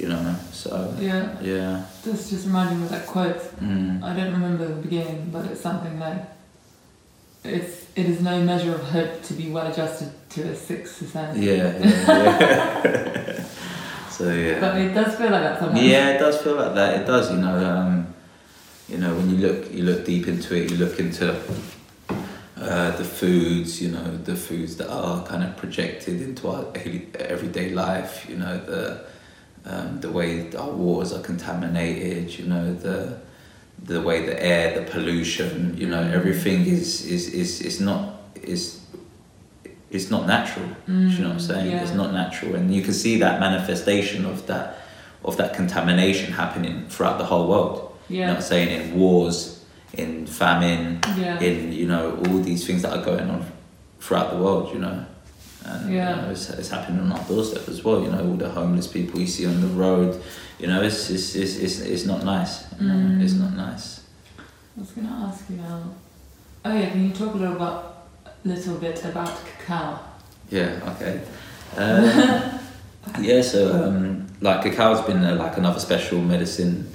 you 0.00 0.06
know 0.12 0.34
so 0.62 0.70
Yeah. 1.00 1.24
yeah 1.42 1.82
This 2.04 2.30
just 2.30 2.44
reminded 2.46 2.76
me 2.78 2.84
of 2.84 2.90
that 2.96 3.06
quote. 3.06 3.40
mm. 3.60 4.02
I 4.08 4.10
don't 4.16 4.32
remember 4.38 4.64
the 4.74 4.80
beginning, 4.86 5.20
but 5.34 5.42
it's 5.50 5.60
something 5.68 5.94
like, 6.06 6.20
"It's 7.44 7.74
it 8.00 8.06
is 8.12 8.18
no 8.30 8.34
measure 8.50 8.74
of 8.78 8.82
hope 8.96 9.12
to 9.28 9.32
be 9.40 9.46
well 9.54 9.66
adjusted 9.72 10.08
to 10.34 10.40
a 10.52 10.54
sick 10.66 10.82
society." 10.86 11.40
yeah 11.48 11.56
yeah, 11.56 11.88
yeah. 12.08 13.42
so 14.16 14.24
yeah 14.44 14.60
But 14.62 14.72
it 14.84 14.92
does 14.98 15.10
feel 15.18 15.30
like 15.34 15.44
that 15.48 15.56
sometimes. 15.60 15.82
Yeah, 15.92 16.14
it 16.14 16.18
does 16.24 16.36
feel 16.44 16.56
like 16.62 16.74
that. 16.80 16.90
It 17.00 17.04
does, 17.12 17.24
you 17.32 17.38
know. 17.44 17.56
Um, 17.72 18.06
you 18.88 18.98
know, 18.98 19.14
when 19.14 19.28
you 19.30 19.36
look, 19.36 19.72
you 19.72 19.82
look 19.84 20.04
deep 20.04 20.26
into 20.28 20.54
it. 20.56 20.70
You 20.70 20.76
look 20.78 20.98
into 20.98 21.34
uh, 22.56 22.96
the 22.96 23.04
foods. 23.04 23.80
You 23.82 23.90
know, 23.90 24.16
the 24.18 24.36
foods 24.36 24.76
that 24.76 24.90
are 24.90 25.24
kind 25.26 25.42
of 25.44 25.56
projected 25.56 26.20
into 26.22 26.48
our 26.48 26.64
everyday 26.74 27.70
life. 27.70 28.26
You 28.28 28.36
know, 28.36 28.58
the 28.58 29.04
um, 29.66 30.00
the 30.00 30.10
way 30.10 30.50
our 30.56 30.70
waters 30.70 31.12
are 31.12 31.20
contaminated. 31.22 32.38
You 32.38 32.46
know, 32.46 32.74
the 32.74 33.18
the 33.84 34.00
way 34.00 34.24
the 34.26 34.42
air, 34.42 34.78
the 34.80 34.90
pollution. 34.90 35.76
You 35.76 35.88
know, 35.88 36.02
Mm. 36.02 36.12
everything 36.14 36.66
is 36.66 37.04
is 37.06 37.28
is 37.34 37.60
is 37.60 37.80
not 37.80 38.14
is. 38.42 38.80
It's 39.90 40.10
not 40.10 40.26
natural. 40.26 40.66
Do 40.86 40.92
you 40.92 40.98
know 41.20 41.28
what 41.28 41.32
I'm 41.32 41.36
Mm, 41.38 41.40
saying? 41.40 41.70
yeah. 41.70 41.82
It's 41.82 41.94
not 41.94 42.12
natural, 42.12 42.54
and 42.56 42.74
you 42.74 42.82
can 42.82 42.92
see 42.92 43.18
that 43.20 43.40
manifestation 43.40 44.26
of 44.26 44.46
that 44.46 44.76
of 45.24 45.36
that 45.38 45.54
contamination 45.54 46.32
happening 46.32 46.84
throughout 46.90 47.16
the 47.18 47.24
whole 47.24 47.48
world. 47.48 47.87
You 48.08 48.20
know 48.20 48.26
Yeah. 48.26 48.34
I'm 48.36 48.42
saying? 48.42 48.68
In 48.80 48.98
wars, 48.98 49.64
in 49.92 50.26
famine, 50.26 51.00
Yeah. 51.16 51.38
in 51.40 51.72
you 51.72 51.86
know 51.86 52.16
all 52.26 52.38
these 52.38 52.66
things 52.66 52.82
that 52.82 52.92
are 52.96 53.04
going 53.04 53.28
on 53.30 53.44
throughout 54.00 54.30
the 54.30 54.36
world. 54.38 54.72
You 54.74 54.80
know, 54.80 55.04
and 55.64 55.92
Yeah. 55.94 56.16
you 56.16 56.22
know, 56.22 56.30
it's, 56.30 56.50
it's 56.50 56.68
happening 56.70 57.00
on 57.00 57.12
our 57.12 57.24
doorstep 57.28 57.68
as 57.68 57.84
well. 57.84 58.02
You 58.02 58.10
know, 58.10 58.20
all 58.28 58.36
the 58.36 58.48
homeless 58.48 58.86
people 58.86 59.20
you 59.20 59.26
see 59.26 59.46
on 59.46 59.60
the 59.60 59.68
road. 59.68 60.20
You 60.58 60.66
know, 60.68 60.82
it's 60.82 61.10
it's 61.10 61.34
it's 61.34 61.56
it's, 61.56 61.78
it's 61.80 62.04
not 62.06 62.24
nice. 62.24 62.64
You? 62.80 62.86
Mm. 62.88 63.22
It's 63.22 63.34
not 63.34 63.54
nice. 63.54 64.00
I 64.76 64.80
was 64.80 64.90
going 64.90 65.06
to 65.08 65.12
ask 65.12 65.44
you 65.50 65.56
now. 65.56 65.80
Oh 66.64 66.72
yeah, 66.74 66.90
can 66.90 67.04
you 67.04 67.12
talk 67.12 67.34
a 67.34 67.38
little 67.38 67.56
about 67.56 68.06
little 68.44 68.76
bit 68.76 69.04
about 69.04 69.32
cacao? 69.46 69.98
Yeah. 70.50 70.80
Okay. 70.96 71.20
Um, 71.76 72.02
yeah. 73.20 73.42
So 73.42 73.60
um, 73.84 74.26
like 74.40 74.62
cacao's 74.62 75.02
been 75.02 75.22
uh, 75.22 75.34
like 75.36 75.58
another 75.58 75.78
special 75.80 76.18
medicine 76.20 76.88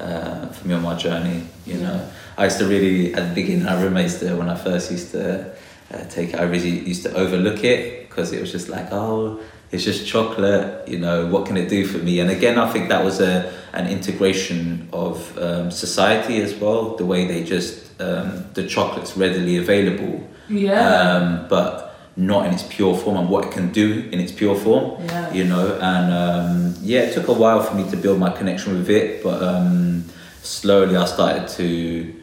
uh, 0.00 0.46
for 0.48 0.68
me 0.68 0.74
on 0.74 0.82
my 0.82 0.94
journey. 0.96 1.42
You 1.64 1.78
know, 1.78 2.08
I 2.36 2.44
used 2.44 2.58
to 2.58 2.66
really 2.66 3.14
at 3.14 3.28
the 3.28 3.34
beginning. 3.34 3.66
I 3.66 3.74
remember 3.74 4.02
used 4.02 4.20
to 4.20 4.34
when 4.36 4.48
I 4.48 4.54
first 4.56 4.90
used 4.90 5.10
to 5.12 5.52
uh, 5.92 6.04
take 6.08 6.30
it. 6.34 6.40
I 6.40 6.44
really 6.44 6.80
used 6.88 7.02
to 7.04 7.14
overlook 7.14 7.64
it 7.64 8.08
because 8.08 8.32
it 8.32 8.40
was 8.40 8.52
just 8.52 8.68
like, 8.68 8.88
oh, 8.92 9.40
it's 9.72 9.84
just 9.84 10.06
chocolate. 10.06 10.86
You 10.88 10.98
know, 10.98 11.26
what 11.26 11.46
can 11.46 11.56
it 11.56 11.68
do 11.68 11.86
for 11.86 11.98
me? 11.98 12.20
And 12.20 12.30
again, 12.30 12.58
I 12.58 12.70
think 12.72 12.88
that 12.88 13.04
was 13.04 13.20
a 13.20 13.52
an 13.72 13.86
integration 13.88 14.88
of 14.92 15.36
um, 15.38 15.70
society 15.70 16.40
as 16.40 16.54
well. 16.54 16.96
The 16.96 17.04
way 17.04 17.26
they 17.26 17.42
just 17.44 18.00
um, 18.00 18.44
the 18.54 18.66
chocolate's 18.66 19.16
readily 19.16 19.56
available, 19.56 20.26
Yeah. 20.48 20.80
um, 21.00 21.46
but 21.48 21.85
not 22.16 22.46
in 22.46 22.54
its 22.54 22.62
pure 22.62 22.96
form 22.96 23.16
and 23.16 23.28
what 23.28 23.44
it 23.44 23.52
can 23.52 23.70
do 23.72 24.08
in 24.10 24.18
its 24.18 24.32
pure 24.32 24.54
form 24.54 25.04
yeah. 25.04 25.32
you 25.32 25.44
know 25.44 25.78
and 25.80 26.12
um, 26.12 26.74
yeah 26.80 27.00
it 27.00 27.12
took 27.12 27.28
a 27.28 27.32
while 27.32 27.62
for 27.62 27.74
me 27.74 27.88
to 27.90 27.96
build 27.96 28.18
my 28.18 28.30
connection 28.30 28.74
with 28.74 28.88
it 28.88 29.22
but 29.22 29.42
um, 29.42 30.04
slowly 30.42 30.96
i 30.96 31.04
started 31.04 31.46
to 31.46 32.14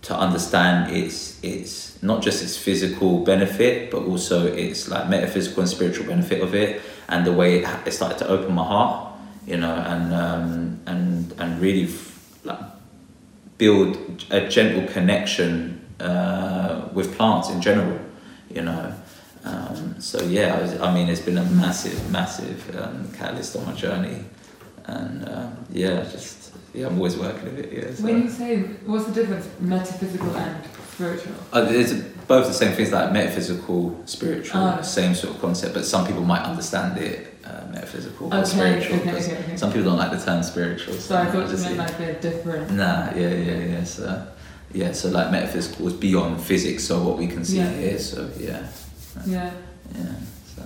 to 0.00 0.16
understand 0.16 0.94
its 0.94 1.42
its 1.44 2.02
not 2.02 2.22
just 2.22 2.42
its 2.42 2.56
physical 2.56 3.18
benefit 3.24 3.90
but 3.90 4.02
also 4.02 4.46
its 4.46 4.88
like 4.88 5.08
metaphysical 5.08 5.60
and 5.60 5.70
spiritual 5.70 6.06
benefit 6.06 6.40
of 6.42 6.54
it 6.54 6.80
and 7.08 7.26
the 7.26 7.32
way 7.32 7.58
it, 7.58 7.68
it 7.86 7.92
started 7.92 8.18
to 8.18 8.26
open 8.28 8.54
my 8.54 8.64
heart 8.64 9.12
you 9.46 9.56
know 9.56 9.74
and 9.74 10.14
um, 10.14 10.80
and 10.86 11.34
and 11.38 11.60
really 11.60 11.92
like 12.44 12.58
build 13.58 14.24
a 14.30 14.48
gentle 14.48 14.90
connection 14.92 15.84
uh, 16.00 16.88
with 16.94 17.14
plants 17.16 17.50
in 17.50 17.60
general 17.60 17.98
you 18.50 18.62
know 18.62 18.94
um, 19.44 20.00
so 20.00 20.22
yeah, 20.22 20.54
I, 20.56 20.62
was, 20.62 20.80
I 20.80 20.94
mean, 20.94 21.08
it's 21.08 21.20
been 21.20 21.38
a 21.38 21.44
massive, 21.44 22.10
massive 22.10 22.76
um, 22.80 23.10
catalyst 23.12 23.56
on 23.56 23.66
my 23.66 23.72
journey, 23.72 24.24
and 24.86 25.28
um, 25.28 25.56
yeah, 25.70 26.02
just 26.02 26.52
yeah, 26.74 26.86
I'm 26.86 26.96
always 26.96 27.16
working 27.16 27.44
with 27.44 27.58
it. 27.58 27.72
Yeah, 27.72 27.94
so. 27.94 28.04
When 28.04 28.22
you 28.22 28.30
say, 28.30 28.60
what's 28.86 29.06
the 29.06 29.12
difference, 29.12 29.48
metaphysical 29.60 30.34
and 30.36 30.64
spiritual? 30.92 31.34
Uh, 31.52 31.66
it's 31.68 31.92
both 32.28 32.46
the 32.46 32.52
same 32.54 32.72
things, 32.74 32.92
like 32.92 33.12
metaphysical, 33.12 34.00
spiritual, 34.06 34.60
Oh. 34.60 34.82
same 34.82 35.14
sort 35.14 35.34
of 35.34 35.40
concept. 35.40 35.74
But 35.74 35.84
some 35.84 36.06
people 36.06 36.22
might 36.22 36.42
understand 36.42 36.96
it 36.98 37.34
uh, 37.44 37.66
metaphysical 37.70 38.32
or 38.32 38.44
spiritual. 38.44 39.00
okay, 39.00 39.10
okay, 39.10 39.38
okay. 39.38 39.56
Some 39.56 39.70
people 39.72 39.90
don't 39.90 39.98
like 39.98 40.12
the 40.12 40.24
term 40.24 40.42
spiritual. 40.42 40.94
So 40.94 41.16
I 41.16 41.26
thought 41.26 41.50
you 41.50 41.56
meant 41.58 41.76
like 41.76 41.98
they're 41.98 42.20
different. 42.20 42.70
Nah, 42.70 43.12
yeah, 43.14 43.28
yeah, 43.34 43.58
yeah. 43.64 43.84
So 43.84 44.26
yeah, 44.72 44.92
so 44.92 45.10
like 45.10 45.30
metaphysical 45.32 45.88
is 45.88 45.94
beyond 45.94 46.40
physics, 46.40 46.84
so 46.84 47.02
what 47.02 47.18
we 47.18 47.26
can 47.26 47.44
see 47.44 47.58
Yeah. 47.58 47.72
here. 47.72 47.98
So 47.98 48.30
yeah, 48.38 48.66
Yeah. 49.26 49.50
yeah. 49.94 50.04
So. 50.56 50.62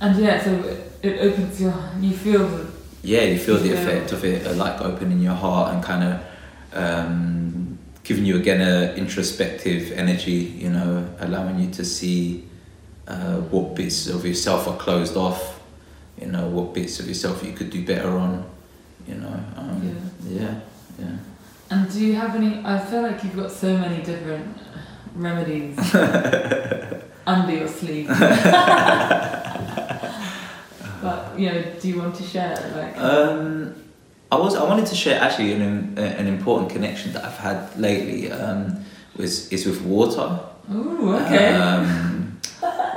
And 0.00 0.16
yeah, 0.22 0.42
so 0.42 0.50
it, 0.52 0.92
it 1.02 1.20
opens 1.20 1.60
your, 1.60 1.74
you 2.00 2.12
feel, 2.12 2.46
the- 2.48 2.66
yeah, 3.02 3.22
you 3.22 3.38
feel 3.38 3.58
the 3.58 3.68
Yeah. 3.68 3.74
effect 3.80 4.12
of 4.12 4.24
it, 4.24 4.56
like 4.56 4.80
opening 4.80 5.20
your 5.20 5.34
heart 5.34 5.74
and 5.74 5.82
kind 5.82 6.04
of 6.04 6.20
um, 6.72 7.78
giving 8.02 8.24
you 8.24 8.36
again 8.36 8.60
a 8.60 8.94
introspective 8.94 9.92
energy. 9.92 10.54
You 10.58 10.70
know, 10.70 11.06
allowing 11.20 11.58
you 11.60 11.70
to 11.72 11.84
see 11.84 12.44
uh, 13.06 13.36
what 13.52 13.74
bits 13.74 14.06
of 14.08 14.24
yourself 14.24 14.66
are 14.68 14.76
closed 14.76 15.16
off. 15.16 15.60
You 16.20 16.28
know, 16.28 16.48
what 16.48 16.72
bits 16.74 17.00
of 17.00 17.08
yourself 17.08 17.42
you 17.44 17.52
could 17.52 17.70
do 17.70 17.84
better 17.84 18.08
on. 18.10 18.44
You 19.06 19.16
know, 19.16 19.40
um, 19.56 20.00
yeah, 20.26 20.60
yeah. 20.98 21.16
and 21.70 21.92
do 21.92 22.00
you 22.00 22.14
have 22.14 22.34
any, 22.36 22.62
I 22.64 22.78
feel 22.78 23.02
like 23.02 23.22
you've 23.22 23.36
got 23.36 23.50
so 23.50 23.76
many 23.76 24.02
different 24.02 24.56
remedies 25.14 25.76
under 27.26 27.52
your 27.54 27.68
sleeve. 27.68 28.08
but, 31.02 31.32
you 31.38 31.50
know, 31.50 31.62
do 31.80 31.88
you 31.88 31.98
want 31.98 32.14
to 32.16 32.22
share? 32.22 32.54
Like, 32.76 32.98
Um, 32.98 33.74
I 34.32 34.36
was. 34.36 34.54
I 34.56 34.64
wanted 34.64 34.86
to 34.86 34.94
share 34.96 35.20
actually 35.20 35.52
an 35.52 35.96
an 35.98 36.26
important 36.26 36.70
connection 36.70 37.12
that 37.12 37.24
I've 37.24 37.36
had 37.38 37.78
lately. 37.78 38.32
Um, 38.32 38.84
was 39.16 39.48
is 39.52 39.64
with 39.66 39.82
water. 39.82 40.40
ooh, 40.72 41.14
okay. 41.16 41.54
Um, 41.54 42.40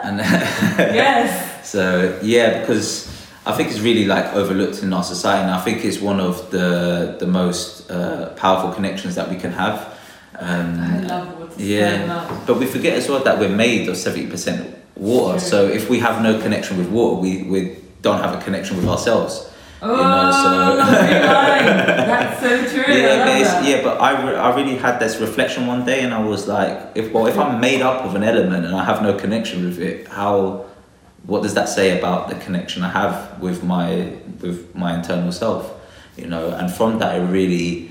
and 0.04 0.18
yes. 0.80 1.70
so 1.70 2.18
yeah, 2.24 2.60
because 2.62 3.08
I 3.46 3.52
think 3.52 3.70
it's 3.70 3.82
really 3.82 4.06
like 4.06 4.34
overlooked 4.34 4.82
in 4.82 4.94
our 4.94 5.04
society, 5.04 5.44
and 5.44 5.52
I 5.52 5.60
think 5.62 5.86
it's 5.86 6.00
one 6.02 6.20
of 6.20 6.50
the 6.50 7.18
the 7.20 7.28
most 7.28 7.92
uh, 7.92 8.30
powerful 8.36 8.72
connections 8.72 9.14
that 9.16 9.30
we 9.30 9.36
can 9.36 9.52
have. 9.52 9.97
Um, 10.40 10.80
I 10.80 11.00
love 11.02 11.40
water 11.40 11.54
yeah. 11.58 12.44
but 12.46 12.60
we 12.60 12.66
forget 12.68 12.96
as 12.96 13.10
well 13.10 13.24
that 13.24 13.40
we're 13.40 13.50
made 13.50 13.90
of 13.90 13.98
seventy 13.98 14.28
percent 14.28 14.78
water. 14.96 15.40
True. 15.40 15.50
So 15.50 15.68
if 15.68 15.90
we 15.90 16.00
have 16.00 16.22
no 16.22 16.40
connection 16.40 16.78
with 16.78 16.90
water, 16.90 17.20
we 17.20 17.44
we 17.44 17.78
don't 18.02 18.22
have 18.22 18.40
a 18.40 18.44
connection 18.44 18.78
with 18.78 18.88
ourselves. 18.88 19.50
Oh, 19.82 19.96
know, 19.96 20.32
so- 20.32 20.78
That's 20.78 22.40
so 22.42 22.84
true. 22.84 22.94
Yeah, 22.94 23.26
but 23.26 23.42
it's, 23.42 23.52
that. 23.52 23.66
yeah, 23.66 23.84
but 23.84 24.02
I, 24.02 24.26
re- 24.32 24.36
I 24.36 24.56
really 24.56 24.76
had 24.76 25.00
this 25.00 25.20
reflection 25.20 25.68
one 25.68 25.86
day, 25.86 26.02
and 26.02 26.14
I 26.14 26.20
was 26.24 26.48
like, 26.48 26.94
if 26.96 27.12
well, 27.12 27.28
if 27.28 27.38
I'm 27.38 27.60
made 27.60 27.82
up 27.82 28.04
of 28.04 28.16
an 28.16 28.24
element 28.24 28.66
and 28.66 28.76
I 28.76 28.84
have 28.84 29.04
no 29.04 29.14
connection 29.14 29.66
with 29.66 29.80
it, 29.80 30.08
how, 30.08 30.66
what 31.26 31.44
does 31.44 31.54
that 31.54 31.70
say 31.70 31.98
about 31.98 32.30
the 32.30 32.36
connection 32.36 32.84
I 32.84 32.90
have 32.90 33.40
with 33.40 33.64
my 33.64 34.14
with 34.42 34.74
my 34.76 34.96
internal 34.96 35.32
self, 35.32 35.72
you 36.16 36.26
know? 36.28 36.50
And 36.50 36.72
from 36.74 36.98
that, 37.00 37.16
it 37.20 37.26
really 37.26 37.87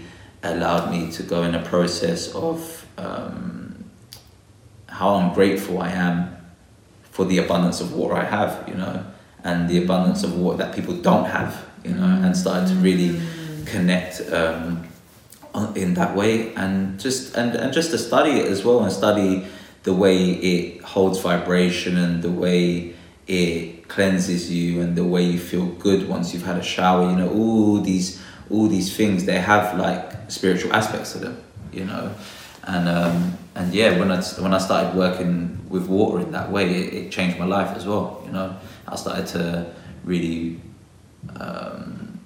allowed 0.55 0.91
me 0.91 1.11
to 1.13 1.23
go 1.23 1.43
in 1.43 1.55
a 1.55 1.63
process 1.63 2.35
of 2.35 2.87
um, 2.99 3.85
how 4.89 5.17
ungrateful 5.17 5.81
I 5.81 5.91
am 5.91 6.37
for 7.11 7.25
the 7.25 7.39
abundance 7.39 7.81
of 7.81 7.93
water 7.95 8.15
I 8.15 8.25
have, 8.25 8.65
you 8.69 8.75
know, 8.75 9.05
and 9.45 9.69
the 9.69 9.83
abundance 9.83 10.23
of 10.23 10.37
water 10.37 10.59
that 10.59 10.75
people 10.75 10.95
don't 10.95 11.25
have, 11.27 11.65
you 11.85 11.95
know, 11.95 12.05
and 12.25 12.37
started 12.37 12.69
to 12.69 12.75
really 12.77 13.21
Mm. 13.67 13.67
connect 13.67 14.21
um, 14.33 14.87
in 15.75 15.95
that 15.95 16.15
way 16.15 16.55
and 16.55 17.01
just 17.01 17.35
and, 17.37 17.55
and 17.57 17.73
just 17.73 17.91
to 17.91 17.99
study 17.99 18.33
it 18.41 18.47
as 18.47 18.65
well 18.65 18.83
and 18.85 18.93
study 18.93 19.45
the 19.85 19.93
way 19.93 20.17
it 20.33 20.83
holds 20.83 21.19
vibration 21.21 21.97
and 21.97 22.23
the 22.23 22.31
way 22.31 22.95
it 23.27 23.89
cleanses 23.89 24.53
you 24.53 24.81
and 24.83 24.95
the 24.97 25.05
way 25.05 25.23
you 25.23 25.39
feel 25.39 25.67
good 25.67 26.09
once 26.09 26.33
you've 26.35 26.45
had 26.45 26.57
a 26.57 26.63
shower 26.63 27.11
you 27.11 27.17
know 27.17 27.29
all 27.31 27.81
these 27.81 28.21
all 28.51 28.69
these 28.69 28.95
things 28.97 29.25
they 29.25 29.39
have 29.41 29.77
like 29.79 30.13
spiritual 30.29 30.73
aspects 30.73 31.13
to 31.13 31.19
them 31.19 31.37
you 31.73 31.85
know 31.85 32.13
and 32.65 32.89
um, 32.89 33.37
and 33.55 33.73
yeah 33.75 33.99
when 33.99 34.11
I 34.11 34.21
when 34.41 34.53
I 34.55 34.59
started 34.59 34.97
working 34.97 35.59
with 35.69 35.87
water 35.89 36.21
in 36.21 36.33
that 36.33 36.51
way 36.51 36.65
it, 36.69 36.95
it 36.95 37.13
changed 37.13 37.39
my 37.39 37.45
life 37.47 37.77
as 37.77 37.87
well 37.87 38.23
you 38.27 38.33
know 38.33 38.57
I 38.89 38.97
started 38.97 39.27
to 39.29 39.73
really 40.05 40.61
um, 41.41 42.21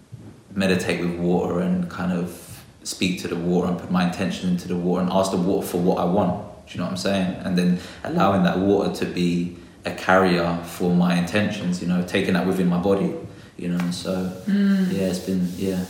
meditate 0.55 1.01
with 1.01 1.19
water 1.19 1.61
and 1.61 1.89
kind 1.91 2.13
of 2.13 2.63
speak 2.83 3.21
to 3.23 3.29
the 3.29 3.37
water 3.37 3.69
and 3.69 3.79
put 3.79 3.91
my 3.91 4.07
intention 4.07 4.51
into 4.51 4.69
the 4.69 4.77
water 4.77 5.03
and 5.03 5.13
ask 5.13 5.31
the 5.31 5.37
water 5.37 5.67
for 5.67 5.79
what 5.79 5.99
I 5.99 6.05
want. 6.05 6.45
Do 6.67 6.73
you 6.75 6.79
know 6.79 6.85
what 6.85 6.91
I'm 6.93 6.97
saying? 6.97 7.35
And 7.45 7.57
then 7.57 7.79
allowing 8.05 8.43
that 8.45 8.59
water 8.59 8.93
to 8.97 9.07
be 9.07 9.57
a 9.85 9.93
carrier 9.93 10.59
for 10.65 10.95
my 10.95 11.15
intentions, 11.19 11.81
you 11.83 11.89
know, 11.89 12.03
taking 12.07 12.35
that 12.35 12.47
within 12.47 12.69
my 12.69 12.79
body, 12.79 13.15
you 13.57 13.69
know. 13.69 13.91
So 13.91 14.13
Mm. 14.47 14.93
yeah, 14.93 15.09
it's 15.09 15.19
been 15.21 15.49
yeah. 15.57 15.85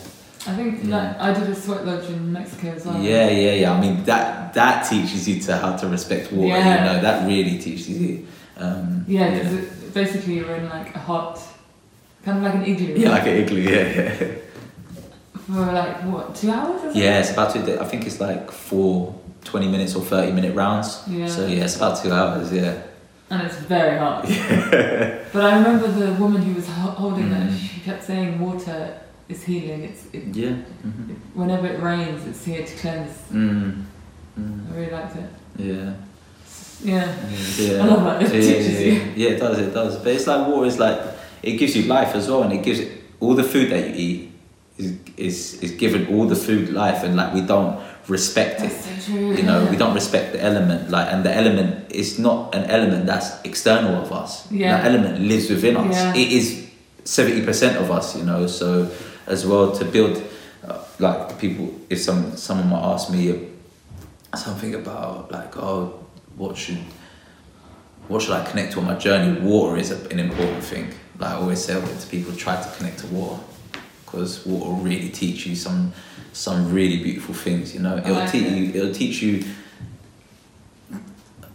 I 0.47 0.53
think 0.55 0.85
Yeah. 0.85 0.97
like 0.97 1.21
I 1.21 1.33
did 1.39 1.49
a 1.51 1.55
sweat 1.55 1.87
lodge 1.87 2.09
in 2.09 2.33
Mexico 2.33 2.69
as 2.69 2.87
well. 2.87 2.99
Yeah, 3.01 3.29
yeah, 3.29 3.53
yeah. 3.53 3.73
I 3.75 3.81
mean 3.81 4.05
that 4.05 4.55
that 4.55 4.89
teaches 4.89 5.29
you 5.29 5.41
to 5.43 5.57
how 5.57 5.77
to 5.77 5.87
respect 5.89 6.33
water, 6.33 6.49
Yeah. 6.49 6.75
you 6.79 6.85
know, 6.97 7.03
that 7.03 7.27
really 7.27 7.59
teaches 7.59 7.89
you. 7.91 8.27
Um, 8.59 9.05
Yeah, 9.07 9.31
because 9.31 9.53
it 9.55 9.95
basically 9.95 10.35
you're 10.39 10.55
in 10.57 10.69
like 10.69 10.95
a 10.95 10.99
hot, 10.99 11.39
kind 12.25 12.39
of 12.39 12.45
like 12.45 12.55
an 12.55 12.65
igloo. 12.65 12.95
yeah, 12.97 13.11
like 13.11 13.27
an 13.27 13.37
igloo, 13.43 13.61
yeah, 13.61 13.89
yeah. 13.97 14.27
For 15.47 15.73
like 15.73 16.03
what, 16.05 16.35
two 16.35 16.51
hours? 16.51 16.95
Yeah, 16.95 17.19
it's 17.21 17.33
about 17.33 17.53
two. 17.53 17.61
I 17.81 17.85
think 17.85 18.07
it's 18.07 18.21
like 18.21 18.51
four 18.51 19.15
20 19.45 19.69
minutes 19.69 19.95
or 19.97 20.03
30 20.03 20.33
minute 20.33 20.55
rounds. 20.55 21.03
Yeah. 21.09 21.27
So 21.27 21.47
yeah, 21.47 21.65
it's 21.65 21.77
about 21.77 22.03
two 22.03 22.13
hours, 22.13 22.53
yeah. 22.53 22.75
And 23.31 23.43
it's 23.43 23.57
very 23.57 23.99
hot. 23.99 24.29
Yeah. 24.29 25.19
But 25.33 25.45
I 25.45 25.59
remember 25.59 25.87
the 25.89 26.13
woman 26.15 26.43
who 26.43 26.55
was 26.55 26.67
ho- 26.69 26.91
holding 27.03 27.31
that. 27.31 27.49
Mm. 27.51 27.59
She 27.59 27.81
kept 27.81 28.03
saying 28.05 28.39
water 28.41 28.95
is 29.31 29.43
healing. 29.45 29.85
It's 29.85 30.07
it, 30.13 30.35
Yeah. 30.35 30.55
hmm 30.83 31.15
whenever 31.35 31.67
it 31.67 31.81
rains, 31.81 32.27
it's 32.27 32.45
here 32.45 32.65
to 32.65 32.77
cleanse. 32.77 33.17
Mm. 33.33 33.85
Mm. 34.39 34.73
I 34.73 34.77
really 34.77 34.93
liked 34.93 35.17
it. 35.17 35.31
Yeah. 35.57 35.95
Yeah. 36.83 37.15
Yeah. 37.57 37.83
I 37.83 37.87
love 37.87 38.05
that. 38.05 38.23
It 38.23 38.35
yeah, 38.35 38.41
teaches 38.41 38.81
yeah, 38.81 38.87
you. 38.87 39.13
yeah. 39.17 39.31
it 39.31 39.39
does, 39.39 39.59
it 39.59 39.75
does. 39.75 39.97
But 39.99 40.09
it's 40.09 40.27
like 40.27 40.47
water 40.49 40.67
is 40.67 40.79
like 40.79 40.99
it 41.43 41.53
gives 41.53 41.77
you 41.77 41.85
life 41.85 42.15
as 42.15 42.29
well, 42.29 42.43
and 42.43 42.53
it 42.53 42.63
gives 42.63 42.81
all 43.21 43.35
the 43.35 43.45
food 43.45 43.71
that 43.71 43.89
you 43.89 43.95
eat 43.95 44.33
is 44.79 44.99
is 45.17 45.63
is 45.63 45.73
given 45.73 46.07
all 46.15 46.27
the 46.27 46.37
food 46.37 46.71
life, 46.71 47.03
and 47.05 47.17
like 47.17 47.35
we 47.35 47.43
don't 47.43 47.81
respect 48.09 48.63
it. 48.63 48.73
So 48.73 49.13
true. 49.13 49.35
You 49.35 49.43
know, 49.43 49.63
yeah. 49.65 49.71
we 49.71 49.77
don't 49.77 49.95
respect 49.95 50.33
the 50.33 50.43
element, 50.43 50.91
like, 50.91 51.13
and 51.13 51.25
the 51.25 51.35
element 51.35 51.93
is 51.93 52.19
not 52.19 52.55
an 52.55 52.65
element 52.65 53.07
that's 53.07 53.41
external 53.45 54.03
of 54.03 54.13
us. 54.13 54.51
Yeah. 54.51 54.77
That 54.77 54.87
element 54.93 55.21
lives 55.21 55.51
within 55.51 55.77
us. 55.77 55.95
Yeah. 55.95 56.15
It 56.15 56.33
is 56.33 56.67
seventy 57.05 57.45
percent 57.45 57.77
of 57.77 57.91
us. 57.91 58.17
You 58.17 58.25
know, 58.25 58.47
so 58.47 58.91
as 59.31 59.47
well 59.47 59.73
to 59.73 59.85
build, 59.85 60.23
uh, 60.67 60.85
like 60.99 61.39
people, 61.39 61.75
if 61.89 62.01
some 62.01 62.37
someone 62.37 62.69
might 62.69 62.93
ask 62.93 63.11
me 63.11 63.49
something 64.37 64.75
about 64.75 65.31
like, 65.31 65.57
oh, 65.57 66.05
what 66.37 66.57
should 66.57 66.79
what 68.09 68.23
should 68.23 68.33
I 68.33 68.45
connect 68.45 68.73
to 68.73 68.81
on 68.81 68.87
my 68.87 68.97
journey? 68.97 69.41
Water 69.41 69.79
is 69.79 69.91
a, 69.91 70.09
an 70.09 70.19
important 70.19 70.65
thing. 70.65 70.93
Like 71.19 71.31
I 71.31 71.35
always 71.35 71.65
say 71.65 71.81
to 71.81 72.07
people, 72.09 72.35
try 72.35 72.61
to 72.61 72.69
connect 72.77 72.99
to 73.01 73.07
water 73.09 73.43
because 74.05 74.45
water 74.45 74.71
will 74.71 74.77
really 74.77 75.11
teach 75.11 75.47
you 75.47 75.55
some 75.55 75.93
some 76.33 76.73
really 76.73 77.03
beautiful 77.03 77.35
things. 77.35 77.75
You 77.75 77.81
know, 77.81 77.97
it'll 77.99 78.15
like 78.15 78.33
teach 78.33 78.47
it. 78.47 78.57
you. 78.57 78.81
It'll 78.81 78.95
teach 78.95 79.23
you. 79.23 79.45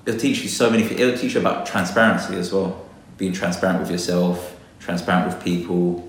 It'll 0.06 0.20
teach 0.20 0.44
you 0.44 0.50
so 0.50 0.70
many 0.70 0.84
things. 0.84 1.00
It'll 1.00 1.18
teach 1.18 1.34
you 1.34 1.42
about 1.42 1.66
transparency 1.66 2.36
as 2.36 2.54
well. 2.54 2.86
being 3.18 3.34
transparent 3.34 3.80
with 3.80 3.92
yourself, 3.92 4.60
transparent 4.80 5.28
with 5.28 5.44
people, 5.44 6.08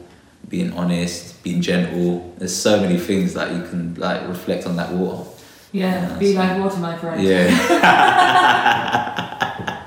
being 0.49 0.73
honest, 0.73 1.43
being 1.43 1.61
gentle. 1.61 2.35
There's 2.39 2.55
so 2.55 2.81
many 2.81 2.99
things 2.99 3.35
that 3.35 3.53
you 3.55 3.63
can 3.63 3.95
like 3.95 4.27
reflect 4.29 4.67
on 4.67 4.77
that 4.77 4.93
water. 4.93 5.29
Yeah, 5.73 6.09
Yeah, 6.13 6.19
be 6.19 6.33
so- 6.33 6.39
like 6.41 6.59
water, 6.61 6.79
my 6.79 6.97
friend. 6.97 7.23
Yeah. 7.23 7.51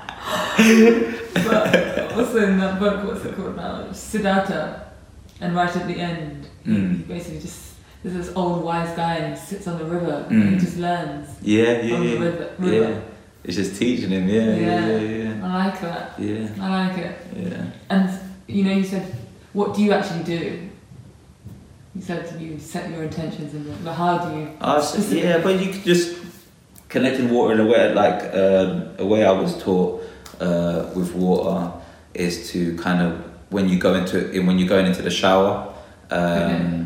but 1.44 2.12
also 2.12 2.38
in 2.46 2.58
that 2.58 2.78
book, 2.78 3.04
what's 3.06 3.24
it 3.24 3.34
called 3.36 3.56
now? 3.56 3.90
Siddhartha. 3.92 4.92
And 5.40 5.54
right 5.54 5.74
at 5.74 5.86
the 5.86 5.94
end, 5.96 6.46
Mm. 6.66 7.08
basically 7.08 7.40
just 7.40 7.58
there's 8.02 8.14
this 8.26 8.36
old 8.36 8.62
wise 8.62 8.94
guy 8.94 9.14
and 9.16 9.34
he 9.34 9.40
sits 9.40 9.66
on 9.66 9.78
the 9.78 9.84
river 9.84 10.26
Mm. 10.28 10.42
and 10.42 10.50
he 10.50 10.56
just 10.58 10.76
learns 10.76 11.26
yeah, 11.40 11.80
yeah, 11.80 11.94
on 11.96 12.00
the 12.02 12.06
yeah. 12.12 12.18
river. 12.20 12.50
Yeah. 12.62 13.00
It's 13.44 13.56
just 13.56 13.76
teaching 13.76 14.10
him. 14.10 14.28
Yeah, 14.28 14.54
yeah, 14.54 14.86
Yeah. 14.86 14.98
yeah, 14.98 15.46
I 15.46 15.64
like 15.64 15.80
that. 15.80 16.12
yeah, 16.18 16.34
yeah. 16.34 16.48
I 16.60 16.86
like 16.88 16.98
it. 16.98 17.16
yeah. 17.34 17.64
And 17.88 18.10
you 18.46 18.64
know, 18.64 18.72
you 18.72 18.84
said, 18.84 19.06
what 19.52 19.74
do 19.74 19.82
you 19.82 19.92
actually 19.92 20.22
do? 20.24 20.68
You 21.94 22.02
said 22.02 22.40
you 22.40 22.58
set 22.58 22.90
your 22.90 23.02
intentions 23.02 23.52
and 23.54 23.84
but 23.84 23.94
how 23.94 24.18
do 24.18 24.38
you? 24.38 24.48
Uh, 24.60 24.80
yeah, 25.10 25.38
but 25.38 25.58
you 25.60 25.72
could 25.72 25.82
just 25.84 26.18
connecting 26.88 27.30
water 27.30 27.54
in 27.54 27.60
a 27.60 27.66
way 27.66 27.92
like 27.94 28.22
um, 28.34 28.88
a 28.98 29.06
way 29.06 29.24
I 29.24 29.32
was 29.32 29.60
taught 29.62 30.02
uh, 30.40 30.90
with 30.94 31.14
water 31.14 31.72
is 32.14 32.50
to 32.50 32.76
kind 32.78 33.00
of 33.02 33.20
when 33.50 33.68
you 33.68 33.78
go 33.78 33.94
into 33.94 34.30
in 34.30 34.46
when 34.46 34.58
you're 34.58 34.68
going 34.68 34.86
into 34.86 35.02
the 35.02 35.10
shower 35.10 35.72
um, 36.10 36.20
Okay. 36.20 36.84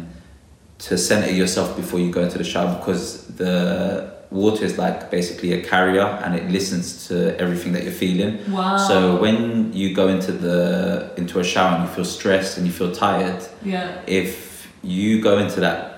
to 0.78 0.98
center 0.98 1.30
yourself 1.30 1.76
before 1.76 2.00
you 2.00 2.10
go 2.10 2.22
into 2.22 2.38
the 2.38 2.44
shower 2.44 2.76
because 2.78 3.26
the 3.36 4.13
water 4.31 4.64
is 4.64 4.79
like 4.79 5.11
basically 5.11 5.53
a 5.53 5.62
carrier 5.62 6.03
and 6.25 6.35
it 6.35 6.51
listens 6.51 7.09
to 7.09 7.39
everything 7.39 7.72
that 7.72 7.83
you're 7.83 7.93
feeling. 7.93 8.51
Wow. 8.51 8.77
So 8.77 9.20
when 9.20 9.72
you 9.72 9.95
go 9.95 10.09
into 10.09 10.33
the 10.33 11.12
into 11.16 11.41
a 11.41 11.45
shower 11.45 11.77
and 11.77 11.89
you 11.89 11.95
feel 11.95 12.05
stressed 12.05 12.59
and 12.59 12.66
you 12.66 12.72
feel 12.72 12.93
tired, 12.93 13.43
yeah, 13.62 14.01
if 14.07 14.70
you 14.83 15.20
go 15.20 15.39
into 15.39 15.61
that 15.61 15.95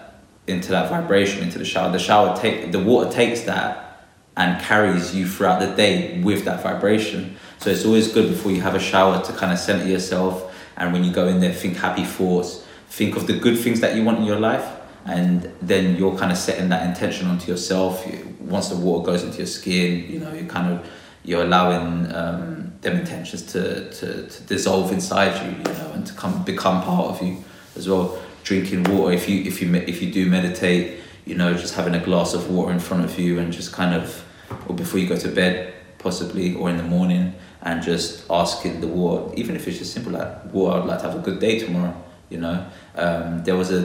into 0.46 0.70
that 0.70 0.88
vibration 0.88 1.42
into 1.42 1.58
the 1.58 1.64
shower 1.64 1.90
the 1.90 1.98
shower 1.98 2.36
take 2.36 2.70
the 2.70 2.78
water 2.78 3.10
takes 3.10 3.42
that 3.42 4.06
and 4.36 4.62
carries 4.62 5.14
you 5.14 5.26
throughout 5.26 5.58
the 5.58 5.74
day 5.74 6.20
with 6.22 6.44
that 6.44 6.62
vibration 6.62 7.36
so 7.58 7.68
it's 7.68 7.84
always 7.84 8.12
good 8.12 8.28
before 8.28 8.52
you 8.52 8.60
have 8.60 8.74
a 8.74 8.80
shower 8.80 9.22
to 9.24 9.32
kind 9.32 9.52
of 9.52 9.58
center 9.58 9.86
yourself 9.86 10.54
and 10.76 10.92
when 10.92 11.02
you 11.02 11.10
go 11.10 11.26
in 11.26 11.40
there 11.40 11.52
think 11.52 11.76
happy 11.76 12.04
thoughts 12.04 12.64
think 12.88 13.16
of 13.16 13.26
the 13.26 13.36
good 13.36 13.58
things 13.58 13.80
that 13.80 13.96
you 13.96 14.04
want 14.04 14.18
in 14.18 14.24
your 14.24 14.38
life 14.38 14.75
and 15.06 15.50
then 15.62 15.96
you're 15.96 16.16
kind 16.16 16.32
of 16.32 16.38
setting 16.38 16.68
that 16.68 16.86
intention 16.86 17.26
onto 17.26 17.50
yourself 17.50 18.06
once 18.40 18.68
the 18.68 18.76
water 18.76 19.06
goes 19.06 19.22
into 19.22 19.38
your 19.38 19.46
skin 19.46 20.10
you 20.10 20.18
know 20.18 20.32
you're 20.32 20.46
kind 20.46 20.72
of 20.72 20.86
you're 21.26 21.42
allowing 21.42 22.14
um, 22.14 22.72
them 22.80 22.96
intentions 22.96 23.42
to, 23.42 23.90
to, 23.90 24.28
to 24.28 24.42
dissolve 24.44 24.92
inside 24.92 25.34
you, 25.44 25.58
you 25.58 25.78
know, 25.78 25.90
and 25.92 26.06
to 26.06 26.14
come 26.14 26.44
become 26.44 26.82
part 26.82 27.06
of 27.06 27.20
you 27.20 27.44
as 27.74 27.88
well. 27.88 28.18
Drinking 28.44 28.84
water, 28.84 29.12
if 29.12 29.28
you 29.28 29.42
if 29.42 29.60
you 29.60 29.74
if 29.74 30.00
you 30.00 30.12
do 30.12 30.30
meditate, 30.30 31.00
you 31.24 31.34
know, 31.34 31.52
just 31.54 31.74
having 31.74 31.96
a 31.96 32.04
glass 32.04 32.32
of 32.32 32.48
water 32.48 32.72
in 32.72 32.78
front 32.78 33.04
of 33.04 33.18
you 33.18 33.40
and 33.40 33.52
just 33.52 33.72
kind 33.72 33.92
of, 33.92 34.24
or 34.68 34.76
before 34.76 35.00
you 35.00 35.08
go 35.08 35.16
to 35.16 35.28
bed, 35.28 35.74
possibly, 35.98 36.54
or 36.54 36.70
in 36.70 36.76
the 36.76 36.84
morning, 36.84 37.34
and 37.62 37.82
just 37.82 38.24
asking 38.30 38.80
the 38.80 38.86
water, 38.86 39.34
even 39.34 39.56
if 39.56 39.66
it's 39.66 39.78
just 39.78 39.92
simple 39.92 40.12
like, 40.12 40.44
water, 40.52 40.78
I'd 40.78 40.86
like 40.86 41.00
to 41.00 41.10
have 41.10 41.18
a 41.18 41.22
good 41.22 41.40
day 41.40 41.58
tomorrow. 41.58 42.00
You 42.30 42.38
know, 42.38 42.66
um, 42.94 43.42
there 43.42 43.56
was 43.56 43.72
a 43.72 43.82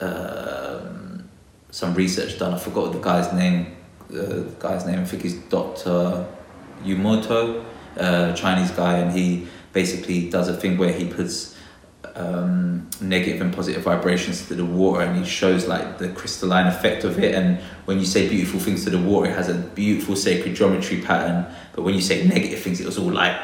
um, 0.00 1.28
some 1.70 1.94
research 1.94 2.38
done. 2.38 2.54
I 2.54 2.58
forgot 2.58 2.92
the 2.92 3.00
guy's 3.00 3.32
name. 3.32 3.76
The 4.08 4.52
guy's 4.58 4.86
name, 4.86 5.00
I 5.00 5.04
think 5.04 5.22
he's 5.22 5.34
Doctor 5.34 6.26
Yumoto, 6.84 7.64
uh, 7.98 8.32
Chinese 8.34 8.70
guy, 8.70 8.98
and 8.98 9.10
he 9.10 9.48
basically 9.72 10.28
does 10.28 10.48
a 10.48 10.54
thing 10.54 10.76
where 10.76 10.92
he 10.92 11.06
puts 11.08 11.56
um, 12.14 12.88
negative 13.00 13.40
and 13.40 13.52
positive 13.52 13.82
vibrations 13.82 14.46
to 14.48 14.54
the 14.54 14.64
water, 14.64 15.02
and 15.02 15.18
he 15.18 15.24
shows 15.24 15.66
like 15.66 15.98
the 15.98 16.10
crystalline 16.10 16.66
effect 16.66 17.04
of 17.04 17.18
it. 17.18 17.34
And 17.34 17.58
when 17.86 17.98
you 17.98 18.06
say 18.06 18.28
beautiful 18.28 18.60
things 18.60 18.84
to 18.84 18.90
the 18.90 18.98
water, 18.98 19.30
it 19.30 19.34
has 19.34 19.48
a 19.48 19.54
beautiful 19.54 20.16
sacred 20.16 20.54
geometry 20.54 21.00
pattern. 21.00 21.46
But 21.74 21.82
when 21.82 21.94
you 21.94 22.02
say 22.02 22.26
negative 22.26 22.60
things, 22.60 22.80
it 22.80 22.86
was 22.86 22.98
all 22.98 23.10
like 23.10 23.40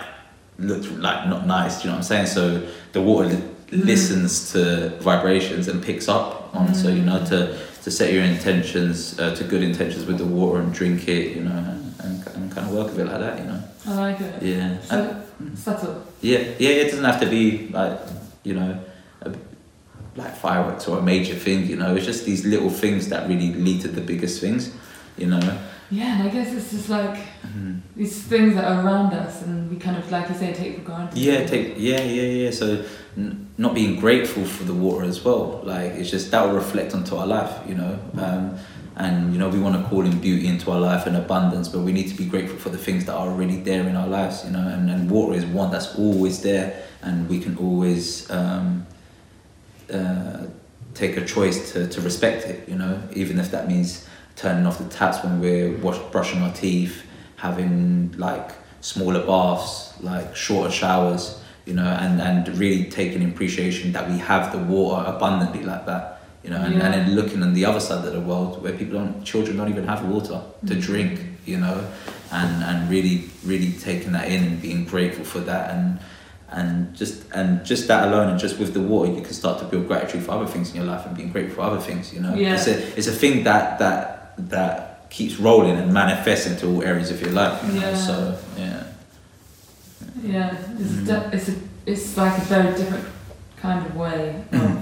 looked 0.59 0.91
like 0.91 1.27
not 1.29 1.47
nice. 1.47 1.79
Do 1.79 1.85
you 1.85 1.87
know 1.87 1.99
what 1.99 2.11
I'm 2.11 2.27
saying? 2.27 2.27
So 2.27 2.69
the 2.93 3.01
water 3.01 3.43
li- 3.73 3.83
listens 3.85 4.53
to 4.53 4.91
vibrations 5.01 5.69
and 5.69 5.83
picks 5.83 6.09
up 6.09 6.55
on. 6.55 6.75
So 6.75 6.89
you 6.89 7.03
know 7.03 7.25
to 7.27 7.57
to 7.85 7.91
set 7.91 8.13
your 8.13 8.25
intentions 8.25 9.19
uh, 9.19 9.35
to 9.37 9.45
good 9.45 9.63
intentions 9.63 10.05
with 10.07 10.19
the 10.19 10.25
water 10.27 10.61
and 10.61 10.73
drink 10.73 11.09
it. 11.09 11.37
You 11.37 11.45
know, 11.45 11.57
and, 11.57 11.95
and, 12.05 12.27
and 12.37 12.53
kind 12.53 12.67
of 12.69 12.75
work 12.75 12.87
with 12.89 13.01
it 13.01 13.07
like 13.07 13.21
that. 13.21 13.39
You 13.39 13.45
know. 13.47 13.63
I 13.87 13.95
like 13.95 14.21
it. 14.21 14.43
Yeah. 14.43 14.69
And- 14.69 14.81
So, 14.91 15.73
subtle. 15.73 16.03
yeah, 16.21 16.39
yeah, 16.59 16.69
it 16.85 16.91
doesn't 16.91 17.05
have 17.05 17.19
to 17.21 17.27
be 17.27 17.69
like, 17.73 17.99
you 18.45 18.53
know, 18.53 18.79
a, 19.23 19.33
like 20.17 20.37
fireworks 20.37 20.87
or 20.87 20.99
a 20.99 21.03
major 21.03 21.35
thing, 21.35 21.67
you 21.67 21.77
know, 21.77 21.97
it's 21.97 22.05
just 22.05 22.27
these 22.27 22.45
little 22.45 22.69
things 22.69 23.09
that 23.09 23.27
really 23.27 23.55
lead 23.55 23.81
to 23.81 23.89
the 23.89 24.03
biggest 24.03 24.39
things, 24.39 24.71
you 25.17 25.27
know. 25.29 25.41
Yeah, 25.91 26.19
and 26.21 26.29
I 26.29 26.31
guess 26.31 26.53
it's 26.53 26.71
just 26.73 26.91
like 26.91 27.17
Mhm. 27.43 27.81
these 27.97 28.21
things 28.33 28.55
that 28.55 28.65
are 28.65 28.85
around 28.85 29.15
us, 29.15 29.41
and 29.43 29.71
we 29.71 29.77
kind 29.77 29.97
of, 29.97 30.11
like 30.13 30.29
you 30.29 30.35
say, 30.35 30.53
take 30.53 30.75
for 30.77 30.83
granted. 30.83 31.17
Yeah, 31.19 31.47
take, 31.47 31.75
yeah, 31.79 32.03
yeah, 32.03 32.45
yeah. 32.45 32.51
So 32.51 32.67
not 33.17 33.75
being 33.75 33.99
grateful 33.99 34.45
for 34.45 34.65
the 34.65 34.75
water 34.75 35.05
as 35.05 35.25
well, 35.25 35.61
like 35.65 35.93
it's 35.93 36.11
just 36.11 36.31
that 36.31 36.47
will 36.47 36.55
reflect 36.55 36.95
onto 36.95 37.17
our 37.17 37.27
life, 37.27 37.69
you 37.69 37.75
know. 37.75 37.99
Um, 38.19 38.59
and 38.97 39.33
you 39.33 39.39
know 39.39 39.49
we 39.49 39.59
want 39.59 39.83
to 39.83 39.89
call 39.89 40.05
in 40.05 40.21
beauty 40.21 40.47
into 40.47 40.71
our 40.71 40.81
life 40.81 41.07
and 41.07 41.17
abundance, 41.17 41.69
but 41.69 41.81
we 41.81 41.93
need 41.93 42.09
to 42.09 42.15
be 42.15 42.27
grateful 42.27 42.59
for 42.59 42.69
the 42.69 42.79
things 42.79 43.07
that 43.07 43.15
are 43.15 43.29
already 43.29 43.57
there 43.57 43.89
in 43.89 43.97
our 43.97 44.07
lives, 44.07 44.45
you 44.45 44.51
know. 44.51 44.67
And, 44.67 44.91
and 44.91 45.11
water 45.11 45.35
is 45.35 45.45
one 45.47 45.71
that's 45.71 45.97
always 45.97 46.43
there, 46.43 46.85
and 47.03 47.29
we 47.29 47.41
can 47.41 47.57
always 47.57 48.31
um, 48.31 48.87
uh, 49.93 50.47
take 50.95 51.17
a 51.17 51.25
choice 51.25 51.73
to, 51.73 51.89
to 51.89 52.01
respect 52.01 52.47
it, 52.47 52.69
you 52.69 52.77
know, 52.77 53.03
even 53.13 53.39
if 53.39 53.51
that 53.51 53.69
means 53.69 54.07
turning 54.37 54.67
off 54.67 54.79
the 54.79 54.89
taps 54.89 55.23
when 55.25 55.41
we're 55.41 55.77
wash, 55.79 55.99
brushing 56.11 56.43
our 56.43 56.53
teeth, 56.53 57.05
having 57.37 58.13
like 58.19 58.53
smaller 58.81 59.25
baths, 59.25 59.95
like 60.01 60.35
shorter 60.35 60.71
showers, 60.71 61.40
you 61.71 61.77
know, 61.77 61.87
and, 61.87 62.21
and 62.21 62.59
really 62.59 62.83
taking 62.91 63.23
appreciation 63.31 63.93
that 63.93 64.11
we 64.11 64.19
have 64.19 64.51
the 64.51 64.59
water 64.59 65.09
abundantly 65.09 65.63
like 65.63 65.87
that, 65.87 66.21
you 66.43 66.51
know, 66.51 66.57
and, 66.57 66.75
and 66.83 66.93
then 66.93 67.15
looking 67.15 67.45
on 67.45 67.55
the 67.55 67.65
other 67.65 67.79
side 67.79 68.05
of 68.05 68.13
the 68.13 68.21
world 68.21 68.61
where 68.61 68.73
people 68.73 68.95
don't, 68.99 69.23
children 69.23 69.57
don't 69.57 69.69
even 69.69 69.87
have 69.87 70.05
water 70.05 70.41
to 70.67 70.75
Mhm. 70.75 70.83
drink, 70.83 71.21
you 71.47 71.59
know, 71.59 71.79
and, 72.33 72.65
and 72.65 72.91
really, 72.91 73.17
really 73.45 73.71
taking 73.89 74.11
that 74.19 74.27
in 74.29 74.43
and 74.49 74.61
being 74.61 74.85
grateful 74.85 75.25
for 75.25 75.39
that 75.51 75.71
and 75.75 75.99
and 76.53 76.97
just 76.97 77.23
and 77.33 77.65
just 77.65 77.87
that 77.87 78.09
alone 78.09 78.29
and 78.31 78.37
just 78.41 78.59
with 78.59 78.75
the 78.75 78.81
water 78.81 79.13
you 79.13 79.21
can 79.23 79.33
start 79.33 79.61
to 79.61 79.65
build 79.67 79.87
gratitude 79.87 80.21
for 80.25 80.33
other 80.33 80.47
things 80.55 80.71
in 80.71 80.75
your 80.81 80.85
life 80.85 81.07
and 81.07 81.17
being 81.17 81.31
grateful 81.31 81.55
for 81.55 81.61
other 81.71 81.79
things 81.89 82.13
you 82.13 82.21
know 82.21 82.35
Yeah. 82.35 82.55
it's 82.55 82.67
a 82.67 82.75
it's 82.99 83.07
a 83.07 83.13
thing 83.23 83.45
that 83.45 83.79
that 83.79 84.33
that 84.51 85.09
keeps 85.11 85.35
rolling 85.39 85.77
and 85.77 85.95
manifests 85.95 86.47
into 86.51 86.67
all 86.67 86.83
areas 86.83 87.09
of 87.13 87.21
your 87.23 87.31
life 87.31 87.57
you 87.65 87.75
know? 87.79 87.91
Yeah. 87.91 87.95
so 88.09 88.15
yeah 88.59 88.83
Yeah, 90.23 90.51
it's, 90.79 90.93
Mhm. 90.93 91.07
de- 91.07 91.31
it's, 91.37 91.49
a, 91.49 91.55
it's 91.87 92.17
like 92.17 92.39
a 92.39 92.41
very 92.43 92.77
different 92.77 93.05
kind 93.61 93.87
of 93.87 93.97
way 93.97 94.43
of 94.53 94.79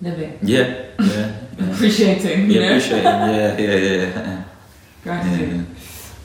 living. 0.00 0.38
yeah 0.42 0.58
yeah 0.98 1.32
yeah, 1.58 1.72
Appreciating, 1.72 2.50
you 2.50 2.60
yeah 2.60 2.68
know? 2.68 2.76
appreciate 2.76 2.98
it. 2.98 3.04
yeah 3.04 3.58
yeah 3.58 3.76
yeah 3.76 4.02
yeah, 4.02 4.42
Gratitude. 5.04 5.48
yeah. 5.48 5.64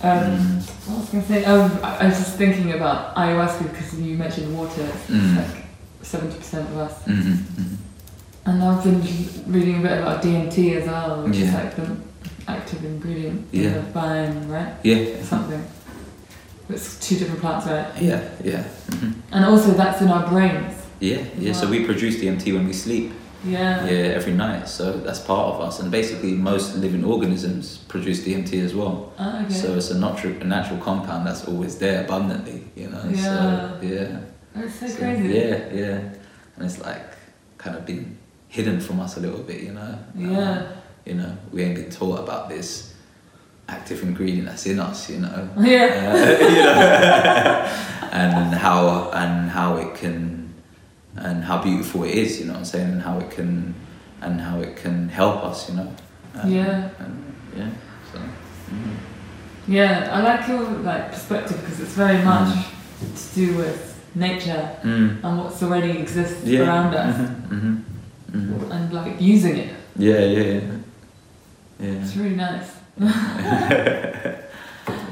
Um, 0.01 0.31
Mm. 0.31 0.61
what 0.87 0.97
was 0.99 1.09
I 1.09 1.11
going 1.11 1.23
to 1.23 1.27
say? 1.33 1.45
Um, 1.45 1.79
I 1.83 1.97
I 1.97 2.05
was 2.07 2.17
just 2.17 2.35
thinking 2.37 2.71
about 2.71 3.13
ayahuasca 3.15 3.63
because 3.69 3.99
you 3.99 4.17
mentioned 4.17 4.57
water. 4.57 4.81
It's 4.81 5.09
Mm. 5.11 5.35
like 5.37 5.55
70% 6.01 6.71
of 6.71 6.77
us. 6.77 6.93
Mhm, 7.05 7.35
mhm. 7.59 7.75
And 8.45 8.63
I've 8.63 8.81
been 8.83 9.01
reading 9.47 9.79
a 9.79 9.81
bit 9.81 9.97
about 9.99 10.21
DMT 10.23 10.75
as 10.77 10.87
well, 10.87 11.23
which 11.27 11.37
is 11.37 11.53
like 11.53 11.75
the 11.75 11.85
active 12.47 12.83
ingredient 12.85 13.45
Yeah. 13.51 13.67
in 13.67 13.73
the 13.73 13.81
vine, 13.91 14.47
right? 14.47 14.73
yeah 14.83 15.21
Something. 15.23 15.63
It's 16.69 16.99
two 16.99 17.15
different 17.17 17.41
plants, 17.41 17.65
right? 17.65 17.87
yeah 18.01 18.21
yeah 18.43 18.63
mhm. 18.89 19.13
And 19.31 19.45
also 19.45 19.71
that's 19.73 20.01
in 20.01 20.07
our 20.09 20.27
brains. 20.29 20.75
yeah 20.99 21.21
yeah 21.37 21.53
so 21.53 21.67
we 21.67 21.85
produce 21.85 22.15
DMT 22.21 22.53
when 22.53 22.65
we 22.67 22.73
sleep 22.73 23.11
Yeah. 23.43 23.85
yeah 23.85 24.17
every 24.19 24.33
night 24.33 24.67
so 24.67 24.83
that's 25.05 25.19
part 25.19 25.45
of 25.55 25.61
us 25.67 25.79
and 25.79 25.89
basically 25.91 26.33
most 26.33 26.75
living 26.75 27.03
organisms 27.05 27.77
produce 27.87 28.19
DMT 28.25 28.51
as 28.67 28.73
well 28.75 28.95
Ah, 29.17 29.43
okay. 29.45 29.53
So 29.53 29.75
it's 29.77 29.91
a 29.91 29.97
natural, 29.97 30.33
a 30.41 30.45
natural 30.45 30.79
compound 30.79 31.25
that's 31.27 31.45
always 31.47 31.77
there 31.77 32.03
abundantly, 32.05 32.59
you 32.75 32.87
know. 32.89 33.03
Yeah. 33.09 33.23
So 33.23 33.87
yeah. 33.87 34.19
That's 34.55 34.75
so 34.79 34.87
So, 34.87 34.97
crazy. 34.97 35.27
Yeah, 35.39 35.57
yeah. 35.73 35.97
And 36.55 36.65
it's 36.67 36.79
like 36.79 37.05
kind 37.57 37.75
of 37.77 37.85
been 37.85 38.17
hidden 38.49 38.79
from 38.81 38.99
us 38.99 39.17
a 39.17 39.19
little 39.19 39.43
bit, 39.43 39.61
you 39.67 39.73
know. 39.73 39.93
Yeah. 40.15 40.51
Um, 40.51 40.63
you 41.05 41.15
know, 41.15 41.31
we 41.53 41.63
ain't 41.63 41.75
been 41.75 41.89
taught 41.89 42.19
about 42.19 42.49
this 42.49 42.88
active 43.69 44.01
ingredient 44.03 44.47
that's 44.47 44.65
in 44.65 44.79
us, 44.79 45.09
you 45.09 45.19
know. 45.19 45.49
Yeah. 45.57 45.87
Uh, 46.11 46.43
you 46.55 46.63
know, 46.63 48.09
and 48.11 48.53
how 48.55 49.11
and 49.11 49.49
how 49.51 49.77
it 49.77 49.95
can 49.95 50.53
and 51.15 51.43
how 51.43 51.61
beautiful 51.61 52.03
it 52.03 52.11
is, 52.15 52.39
you 52.39 52.45
know 52.45 52.53
what 52.53 52.59
I'm 52.59 52.65
saying, 52.65 52.89
and 52.93 53.01
how 53.01 53.19
it 53.19 53.29
can 53.31 53.73
and 54.21 54.41
how 54.41 54.59
it 54.59 54.75
can 54.75 55.09
help 55.09 55.43
us, 55.43 55.69
you 55.69 55.75
know. 55.75 55.89
Um, 56.35 56.51
Yeah. 56.51 56.89
And 56.99 57.33
yeah. 57.57 57.69
So. 58.11 58.19
mm. 58.19 58.95
Yeah, 59.67 60.09
I 60.11 60.21
like 60.21 60.47
your 60.47 60.63
like 60.83 61.11
perspective 61.11 61.57
because 61.61 61.79
it's 61.79 61.93
very 61.95 62.23
much 62.23 62.49
Mm. 62.99 63.15
to 63.15 63.35
do 63.39 63.57
with 63.57 63.79
nature 64.15 64.69
Mm. 64.83 65.23
and 65.23 65.37
what's 65.39 65.61
already 65.63 65.91
exists 65.99 66.43
Yeah. 66.43 66.61
around 66.65 66.93
us 66.95 67.15
Mhm. 67.15 67.49
Mhm. 67.49 67.83
Mhm. 68.31 68.71
and 68.71 68.93
like 68.93 69.15
using 69.21 69.55
it. 69.57 69.69
Yeah, 69.95 70.19
yeah, 70.35 70.43
yeah. 70.53 70.61
Yeah. 71.79 72.01
It's 72.03 72.15
really 72.17 72.35
nice. 72.35 72.69
yeah, 73.03 74.39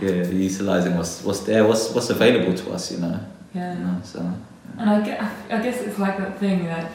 utilizing 0.01 0.95
what's 0.97 1.23
what's 1.23 1.41
there, 1.41 1.65
what's 1.65 1.89
what's 1.91 2.09
available 2.09 2.53
to 2.53 2.71
us, 2.71 2.91
you 2.91 2.97
know. 2.99 3.19
Yeah. 3.53 3.73
You 3.73 3.79
know, 3.85 4.01
so 4.03 4.19
And 4.77 4.89
I, 4.89 5.01
get, 5.01 5.21
I 5.49 5.61
guess 5.61 5.81
it's 5.81 5.97
like 5.97 6.17
that 6.17 6.37
thing 6.39 6.65
that 6.65 6.91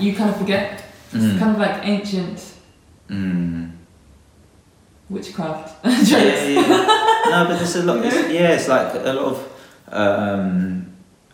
you, 0.00 0.14
kind 0.14 0.30
of 0.30 0.36
forget. 0.38 0.82
It's 1.12 1.22
Mm. 1.24 1.38
kind 1.38 1.50
of 1.52 1.58
like 1.58 1.86
ancient 1.86 2.42
mm. 3.08 3.70
witchcraft. 5.08 5.76
yeah, 5.84 5.96
jokes. 5.98 6.10
yeah. 6.10 7.22
No, 7.30 7.44
but 7.48 7.56
there's 7.58 7.76
a 7.76 7.82
lot. 7.84 7.98
It's, 8.04 8.32
yeah, 8.32 8.54
it's 8.54 8.68
like 8.68 8.94
a 8.94 9.12
lot 9.12 9.34
of 9.34 9.38
um, 9.92 10.86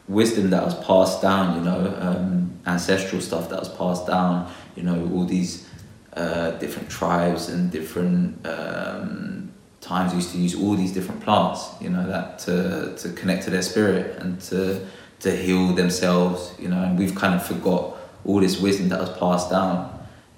wisdom 0.09 0.51
that 0.51 0.63
was 0.65 0.75
passed 0.85 1.23
down. 1.23 1.57
You 1.57 1.65
know, 1.65 1.97
um, 1.99 2.51
ancestral 2.67 3.21
stuff 3.23 3.49
that 3.49 3.59
was 3.61 3.69
passed 3.71 4.07
down. 4.07 4.53
You 4.77 4.83
know, 4.83 5.11
all 5.15 5.25
these 5.25 5.67
uh, 6.15 6.53
different 6.53 6.91
tribes 6.91 7.49
and 7.49 7.71
different 7.71 8.47
um, 8.47 9.51
times 9.81 10.15
used 10.15 10.33
to 10.33 10.39
use 10.39 10.55
all 10.55 10.75
these 10.75 10.93
different 10.93 11.21
plants. 11.23 11.71
You 11.81 11.91
know, 11.91 12.07
that 12.07 12.39
to 12.41 12.95
to 12.97 13.13
connect 13.13 13.45
to 13.45 13.51
their 13.51 13.63
spirit 13.63 14.19
and 14.19 14.41
to 14.43 14.87
to 15.21 15.35
heal 15.35 15.73
themselves. 15.75 16.55
You 16.59 16.69
know, 16.69 16.83
and 16.83 16.99
we've 16.99 17.15
kind 17.15 17.35
of 17.35 17.45
forgot 17.45 17.97
all 18.25 18.41
this 18.41 18.61
wisdom 18.61 18.89
that 18.91 19.01
was 19.01 19.11
passed 19.19 19.51
down. 19.51 19.89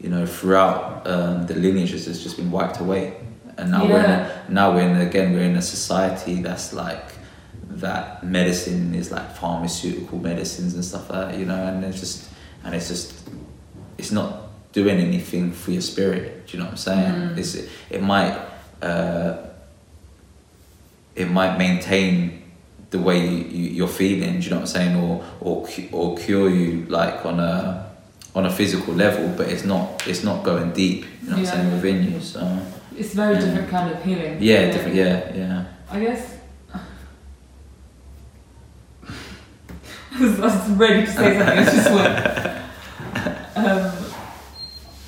You 0.01 0.11
know, 0.11 0.27
throughout 0.27 1.07
um, 1.07 1.47
the 1.47 1.55
lineages, 1.55 2.07
has 2.07 2.23
just 2.23 2.37
been 2.37 2.51
wiped 2.51 2.81
away 2.81 3.17
and 3.57 3.71
now 3.71 3.85
we're 3.85 4.05
in 4.05 4.11
a, 4.11 4.45
now 4.49 4.75
we're 4.75 4.81
in 4.81 4.97
again 4.97 5.33
we're 5.33 5.43
in 5.43 5.57
a 5.57 5.63
society 5.63 6.43
that's 6.43 6.73
like 6.73 7.15
that 7.69 8.25
medicine 8.25 8.95
is 8.95 9.11
like 9.11 9.35
pharmaceutical 9.37 10.19
medicines 10.19 10.75
and 10.75 10.85
stuff 10.85 11.11
like 11.11 11.31
that 11.31 11.39
you 11.39 11.45
know 11.45 11.67
and 11.67 11.85
it's 11.85 12.01
just 12.01 12.29
and 12.65 12.75
it's 12.75 12.89
just 12.89 13.29
it's 13.99 14.11
not 14.11 14.44
doing 14.75 14.99
anything 14.99 15.53
for 15.53 15.71
your 15.71 15.81
spirit 15.93 16.47
do 16.47 16.51
you 16.53 16.59
know 16.59 16.67
what 16.67 16.73
I'm 16.73 16.77
saying 16.91 17.13
Mm. 17.15 17.39
it's 17.39 17.55
it 17.91 18.03
might 18.03 18.37
uh, 18.83 19.37
it 21.17 21.31
might 21.31 21.57
maintain 21.59 22.43
the 22.91 22.99
way 22.99 23.19
you, 23.27 23.71
you're 23.79 23.89
feeling 24.03 24.33
do 24.41 24.45
you 24.45 24.51
know 24.51 24.57
what 24.57 24.69
I'm 24.77 24.77
saying 24.77 24.97
or 24.97 25.25
or 25.41 25.69
or 25.93 26.17
cure 26.17 26.49
you 26.51 26.85
like 26.89 27.25
on 27.25 27.39
a 27.41 27.87
on 28.35 28.47
a 28.47 28.51
physical 28.51 28.93
level 28.95 29.29
but 29.39 29.47
it's 29.49 29.65
not 29.65 30.07
it's 30.09 30.23
not 30.25 30.43
going 30.45 30.73
deep 30.73 31.05
you 31.23 31.31
know 31.31 31.37
what 31.37 31.45
Yeah. 31.45 31.53
I'm 31.53 31.57
saying 31.57 31.73
within 31.73 31.99
you 32.13 32.21
so 32.21 32.41
It's 32.97 33.13
a 33.13 33.17
very 33.17 33.35
Yeah. 33.35 33.41
different 33.45 33.69
kind 33.71 33.91
of 33.95 33.99
healing. 34.05 34.37
yeah, 34.41 34.71
different. 34.73 34.95
Yeah, 34.97 35.35
yeah. 35.41 35.65
I 35.91 35.99
guess. 36.01 36.23
I 40.17 40.19
was 40.41 40.71
ready 40.71 41.05
to 41.07 41.13
say 41.13 41.39
something. 41.39 41.59
It's 41.59 41.73
just 41.75 41.91
went. 41.91 42.15
Um, 43.57 43.93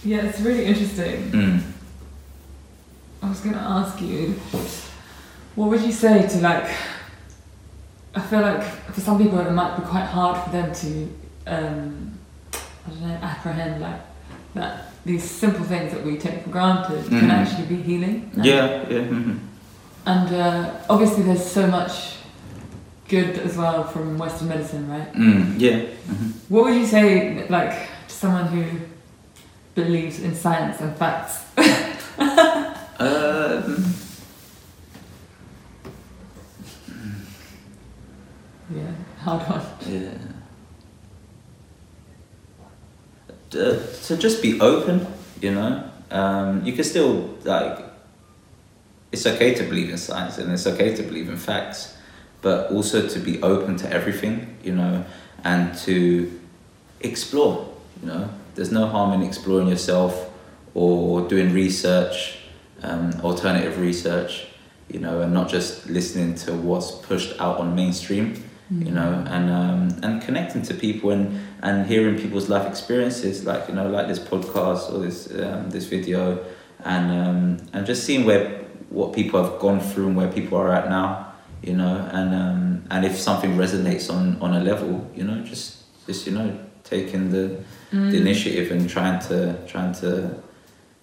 yeah, 0.06 0.22
it's 0.26 0.40
really 0.40 0.64
interesting. 0.66 1.30
Mm. 1.32 1.62
I 3.22 3.28
was 3.28 3.40
going 3.40 3.54
to 3.54 3.60
ask 3.60 4.00
you, 4.00 4.34
what 5.56 5.70
would 5.70 5.80
you 5.82 5.92
say 5.92 6.26
to 6.28 6.38
like? 6.38 6.70
I 8.14 8.20
feel 8.20 8.40
like 8.40 8.62
for 8.94 9.00
some 9.00 9.18
people 9.18 9.38
it 9.40 9.50
might 9.50 9.76
be 9.76 9.82
quite 9.82 10.06
hard 10.06 10.42
for 10.44 10.50
them 10.50 10.72
to, 10.72 11.08
um, 11.46 12.18
I 12.54 12.90
don't 12.90 13.00
know, 13.02 13.14
apprehend 13.20 13.80
like 13.82 14.00
that 14.54 14.92
these 15.04 15.22
simple 15.28 15.64
things 15.64 15.92
that 15.92 16.04
we 16.04 16.16
take 16.16 16.42
for 16.44 16.50
granted 16.50 17.04
Mhm. 17.04 17.20
can 17.20 17.30
actually 17.30 17.66
be 17.66 17.82
healing. 17.82 18.30
Yeah, 18.36 18.84
yeah. 18.88 19.00
mhm. 19.00 19.38
And 20.06 20.32
uh, 20.34 20.70
obviously, 20.88 21.24
there's 21.24 21.44
so 21.44 21.66
much 21.66 22.14
good 23.08 23.38
as 23.40 23.56
well 23.56 23.84
from 23.84 24.18
Western 24.18 24.48
medicine, 24.48 24.88
right? 24.88 25.12
Mm, 25.14 25.54
yeah. 25.58 25.80
mhm. 26.08 26.32
What 26.48 26.64
would 26.64 26.74
you 26.74 26.86
say, 26.86 27.46
like, 27.48 27.72
to 28.08 28.14
someone 28.14 28.46
who 28.46 28.64
believes 29.76 30.18
in 30.20 30.34
science 30.34 30.80
and 30.80 30.96
facts? 30.96 31.44
Um, 32.98 33.84
Yeah, 38.74 38.90
hard 39.20 39.42
one. 39.48 39.62
yeah. 39.86 40.10
Uh, 43.54 43.78
so 43.92 44.16
just 44.16 44.42
be 44.42 44.58
open, 44.60 45.06
you 45.40 45.52
know. 45.52 45.84
Um, 46.10 46.64
you 46.64 46.72
can 46.72 46.84
still 46.84 47.36
like. 47.44 47.84
It's 49.12 49.26
okay 49.26 49.54
to 49.54 49.62
believe 49.62 49.90
in 49.90 49.98
science 49.98 50.38
and 50.38 50.50
it's 50.52 50.66
okay 50.66 50.94
to 50.96 51.02
believe 51.02 51.28
in 51.28 51.36
facts, 51.36 51.94
but 52.42 52.70
also 52.72 53.06
to 53.06 53.18
be 53.20 53.40
open 53.42 53.76
to 53.76 53.92
everything, 53.92 54.56
you 54.64 54.72
know, 54.74 55.04
and 55.44 55.76
to 55.86 56.40
explore. 57.00 57.72
You 58.02 58.08
know, 58.08 58.30
there's 58.56 58.72
no 58.72 58.86
harm 58.86 59.12
in 59.12 59.22
exploring 59.26 59.68
yourself 59.68 60.30
or 60.74 61.26
doing 61.28 61.52
research, 61.52 62.38
um, 62.82 63.12
alternative 63.22 63.78
research, 63.78 64.48
you 64.88 64.98
know, 64.98 65.20
and 65.20 65.32
not 65.32 65.48
just 65.48 65.86
listening 65.86 66.34
to 66.34 66.52
what's 66.52 66.90
pushed 66.90 67.40
out 67.40 67.58
on 67.58 67.74
mainstream 67.74 68.42
you 68.70 68.90
know, 68.90 69.24
and 69.28 69.48
um, 69.50 70.00
and 70.02 70.20
connecting 70.22 70.60
to 70.62 70.74
people 70.74 71.10
and 71.10 71.38
and 71.62 71.86
hearing 71.86 72.18
people's 72.18 72.48
life 72.48 72.66
experiences, 72.68 73.44
like 73.44 73.68
you 73.68 73.74
know, 73.74 73.88
like 73.88 74.08
this 74.08 74.18
podcast 74.18 74.92
or 74.92 74.98
this 74.98 75.30
um, 75.40 75.70
this 75.70 75.86
video, 75.86 76.44
and 76.84 77.12
um, 77.12 77.66
and 77.72 77.86
just 77.86 78.04
seeing 78.04 78.24
where 78.24 78.64
what 78.88 79.12
people 79.12 79.42
have 79.42 79.60
gone 79.60 79.78
through 79.78 80.08
and 80.08 80.16
where 80.16 80.30
people 80.32 80.58
are 80.58 80.72
at 80.72 80.88
now, 80.88 81.32
you 81.62 81.74
know, 81.74 82.08
and 82.12 82.34
um, 82.34 82.84
and 82.90 83.04
if 83.04 83.16
something 83.16 83.56
resonates 83.56 84.12
on 84.12 84.36
on 84.40 84.52
a 84.54 84.60
level, 84.60 85.08
you 85.14 85.22
know, 85.22 85.44
just 85.44 85.84
just 86.06 86.26
you 86.26 86.32
know, 86.32 86.58
taking 86.82 87.30
the 87.30 87.62
Mm. 87.92 88.10
the 88.10 88.16
initiative 88.18 88.72
and 88.72 88.90
trying 88.90 89.20
to 89.28 89.54
trying 89.68 89.92
to 90.00 90.34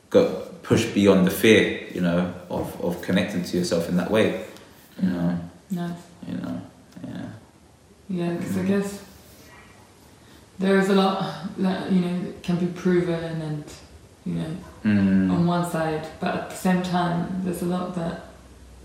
go 0.09 0.25
push 0.63 0.85
beyond 0.93 1.25
the 1.25 1.31
fear, 1.31 1.87
you 1.93 2.01
know, 2.01 2.33
of 2.49 2.67
of 2.81 3.01
connecting 3.01 3.43
to 3.43 3.57
yourself 3.57 3.87
in 3.89 3.95
that 3.97 4.11
way, 4.11 4.43
you 5.01 5.09
know, 5.09 5.37
Nice. 5.71 5.91
you 6.27 6.35
know, 6.37 6.61
yeah. 7.07 7.25
Yeah, 8.09 8.33
because 8.33 8.57
I 8.57 8.63
guess 8.63 9.01
there 10.59 10.77
is 10.77 10.89
a 10.89 10.93
lot 10.95 11.33
that, 11.57 11.91
you 11.91 12.01
know, 12.01 12.33
can 12.43 12.57
be 12.57 12.67
proven 12.67 13.41
and, 13.41 13.63
you 14.25 14.33
know, 14.35 14.51
Mm. 14.85 15.31
on 15.31 15.47
one 15.47 15.69
side, 15.71 16.05
but 16.19 16.35
at 16.35 16.49
the 16.49 16.55
same 16.57 16.81
time, 16.83 17.41
there's 17.45 17.61
a 17.61 17.65
lot 17.65 17.95
that 17.95 18.25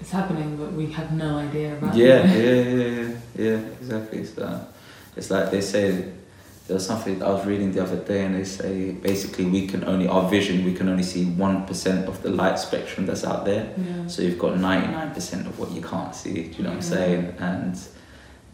is 0.00 0.10
happening 0.12 0.56
but 0.56 0.72
we 0.72 0.86
have 0.92 1.10
no 1.12 1.38
idea 1.38 1.76
about. 1.76 1.96
Yeah, 1.96 2.24
yeah, 2.36 2.62
yeah, 2.62 2.90
yeah, 3.00 3.08
yeah, 3.36 3.58
exactly. 3.80 4.24
So 4.24 4.60
it's 5.16 5.30
like 5.30 5.50
they 5.50 5.60
say 5.60 6.04
there 6.68 6.74
was 6.74 6.86
something 6.86 7.22
I 7.22 7.30
was 7.30 7.46
reading 7.46 7.72
the 7.72 7.82
other 7.82 7.96
day, 7.96 8.26
and 8.26 8.34
they 8.34 8.44
say 8.44 8.90
basically 8.92 9.46
we 9.46 9.66
can 9.66 9.84
only 9.84 10.06
our 10.06 10.28
vision 10.28 10.64
we 10.66 10.74
can 10.74 10.86
only 10.90 11.02
see 11.02 11.24
one 11.24 11.64
percent 11.66 12.06
of 12.06 12.22
the 12.22 12.28
light 12.28 12.58
spectrum 12.58 13.06
that's 13.06 13.24
out 13.24 13.46
there. 13.46 13.72
Yeah. 13.76 14.06
So 14.06 14.20
you've 14.20 14.38
got 14.38 14.58
ninety 14.58 14.92
nine 14.92 15.12
percent 15.12 15.46
of 15.46 15.58
what 15.58 15.70
you 15.72 15.80
can't 15.80 16.14
see. 16.14 16.34
Do 16.34 16.58
you 16.58 16.64
know 16.64 16.70
what 16.70 16.76
I'm 16.76 16.82
saying? 16.82 17.34
And 17.38 17.80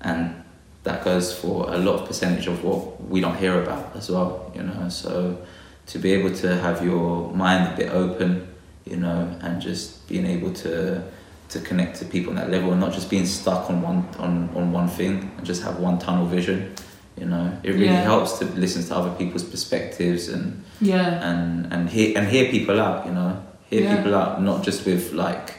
and 0.01 0.45
that 0.85 1.05
goes 1.05 1.37
for 1.37 1.75
a 1.75 1.77
lot 1.77 2.01
of 2.01 2.07
percentage 2.07 2.47
of 2.47 2.63
what 2.63 3.03
we 3.03 3.21
don't 3.21 3.37
hear 3.37 3.61
about 3.61 3.97
as 3.97 4.09
well. 4.09 4.53
You 4.55 4.63
know, 4.63 4.89
so 4.89 5.45
to 5.87 5.99
be 5.99 6.13
able 6.13 6.33
to 6.37 6.57
have 6.59 6.85
your 6.85 7.35
mind 7.35 7.75
a 7.75 7.77
bit 7.77 7.91
open, 7.91 8.47
you 8.85 8.97
know, 8.97 9.37
and 9.41 9.61
just 9.61 10.07
being 10.07 10.25
able 10.25 10.53
to 10.53 11.03
to 11.49 11.61
connect 11.61 11.99
to 11.99 12.05
people 12.05 12.31
on 12.31 12.37
that 12.37 12.51
level 12.51 12.71
and 12.71 12.81
not 12.81 12.93
just 12.93 13.11
being 13.11 13.27
stuck 13.27 13.69
on 13.71 13.83
one 13.83 14.07
on, 14.19 14.49
on 14.55 14.71
one 14.71 14.87
thing 14.87 15.33
and 15.37 15.45
just 15.45 15.65
have 15.65 15.81
one 15.81 15.99
tunnel 15.99 16.27
vision. 16.27 16.73
You 17.17 17.27
know, 17.27 17.53
it 17.63 17.71
really 17.73 17.85
Yeah. 17.87 18.03
helps 18.03 18.39
to 18.41 18.45
listen 18.45 18.83
to 18.85 18.97
other 18.97 19.11
people's 19.19 19.45
perspectives 19.45 20.29
and 20.29 20.63
Yeah. 20.81 21.31
and 21.31 21.73
and 21.73 21.89
hear 21.89 22.19
and 22.19 22.27
hear 22.29 22.51
people 22.51 22.81
out. 22.81 23.07
You 23.07 23.13
know, 23.13 23.37
hear 23.71 23.83
Yeah. 23.83 23.97
people 23.97 24.15
out 24.15 24.43
not 24.43 24.65
just 24.65 24.85
with 24.87 25.13
like 25.13 25.55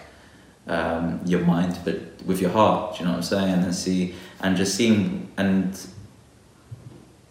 um, 0.67 1.19
your 1.25 1.41
mind, 1.45 1.77
but 1.85 1.95
with 2.25 2.41
your 2.41 2.49
heart. 2.51 2.93
Do 2.93 2.99
you 2.99 3.05
know 3.05 3.11
what 3.11 3.17
I'm 3.17 3.23
saying? 3.23 3.63
And 3.65 3.73
see 3.75 4.15
and 4.41 4.57
just 4.57 4.75
seeing 4.75 5.27
and 5.37 5.77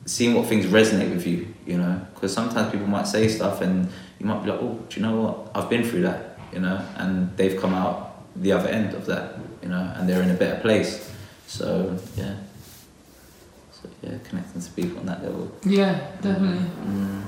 seeing 0.06 0.34
what 0.34 0.46
things 0.46 0.66
resonate 0.66 1.10
with 1.12 1.26
you. 1.26 1.46
You 1.66 1.78
know, 1.78 2.00
because 2.14 2.32
sometimes 2.32 2.70
people 2.72 2.86
might 2.86 3.06
say 3.08 3.28
stuff 3.28 3.60
and 3.60 3.88
you 4.20 4.26
might 4.26 4.42
be 4.44 4.50
like, 4.50 4.60
oh, 4.62 4.78
do 4.88 5.00
you 5.00 5.06
know 5.06 5.16
what? 5.20 5.50
I've 5.54 5.68
been 5.70 5.82
through 5.84 6.02
that. 6.02 6.38
You 6.52 6.60
know, 6.60 6.78
and 6.96 7.30
they've 7.36 7.60
come 7.60 7.74
out 7.74 7.96
the 8.36 8.52
other 8.52 8.68
end 8.68 8.94
of 8.94 9.06
that. 9.06 9.38
You 9.62 9.68
know, 9.70 9.92
and 9.96 10.08
they're 10.08 10.22
in 10.22 10.30
a 10.30 10.34
better 10.34 10.60
place. 10.60 11.10
So 11.46 11.96
yeah. 12.16 12.34
So 13.85 13.91
yeah, 14.03 14.18
connecting 14.24 14.62
to 14.62 14.70
people 14.70 14.99
on 15.01 15.07
that 15.07 15.22
level. 15.22 15.51
Yeah, 15.64 16.11
definitely. 16.22 16.64
Mm. 16.87 17.22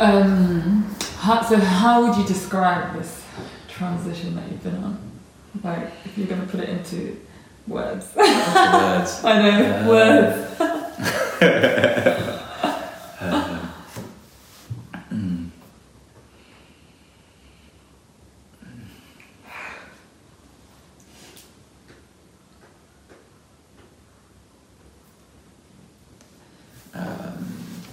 Um, 0.00 0.96
how, 1.18 1.42
so 1.42 1.56
how 1.56 2.04
would 2.06 2.16
you 2.18 2.24
describe 2.26 2.96
this 2.96 3.24
transition 3.68 4.34
that 4.34 4.50
you've 4.50 4.62
been 4.62 4.76
on? 4.82 4.98
Like, 5.62 5.92
if 6.04 6.18
you're 6.18 6.26
going 6.26 6.40
to 6.40 6.46
put 6.48 6.60
it 6.60 6.68
into 6.68 7.16
words. 7.68 8.12
Words. 8.16 8.16
I 9.24 9.42
know, 9.42 9.58
Yeah. 9.60 9.88
words. 9.88 10.60
Um, 13.20 13.72
mm. 15.12 15.50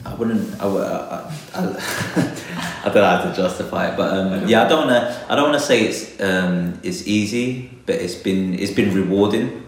I 0.06 0.14
wouldn't. 0.16 0.60
I, 0.60 0.66
would- 0.66 0.84
I, 0.84 1.32
I, 1.56 2.81
I 2.92 2.94
don't 2.94 3.04
know 3.04 3.18
how 3.18 3.32
to 3.32 3.36
justify 3.36 3.90
it, 3.90 3.98
but 3.98 4.18
um, 4.18 4.48
yeah, 4.48 4.66
I 4.66 4.70
don't 4.70 4.88
wanna. 4.88 5.26
I 5.30 5.36
don't 5.36 5.46
wanna 5.46 5.60
say 5.60 5.86
it's 5.86 6.20
um, 6.22 6.80
it's 6.84 7.08
easy, 7.08 7.70
but 7.86 7.96
it's 7.96 8.16
been 8.16 8.60
it's 8.60 8.72
been 8.72 8.94
rewarding. 8.94 9.66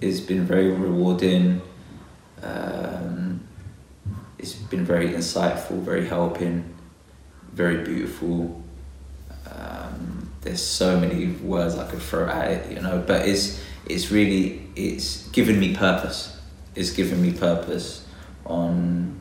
It's 0.00 0.20
been 0.20 0.46
very 0.46 0.70
rewarding. 0.70 1.60
Um, 2.42 3.46
it's 4.38 4.54
been 4.54 4.84
very 4.84 5.10
insightful, 5.10 5.82
very 5.82 6.06
helping, 6.06 6.64
very 7.52 7.84
beautiful. 7.84 8.62
Um, 9.50 10.30
there's 10.40 10.62
so 10.62 10.98
many 10.98 11.26
words 11.26 11.76
I 11.76 11.90
could 11.90 12.00
throw 12.00 12.28
at 12.28 12.50
it, 12.50 12.72
you 12.72 12.80
know, 12.80 13.02
but 13.06 13.28
it's 13.28 13.60
it's 13.86 14.10
really 14.10 14.62
it's 14.76 15.28
given 15.28 15.58
me 15.58 15.74
purpose. 15.74 16.40
It's 16.74 16.90
given 16.90 17.20
me 17.20 17.32
purpose 17.32 18.06
on 18.46 19.20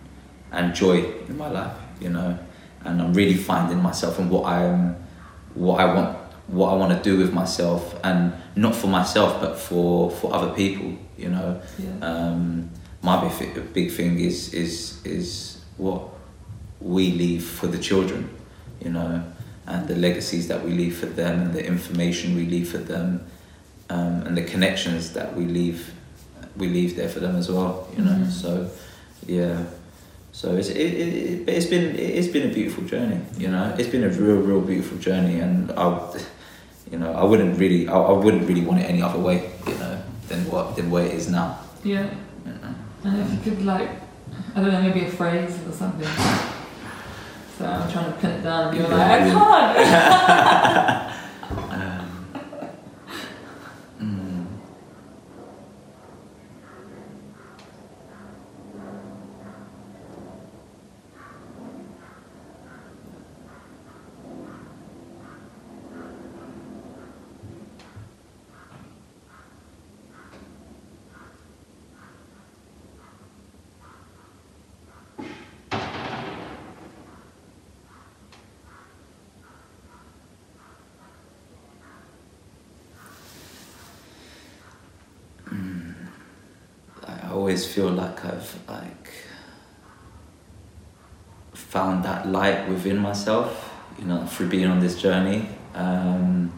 and 0.51 0.73
joy 0.73 1.03
in 1.27 1.37
my 1.37 1.49
life, 1.49 1.75
you 1.99 2.09
know, 2.09 2.37
and 2.85 3.01
I'm 3.01 3.13
really 3.13 3.35
finding 3.35 3.81
myself 3.81 4.19
and 4.19 4.29
what 4.29 4.45
I'm 4.45 4.95
what 5.55 5.79
I 5.79 5.93
want 5.93 6.17
what 6.47 6.69
I 6.73 6.75
want 6.75 6.91
to 6.97 7.09
do 7.09 7.17
with 7.17 7.31
myself 7.33 7.99
and 8.03 8.33
not 8.55 8.75
for 8.75 8.87
myself 8.87 9.39
but 9.41 9.57
for 9.57 10.09
for 10.11 10.33
other 10.33 10.53
people, 10.53 10.97
you 11.17 11.29
know. 11.29 11.61
Yeah. 11.77 11.99
Um, 12.01 12.69
my 13.01 13.15
big, 13.39 13.73
big 13.73 13.91
thing 13.91 14.19
is 14.19 14.53
is 14.53 14.99
is 15.05 15.61
what 15.77 16.01
we 16.81 17.11
leave 17.11 17.43
for 17.43 17.67
the 17.67 17.77
children, 17.77 18.29
you 18.83 18.91
know, 18.91 19.23
and 19.67 19.87
the 19.87 19.95
legacies 19.95 20.47
that 20.47 20.63
we 20.65 20.71
leave 20.71 20.97
for 20.97 21.05
them, 21.05 21.41
and 21.41 21.53
the 21.53 21.65
information 21.65 22.35
we 22.35 22.45
leave 22.45 22.69
for 22.69 22.77
them, 22.79 23.25
um, 23.89 24.23
and 24.25 24.35
the 24.37 24.43
connections 24.43 25.13
that 25.13 25.35
we 25.35 25.45
leave 25.45 25.93
we 26.57 26.67
leave 26.67 26.95
there 26.95 27.09
for 27.09 27.19
them 27.19 27.35
as 27.35 27.49
well, 27.49 27.87
you 27.95 28.03
know. 28.03 28.11
Mhm. 28.11 28.29
So, 28.29 28.69
yeah. 29.25 29.63
So 30.39 30.55
it's 30.55 30.69
it, 30.69 30.77
it, 30.77 31.49
it's 31.49 31.65
been 31.65 31.99
it's 31.99 32.29
been 32.29 32.49
a 32.49 32.53
beautiful 32.53 32.85
journey, 32.85 33.19
you 33.37 33.49
know. 33.49 33.75
It's 33.77 33.89
been 33.89 34.05
a 34.05 34.07
real 34.07 34.37
real 34.37 34.61
beautiful 34.61 34.97
journey, 34.97 35.41
and 35.41 35.69
I, 35.73 36.15
you 36.89 36.97
know, 36.97 37.11
I 37.11 37.25
wouldn't 37.25 37.59
really 37.59 37.89
I, 37.89 37.99
I 37.99 38.13
wouldn't 38.13 38.47
really 38.47 38.61
want 38.61 38.79
it 38.79 38.83
any 38.83 39.01
other 39.01 39.19
way, 39.19 39.51
you 39.67 39.75
know, 39.75 40.01
than 40.29 40.49
what 40.49 40.77
than 40.77 40.89
where 40.91 41.03
it 41.03 41.11
is 41.11 41.27
now. 41.27 41.59
Yeah. 41.83 42.09
You 42.45 42.53
know? 42.53 42.73
And 43.03 43.19
if 43.19 43.45
you 43.45 43.51
could 43.51 43.65
like, 43.65 43.89
I 44.55 44.61
don't 44.61 44.71
know, 44.71 44.81
maybe 44.81 45.03
a 45.03 45.11
phrase 45.11 45.59
or 45.67 45.73
something. 45.73 46.07
So 47.57 47.65
I'm 47.65 47.91
trying 47.91 48.13
to 48.13 48.17
pin 48.21 48.31
it 48.31 48.41
down 48.41 48.69
and 48.69 48.77
you're 48.77 48.87
like, 48.87 49.11
I 49.11 49.19
can't! 49.29 51.09
always 87.39 87.65
feel 87.65 87.89
like 87.89 88.25
I've 88.25 88.59
like 88.67 89.11
found 91.53 92.03
that 92.03 92.27
light 92.27 92.67
within 92.67 92.97
myself, 92.97 93.71
you 93.97 94.05
know, 94.05 94.25
through 94.25 94.49
being 94.49 94.67
on 94.67 94.81
this 94.81 95.01
journey, 95.01 95.47
um, 95.73 96.51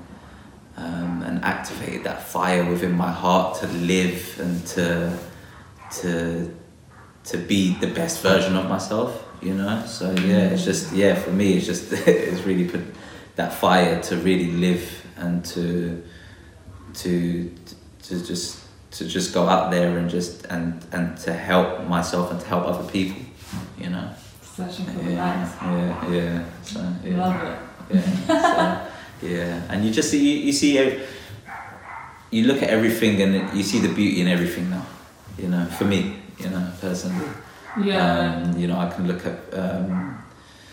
um, 0.77 1.21
and 1.27 1.43
activated 1.43 2.03
that 2.05 2.23
fire 2.23 2.67
within 2.67 2.93
my 2.93 3.11
heart 3.11 3.59
to 3.59 3.67
live 3.67 4.39
and 4.39 4.65
to 4.67 5.17
to 6.01 6.57
to 7.25 7.37
be 7.37 7.75
the 7.75 7.87
best 7.87 8.23
version 8.23 8.55
of 8.55 8.67
myself, 8.67 9.23
you 9.39 9.53
know. 9.53 9.83
So 9.85 10.09
yeah, 10.11 10.49
it's 10.53 10.65
just 10.65 10.93
yeah 10.93 11.13
for 11.13 11.31
me, 11.31 11.57
it's 11.57 11.67
just 11.67 11.93
it's 12.07 12.41
really 12.41 12.67
put 12.67 12.81
that 13.35 13.53
fire 13.53 14.01
to 14.01 14.17
really 14.17 14.51
live 14.53 15.05
and 15.17 15.45
to 15.45 16.03
to 16.95 17.53
to 18.03 18.25
just 18.25 18.70
to 18.91 19.05
just 19.07 19.33
go 19.33 19.47
out 19.47 19.71
there 19.71 19.97
and 19.97 20.09
just 20.09 20.45
and 20.45 20.83
and 20.91 21.17
to 21.25 21.33
help 21.33 21.87
myself 21.87 22.31
and 22.31 22.39
to 22.39 22.47
help 22.47 22.65
other 22.65 22.87
people, 22.91 23.21
you 23.79 23.89
know. 23.89 24.09
Searching 24.41 24.85
for 24.85 24.99
the 25.03 25.11
Yeah, 25.11 25.25
light. 25.25 26.11
yeah, 26.11 26.11
yeah. 26.11 26.43
So 26.63 26.79
yeah, 27.03 27.17
Love 27.17 27.43
it. 27.43 27.57
yeah, 27.95 28.87
so, 29.21 29.27
yeah. 29.27 29.61
And 29.69 29.85
you 29.85 29.91
just 29.91 30.09
see 30.11 30.19
you, 30.19 30.45
you 30.47 30.51
see 30.53 30.77
you 32.31 32.45
look 32.47 32.61
at 32.63 32.69
everything 32.69 33.21
and 33.21 33.33
you 33.57 33.63
see 33.63 33.79
the 33.79 33.87
beauty 33.93 34.21
in 34.21 34.27
everything 34.27 34.69
now. 34.69 34.85
You 35.37 35.47
know, 35.47 35.65
for 35.65 35.85
me, 35.85 36.15
you 36.39 36.49
know, 36.49 36.67
personally. 36.81 37.27
Yeah. 37.81 38.43
Um, 38.43 38.57
you 38.59 38.67
know, 38.67 38.77
I 38.77 38.89
can 38.89 39.07
look 39.07 39.25
at 39.25 39.37
um, 39.53 40.17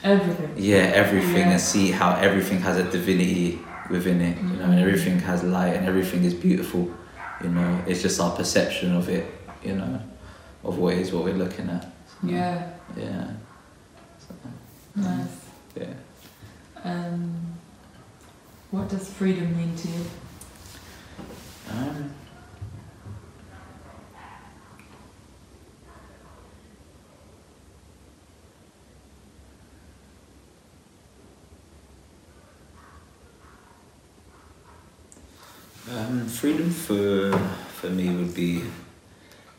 Everything. 0.02 0.52
yeah 0.56 0.92
everything 1.02 1.46
Yeah. 1.46 1.50
and 1.52 1.60
see 1.60 1.90
how 1.90 2.10
everything 2.16 2.60
has 2.60 2.76
a 2.76 2.84
divinity 2.84 3.58
within 3.90 4.20
it 4.20 4.36
you 4.38 4.56
know 4.58 4.64
and 4.70 4.78
everything 4.78 5.18
has 5.20 5.42
light 5.42 5.74
and 5.74 5.86
everything 5.86 6.22
is 6.24 6.34
beautiful 6.34 6.88
you 7.42 7.50
know 7.50 7.82
it's 7.86 8.02
just 8.02 8.20
our 8.20 8.34
perception 8.36 8.94
of 8.96 9.08
it 9.08 9.26
you 9.64 9.74
know 9.74 10.00
of 10.64 10.78
what 10.78 10.94
is 10.94 11.12
what 11.12 11.24
we're 11.24 11.34
looking 11.34 11.68
at 11.70 11.82
So, 11.82 12.26
Yeah. 12.28 12.70
yeah 12.96 13.26
So, 14.18 14.34
Nice. 14.96 15.28
yeah 15.76 15.94
Um, 16.84 17.34
what 18.70 18.88
does 18.88 19.08
freedom 19.12 19.56
mean 19.56 19.74
to 19.76 19.88
you? 19.88 20.04
um, 21.70 22.10
Um, 35.90 36.26
freedom 36.26 36.70
for 36.70 37.32
for 37.80 37.88
me 37.88 38.14
would 38.14 38.34
be 38.34 38.62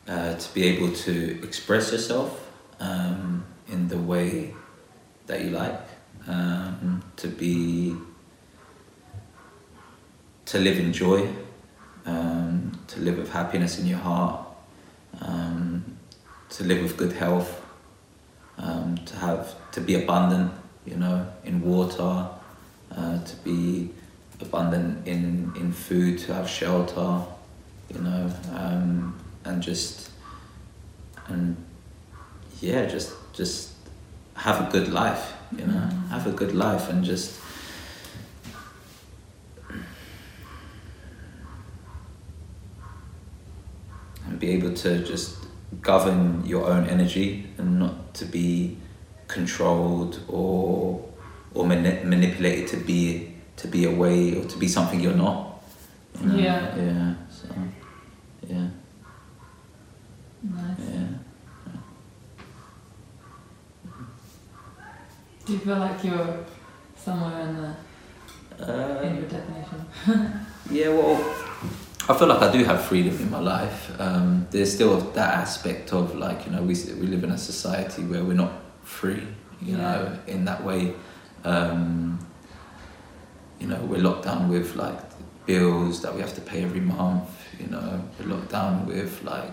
uh, 0.07 0.35
to 0.35 0.53
be 0.53 0.63
able 0.65 0.91
to 0.93 1.41
express 1.41 1.91
yourself 1.91 2.47
um, 2.79 3.43
in 3.67 3.87
the 3.87 3.97
way 3.97 4.53
that 5.25 5.43
you 5.43 5.49
like, 5.49 5.81
um, 6.27 7.03
to 7.15 7.27
be 7.27 7.95
to 10.45 10.59
live 10.59 10.77
in 10.77 10.93
joy, 10.93 11.27
um, 12.05 12.79
to 12.87 12.99
live 12.99 13.17
with 13.17 13.31
happiness 13.31 13.79
in 13.79 13.87
your 13.87 13.99
heart, 13.99 14.45
um, 15.21 15.97
to 16.49 16.63
live 16.63 16.83
with 16.83 16.95
good 16.95 17.13
health, 17.13 17.59
um, 18.59 18.97
to 19.05 19.15
have 19.15 19.55
to 19.71 19.81
be 19.81 19.95
abundant, 19.95 20.51
you 20.85 20.95
know, 20.95 21.25
in 21.43 21.59
water, 21.61 22.27
uh, 22.95 23.23
to 23.23 23.35
be 23.37 23.89
abundant 24.41 25.07
in, 25.07 25.51
in 25.55 25.71
food, 25.71 26.17
to 26.19 26.33
have 26.33 26.49
shelter, 26.49 27.21
you 27.93 27.99
know, 28.01 28.31
um, 28.53 29.19
and 29.45 29.61
just 29.61 30.09
and 31.27 31.55
yeah, 32.61 32.85
just 32.85 33.11
just 33.33 33.71
have 34.35 34.67
a 34.67 34.71
good 34.71 34.87
life, 34.89 35.33
you 35.57 35.65
know, 35.65 35.73
Mhm. 35.73 36.07
have 36.09 36.27
a 36.27 36.31
good 36.31 36.53
life 36.55 36.89
and 36.89 37.03
just 37.03 37.39
and 44.25 44.39
be 44.39 44.51
able 44.51 44.73
to 44.73 45.03
just 45.03 45.35
govern 45.81 46.43
your 46.45 46.65
own 46.67 46.85
energy 46.87 47.47
and 47.57 47.79
not 47.79 48.13
to 48.15 48.25
be 48.25 48.77
controlled 49.27 50.19
or 50.27 51.03
or 51.53 51.65
mani- 51.65 52.03
manipulated 52.03 52.67
to 52.67 52.77
be 52.77 53.33
to 53.61 53.67
be 53.67 53.85
away 53.85 54.35
or 54.37 54.43
to 54.45 54.57
be 54.57 54.67
something 54.67 54.99
you're 54.99 55.13
not. 55.27 55.61
you 56.21 56.27
know? 56.27 56.35
Yeah. 56.37 56.75
Yeah. 56.77 57.13
So 57.29 57.47
yeah. 58.47 58.67
Nice. 60.43 60.79
Yeah. 60.91 61.07
Do 65.45 65.53
you 65.53 65.59
feel 65.59 65.77
like 65.77 66.03
you're 66.03 66.45
somewhere 66.95 67.39
in 67.47 67.55
the 67.61 67.75
Uh, 68.61 69.01
in 69.03 69.15
your 69.15 69.29
definition? 69.29 69.79
Yeah, 70.71 70.89
well, 70.89 71.15
I 72.09 72.13
feel 72.17 72.27
like 72.27 72.41
I 72.41 72.51
do 72.51 72.63
have 72.65 72.83
freedom 72.83 73.15
in 73.17 73.31
my 73.31 73.39
life. 73.39 73.89
Um, 73.99 74.45
there's 74.51 74.71
still 74.73 74.99
that 75.13 75.33
aspect 75.33 75.93
of 75.93 76.13
like 76.15 76.45
you 76.45 76.51
know 76.51 76.61
we 76.61 76.75
we 77.01 77.07
live 77.07 77.23
in 77.23 77.31
a 77.31 77.37
society 77.37 78.03
where 78.03 78.23
we're 78.23 78.41
not 78.45 78.51
free, 78.83 79.23
you 79.61 79.75
Yeah. 79.75 79.77
know, 79.81 80.01
in 80.27 80.45
that 80.45 80.63
way. 80.63 80.93
Um, 81.45 82.19
you 83.59 83.67
know, 83.67 83.79
we're 83.81 84.01
locked 84.01 84.25
down 84.25 84.49
with 84.49 84.75
like 84.75 84.97
bills 85.45 86.01
that 86.01 86.13
we 86.13 86.21
have 86.21 86.33
to 86.35 86.41
pay 86.41 86.63
every 86.63 86.79
month. 86.79 87.29
You 87.59 87.67
know, 87.67 88.03
we're 88.19 88.27
locked 88.27 88.51
down 88.51 88.85
with 88.85 89.23
like 89.23 89.51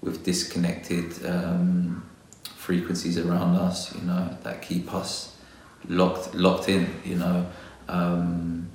with 0.00 0.24
disconnected 0.24 1.24
um, 1.26 2.08
frequencies 2.56 3.18
around 3.18 3.56
us, 3.56 3.94
you 3.94 4.02
know, 4.02 4.36
that 4.42 4.62
keep 4.62 4.94
us 4.94 5.36
locked 5.88 6.34
locked 6.34 6.68
in, 6.68 6.88
you 7.04 7.16
know. 7.16 7.46
Um, 7.88 8.68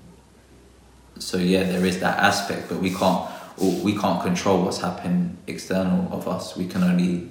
so 1.19 1.37
yeah, 1.37 1.63
there 1.63 1.85
is 1.85 1.99
that 1.99 2.19
aspect, 2.19 2.69
but 2.69 2.79
we 2.79 2.93
can't 2.93 3.29
we 3.57 3.95
can't 3.97 4.21
control 4.21 4.63
what's 4.63 4.79
happening 4.79 5.37
external 5.47 6.11
of 6.11 6.27
us. 6.27 6.57
We 6.57 6.67
can 6.67 6.83
only 6.83 7.29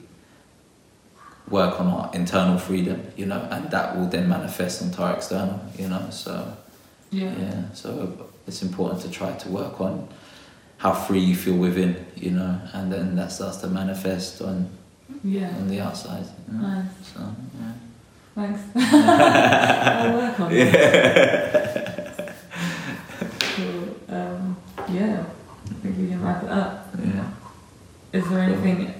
work 1.49 1.81
on 1.81 1.89
our 1.89 2.11
internal 2.15 2.57
freedom, 2.57 3.03
you 3.17 3.27
know, 3.27 3.47
and 3.51 3.71
that 3.71 3.97
will 3.97 4.07
then 4.07 4.29
manifest 4.29 4.83
onto 4.83 5.03
our 5.03 5.17
external, 5.17 5.61
you 5.77 5.89
know. 5.89 6.09
So 6.11 6.57
Yeah. 7.13 7.33
yeah, 7.39 7.73
so 7.75 8.29
it's 8.47 8.63
important 8.63 9.03
to 9.03 9.11
try 9.11 9.33
to 9.33 9.49
work 9.51 9.81
on 9.81 10.09
how 10.79 10.93
free 10.95 11.21
you 11.21 11.37
feel 11.37 11.57
within, 11.57 11.95
you 12.17 12.31
know, 12.33 12.59
and 12.73 12.91
then 12.93 13.15
that 13.17 13.31
starts 13.31 13.59
to 13.59 13.67
manifest 13.69 14.41
on 14.43 14.69
Yeah. 15.23 15.51
on 15.61 15.69
the 15.69 15.81
outside. 15.81 16.25
You 16.49 16.59
know? 16.59 16.69
Nice. 16.69 16.87
So 17.15 17.21
yeah. 17.61 17.73
Thanks. 18.35 18.61
I'll 18.75 20.15
work 20.17 20.41
on 20.41 20.51
it. 20.53 22.33
Cool. 23.57 23.97
Um, 24.09 24.57
yeah. 24.89 25.25
I 25.71 25.75
think 25.83 25.99
we 25.99 26.09
can 26.09 26.23
wrap 26.25 26.43
it 26.43 26.51
up. 26.51 26.89
Yeah. 26.99 27.29
Is 28.13 28.29
there 28.29 28.41
anything, 28.41 28.95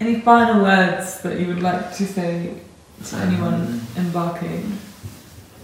any 0.00 0.20
final 0.20 0.62
words 0.62 1.20
that 1.22 1.40
you 1.40 1.46
would 1.48 1.62
like 1.62 1.94
to 1.96 2.06
say 2.06 2.54
to 3.06 3.16
anyone 3.16 3.54
Um, 3.54 3.86
embarking 3.96 4.78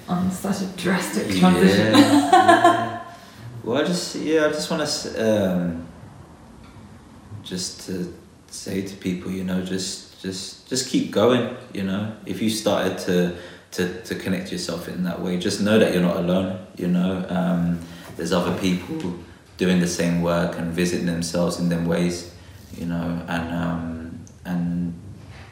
on 0.09 0.31
such 0.31 0.63
a 0.63 0.67
drastic 0.77 1.37
transition? 1.37 1.93
Yeah, 1.93 2.31
yeah. 2.33 3.05
Well, 3.63 3.83
I 3.83 3.85
just 3.85 4.17
yeah, 4.17 4.47
I 4.47 4.49
just 4.49 4.71
want 4.71 4.89
to 4.89 5.53
um, 5.53 5.87
just 7.43 7.87
to 7.87 8.15
say 8.47 8.83
to 8.83 8.97
people, 8.97 9.31
you 9.31 9.45
know, 9.45 9.63
just 9.63 10.21
just 10.23 10.69
just 10.69 10.89
keep 10.89 11.11
going. 11.11 11.57
You 11.75 11.85
know, 11.85 12.17
if 12.25 12.41
you 12.41 12.51
started 12.51 12.99
to 13.07 13.37
to 13.73 14.03
to 14.03 14.15
connect 14.15 14.51
yourself 14.51 14.89
in 14.89 15.05
that 15.05 15.21
way, 15.21 15.37
just 15.37 15.61
know 15.61 15.79
that 15.79 15.93
you're 15.93 16.03
not 16.03 16.17
alone. 16.17 16.67
You 16.77 16.89
know, 16.89 17.27
um, 17.29 17.81
there's 18.17 18.33
other 18.33 18.59
people 18.59 19.15
doing 19.59 19.81
the 19.81 19.89
same 19.89 20.23
work 20.23 20.59
and 20.59 20.73
visiting 20.73 21.07
themselves 21.07 21.59
in 21.59 21.69
them 21.69 21.85
ways. 21.85 22.33
You 22.77 22.87
know, 22.87 23.23
and 23.29 23.55
um, 23.55 24.25
and 24.45 24.95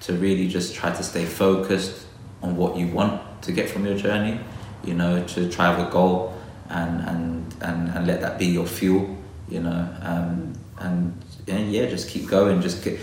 to 0.02 0.14
really 0.14 0.48
just 0.48 0.74
try 0.74 0.90
to 0.90 1.02
stay 1.02 1.24
focused 1.26 2.06
on 2.40 2.56
what 2.56 2.76
you 2.76 2.86
want 2.88 3.20
to 3.42 3.52
get 3.52 3.68
from 3.68 3.86
your 3.86 3.96
journey. 3.96 4.40
You 4.84 4.94
know, 4.94 5.24
to 5.24 5.50
try 5.50 5.76
a 5.76 5.90
goal 5.90 6.34
and 6.68 7.00
and 7.00 7.54
and, 7.62 7.88
and 7.88 8.06
let 8.06 8.20
that 8.20 8.38
be 8.38 8.46
your 8.46 8.66
fuel. 8.66 9.16
You 9.48 9.60
know, 9.60 9.88
um, 10.02 10.54
and 10.78 11.22
yeah, 11.46 11.58
yeah, 11.58 11.86
just 11.86 12.08
keep 12.08 12.28
going. 12.28 12.60
Just 12.60 12.84
ke- 12.84 12.98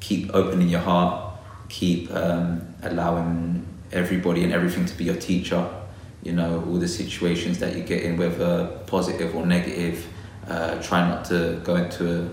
keep 0.00 0.34
opening 0.34 0.68
your 0.68 0.80
heart. 0.80 1.34
Keep 1.68 2.14
um, 2.14 2.74
allowing 2.82 3.66
everybody 3.92 4.44
and 4.44 4.52
everything 4.52 4.86
to 4.86 4.96
be 4.96 5.04
your 5.04 5.16
teacher. 5.16 5.68
You 6.22 6.32
know, 6.32 6.64
all 6.66 6.78
the 6.78 6.88
situations 6.88 7.58
that 7.58 7.76
you 7.76 7.82
get 7.82 8.02
in, 8.02 8.16
whether 8.16 8.66
positive 8.86 9.34
or 9.34 9.46
negative. 9.46 10.06
Uh, 10.48 10.80
try 10.80 11.06
not 11.06 11.26
to 11.26 11.60
go 11.62 11.76
into 11.76 12.22
a 12.22 12.28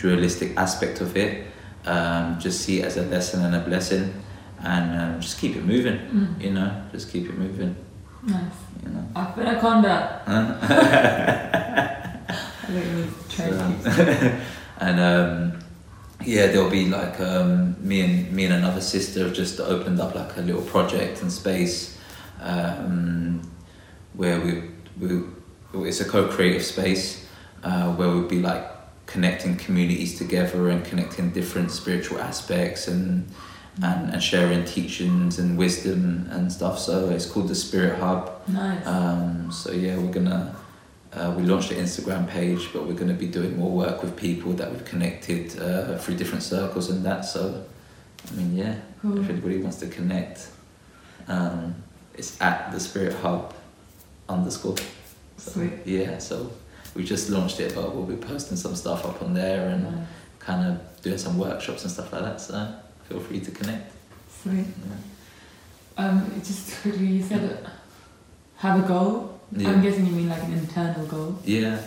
dualistic 0.00 0.56
aspect 0.56 1.02
of 1.02 1.16
it. 1.16 1.46
Um, 1.84 2.38
just 2.40 2.62
see 2.62 2.80
it 2.80 2.86
as 2.86 2.96
a 2.96 3.02
lesson 3.02 3.44
and 3.44 3.54
a 3.54 3.60
blessing, 3.60 4.12
and 4.60 5.00
um, 5.00 5.20
just 5.20 5.38
keep 5.38 5.56
it 5.56 5.64
moving. 5.64 5.98
Mm. 5.98 6.40
You 6.40 6.50
know, 6.52 6.82
just 6.92 7.10
keep 7.12 7.28
it 7.28 7.36
moving. 7.38 7.76
Nice. 8.22 8.42
You 8.82 8.88
know. 8.90 9.06
I've 9.14 9.36
been 9.36 9.46
a 9.46 9.60
conda. 9.60 10.22
I 10.26 10.36
think 12.66 12.86
it 12.86 12.94
was 12.94 13.34
trained. 13.34 13.82
So- 13.82 14.38
and 14.80 15.00
um, 15.00 15.58
yeah, 16.24 16.46
there'll 16.48 16.70
be 16.70 16.88
like 16.88 17.20
um, 17.20 17.76
me 17.80 18.00
and 18.00 18.32
me 18.32 18.44
and 18.44 18.54
another 18.54 18.80
sister 18.80 19.24
have 19.24 19.34
just 19.34 19.60
opened 19.60 20.00
up 20.00 20.14
like 20.14 20.36
a 20.36 20.40
little 20.40 20.62
project 20.62 21.22
and 21.22 21.32
space 21.32 21.98
um, 22.40 23.40
where 24.14 24.40
we, 24.40 24.62
we 25.00 25.22
it's 25.88 26.00
a 26.00 26.04
co-creative 26.04 26.64
space 26.64 27.26
uh, 27.62 27.92
where 27.94 28.08
we'll 28.08 28.28
be 28.28 28.40
like 28.40 28.64
connecting 29.06 29.56
communities 29.56 30.18
together 30.18 30.68
and 30.68 30.84
connecting 30.84 31.30
different 31.30 31.70
spiritual 31.70 32.18
aspects 32.18 32.88
and 32.88 33.26
and, 33.82 34.10
and 34.12 34.22
sharing 34.22 34.64
teachings 34.64 35.38
and 35.38 35.56
wisdom 35.58 36.28
and 36.30 36.52
stuff. 36.52 36.78
So 36.78 37.10
it's 37.10 37.26
called 37.26 37.48
the 37.48 37.54
Spirit 37.54 37.98
Hub. 37.98 38.30
Nice. 38.48 38.86
Um, 38.86 39.50
so 39.52 39.72
yeah, 39.72 39.96
we're 39.96 40.12
gonna 40.12 40.54
uh, 41.12 41.34
we 41.36 41.42
launched 41.44 41.70
an 41.70 41.78
Instagram 41.78 42.28
page, 42.28 42.68
but 42.72 42.86
we're 42.86 42.94
gonna 42.94 43.14
be 43.14 43.26
doing 43.26 43.56
more 43.58 43.70
work 43.70 44.02
with 44.02 44.16
people 44.16 44.52
that 44.54 44.70
we've 44.70 44.84
connected 44.84 45.58
uh, 45.60 45.96
through 45.98 46.16
different 46.16 46.42
circles 46.42 46.90
and 46.90 47.04
that. 47.04 47.24
So 47.24 47.64
I 48.30 48.34
mean, 48.34 48.56
yeah, 48.56 48.76
cool. 49.00 49.18
if 49.20 49.30
anybody 49.30 49.58
wants 49.58 49.78
to 49.78 49.86
connect, 49.86 50.48
um, 51.28 51.74
it's 52.14 52.40
at 52.40 52.72
the 52.72 52.80
Spirit 52.80 53.14
Hub 53.14 53.54
underscore. 54.28 54.76
Sweet. 55.36 55.72
Yeah, 55.84 56.18
so 56.18 56.50
we 56.94 57.04
just 57.04 57.30
launched 57.30 57.60
it, 57.60 57.74
but 57.74 57.94
we'll 57.94 58.04
be 58.04 58.16
posting 58.16 58.56
some 58.56 58.74
stuff 58.74 59.06
up 59.06 59.22
on 59.22 59.34
there 59.34 59.68
and 59.68 59.84
Nice. 59.84 60.06
kind 60.40 60.66
of 60.66 61.02
doing 61.02 61.16
some 61.18 61.38
workshops 61.38 61.84
and 61.84 61.92
stuff 61.92 62.12
like 62.12 62.22
that. 62.22 62.40
So 62.40 62.74
feel 63.08 63.20
free 63.20 63.40
to 63.40 63.50
connect. 63.50 63.92
Sweet. 64.42 64.66
Yeah. 64.66 66.04
Um, 66.04 66.30
just 66.44 66.80
quickly, 66.82 67.06
you 67.16 67.22
said 67.22 67.42
it. 67.42 67.66
Have 68.56 68.84
a 68.84 68.88
goal. 68.88 69.40
Yeah. 69.52 69.70
I'm 69.70 69.82
guessing 69.82 70.06
you 70.06 70.12
mean 70.12 70.28
like 70.28 70.42
an 70.42 70.52
internal 70.52 71.06
goal. 71.06 71.38
Yeah, 71.44 71.80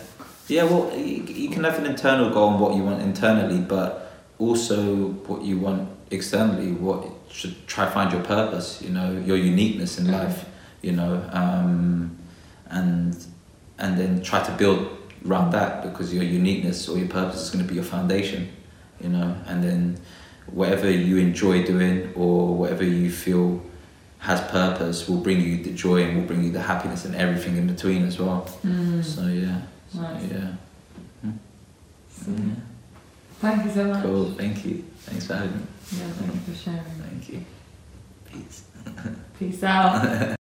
yeah. 0.48 0.64
Well, 0.64 0.92
you, 0.96 1.22
you 1.22 1.48
can 1.50 1.62
have 1.64 1.78
an 1.78 1.86
internal 1.86 2.30
goal 2.30 2.48
on 2.50 2.60
what 2.60 2.74
you 2.74 2.82
want 2.82 3.00
internally, 3.02 3.60
but 3.60 4.12
also 4.38 5.08
what 5.28 5.42
you 5.42 5.58
want 5.58 5.88
externally. 6.10 6.72
What 6.72 7.06
should 7.30 7.66
try 7.68 7.88
find 7.88 8.10
your 8.12 8.22
purpose. 8.22 8.82
You 8.82 8.90
know, 8.90 9.12
your 9.24 9.36
uniqueness 9.36 9.98
in 9.98 10.06
Mhm. 10.06 10.12
life. 10.12 10.44
You 10.82 10.92
know, 10.92 11.24
um, 11.32 12.16
and 12.68 13.16
and 13.78 13.96
then 13.98 14.22
try 14.22 14.42
to 14.42 14.50
build 14.52 14.88
around 15.26 15.52
that 15.52 15.84
because 15.84 16.12
your 16.12 16.24
uniqueness 16.24 16.88
or 16.88 16.98
your 16.98 17.06
purpose 17.08 17.42
is 17.42 17.50
going 17.50 17.64
to 17.64 17.68
be 17.68 17.76
your 17.76 17.84
foundation. 17.84 18.48
You 19.00 19.10
know, 19.10 19.36
and 19.46 19.62
then 19.62 19.98
whatever 20.46 20.90
you 20.90 21.16
enjoy 21.18 21.64
doing 21.64 22.12
or 22.14 22.54
whatever 22.54 22.84
you 22.84 23.10
feel 23.10 23.62
has 24.18 24.40
purpose 24.50 25.08
will 25.08 25.18
bring 25.18 25.40
you 25.40 25.62
the 25.64 25.72
joy 25.72 26.02
and 26.02 26.16
will 26.18 26.26
bring 26.26 26.44
you 26.44 26.50
the 26.52 26.60
happiness 26.62 27.04
and 27.04 27.14
everything 27.16 27.56
in 27.56 27.66
between 27.66 28.04
as 28.04 28.18
well. 28.18 28.48
Mm. 28.64 29.02
So 29.04 29.26
yeah, 29.26 29.62
so, 29.92 30.00
Nice. 30.00 30.30
yeah. 30.30 30.52
Yeah. 31.24 32.54
Thank 33.40 33.64
you 33.64 33.70
so 33.72 33.84
much. 33.84 34.02
Cool. 34.04 34.30
Thank 34.34 34.64
you. 34.64 34.84
Thanks 35.00 35.26
for 35.26 35.34
having 35.34 35.56
me. 35.56 35.62
Yeah, 35.98 36.04
thank 36.12 36.34
you 36.34 36.54
for 36.54 36.54
sharing. 36.60 36.84
Thank 36.84 37.28
you. 37.30 37.44
Peace. 38.30 38.64
Peace 39.38 39.62
out. 39.64 40.36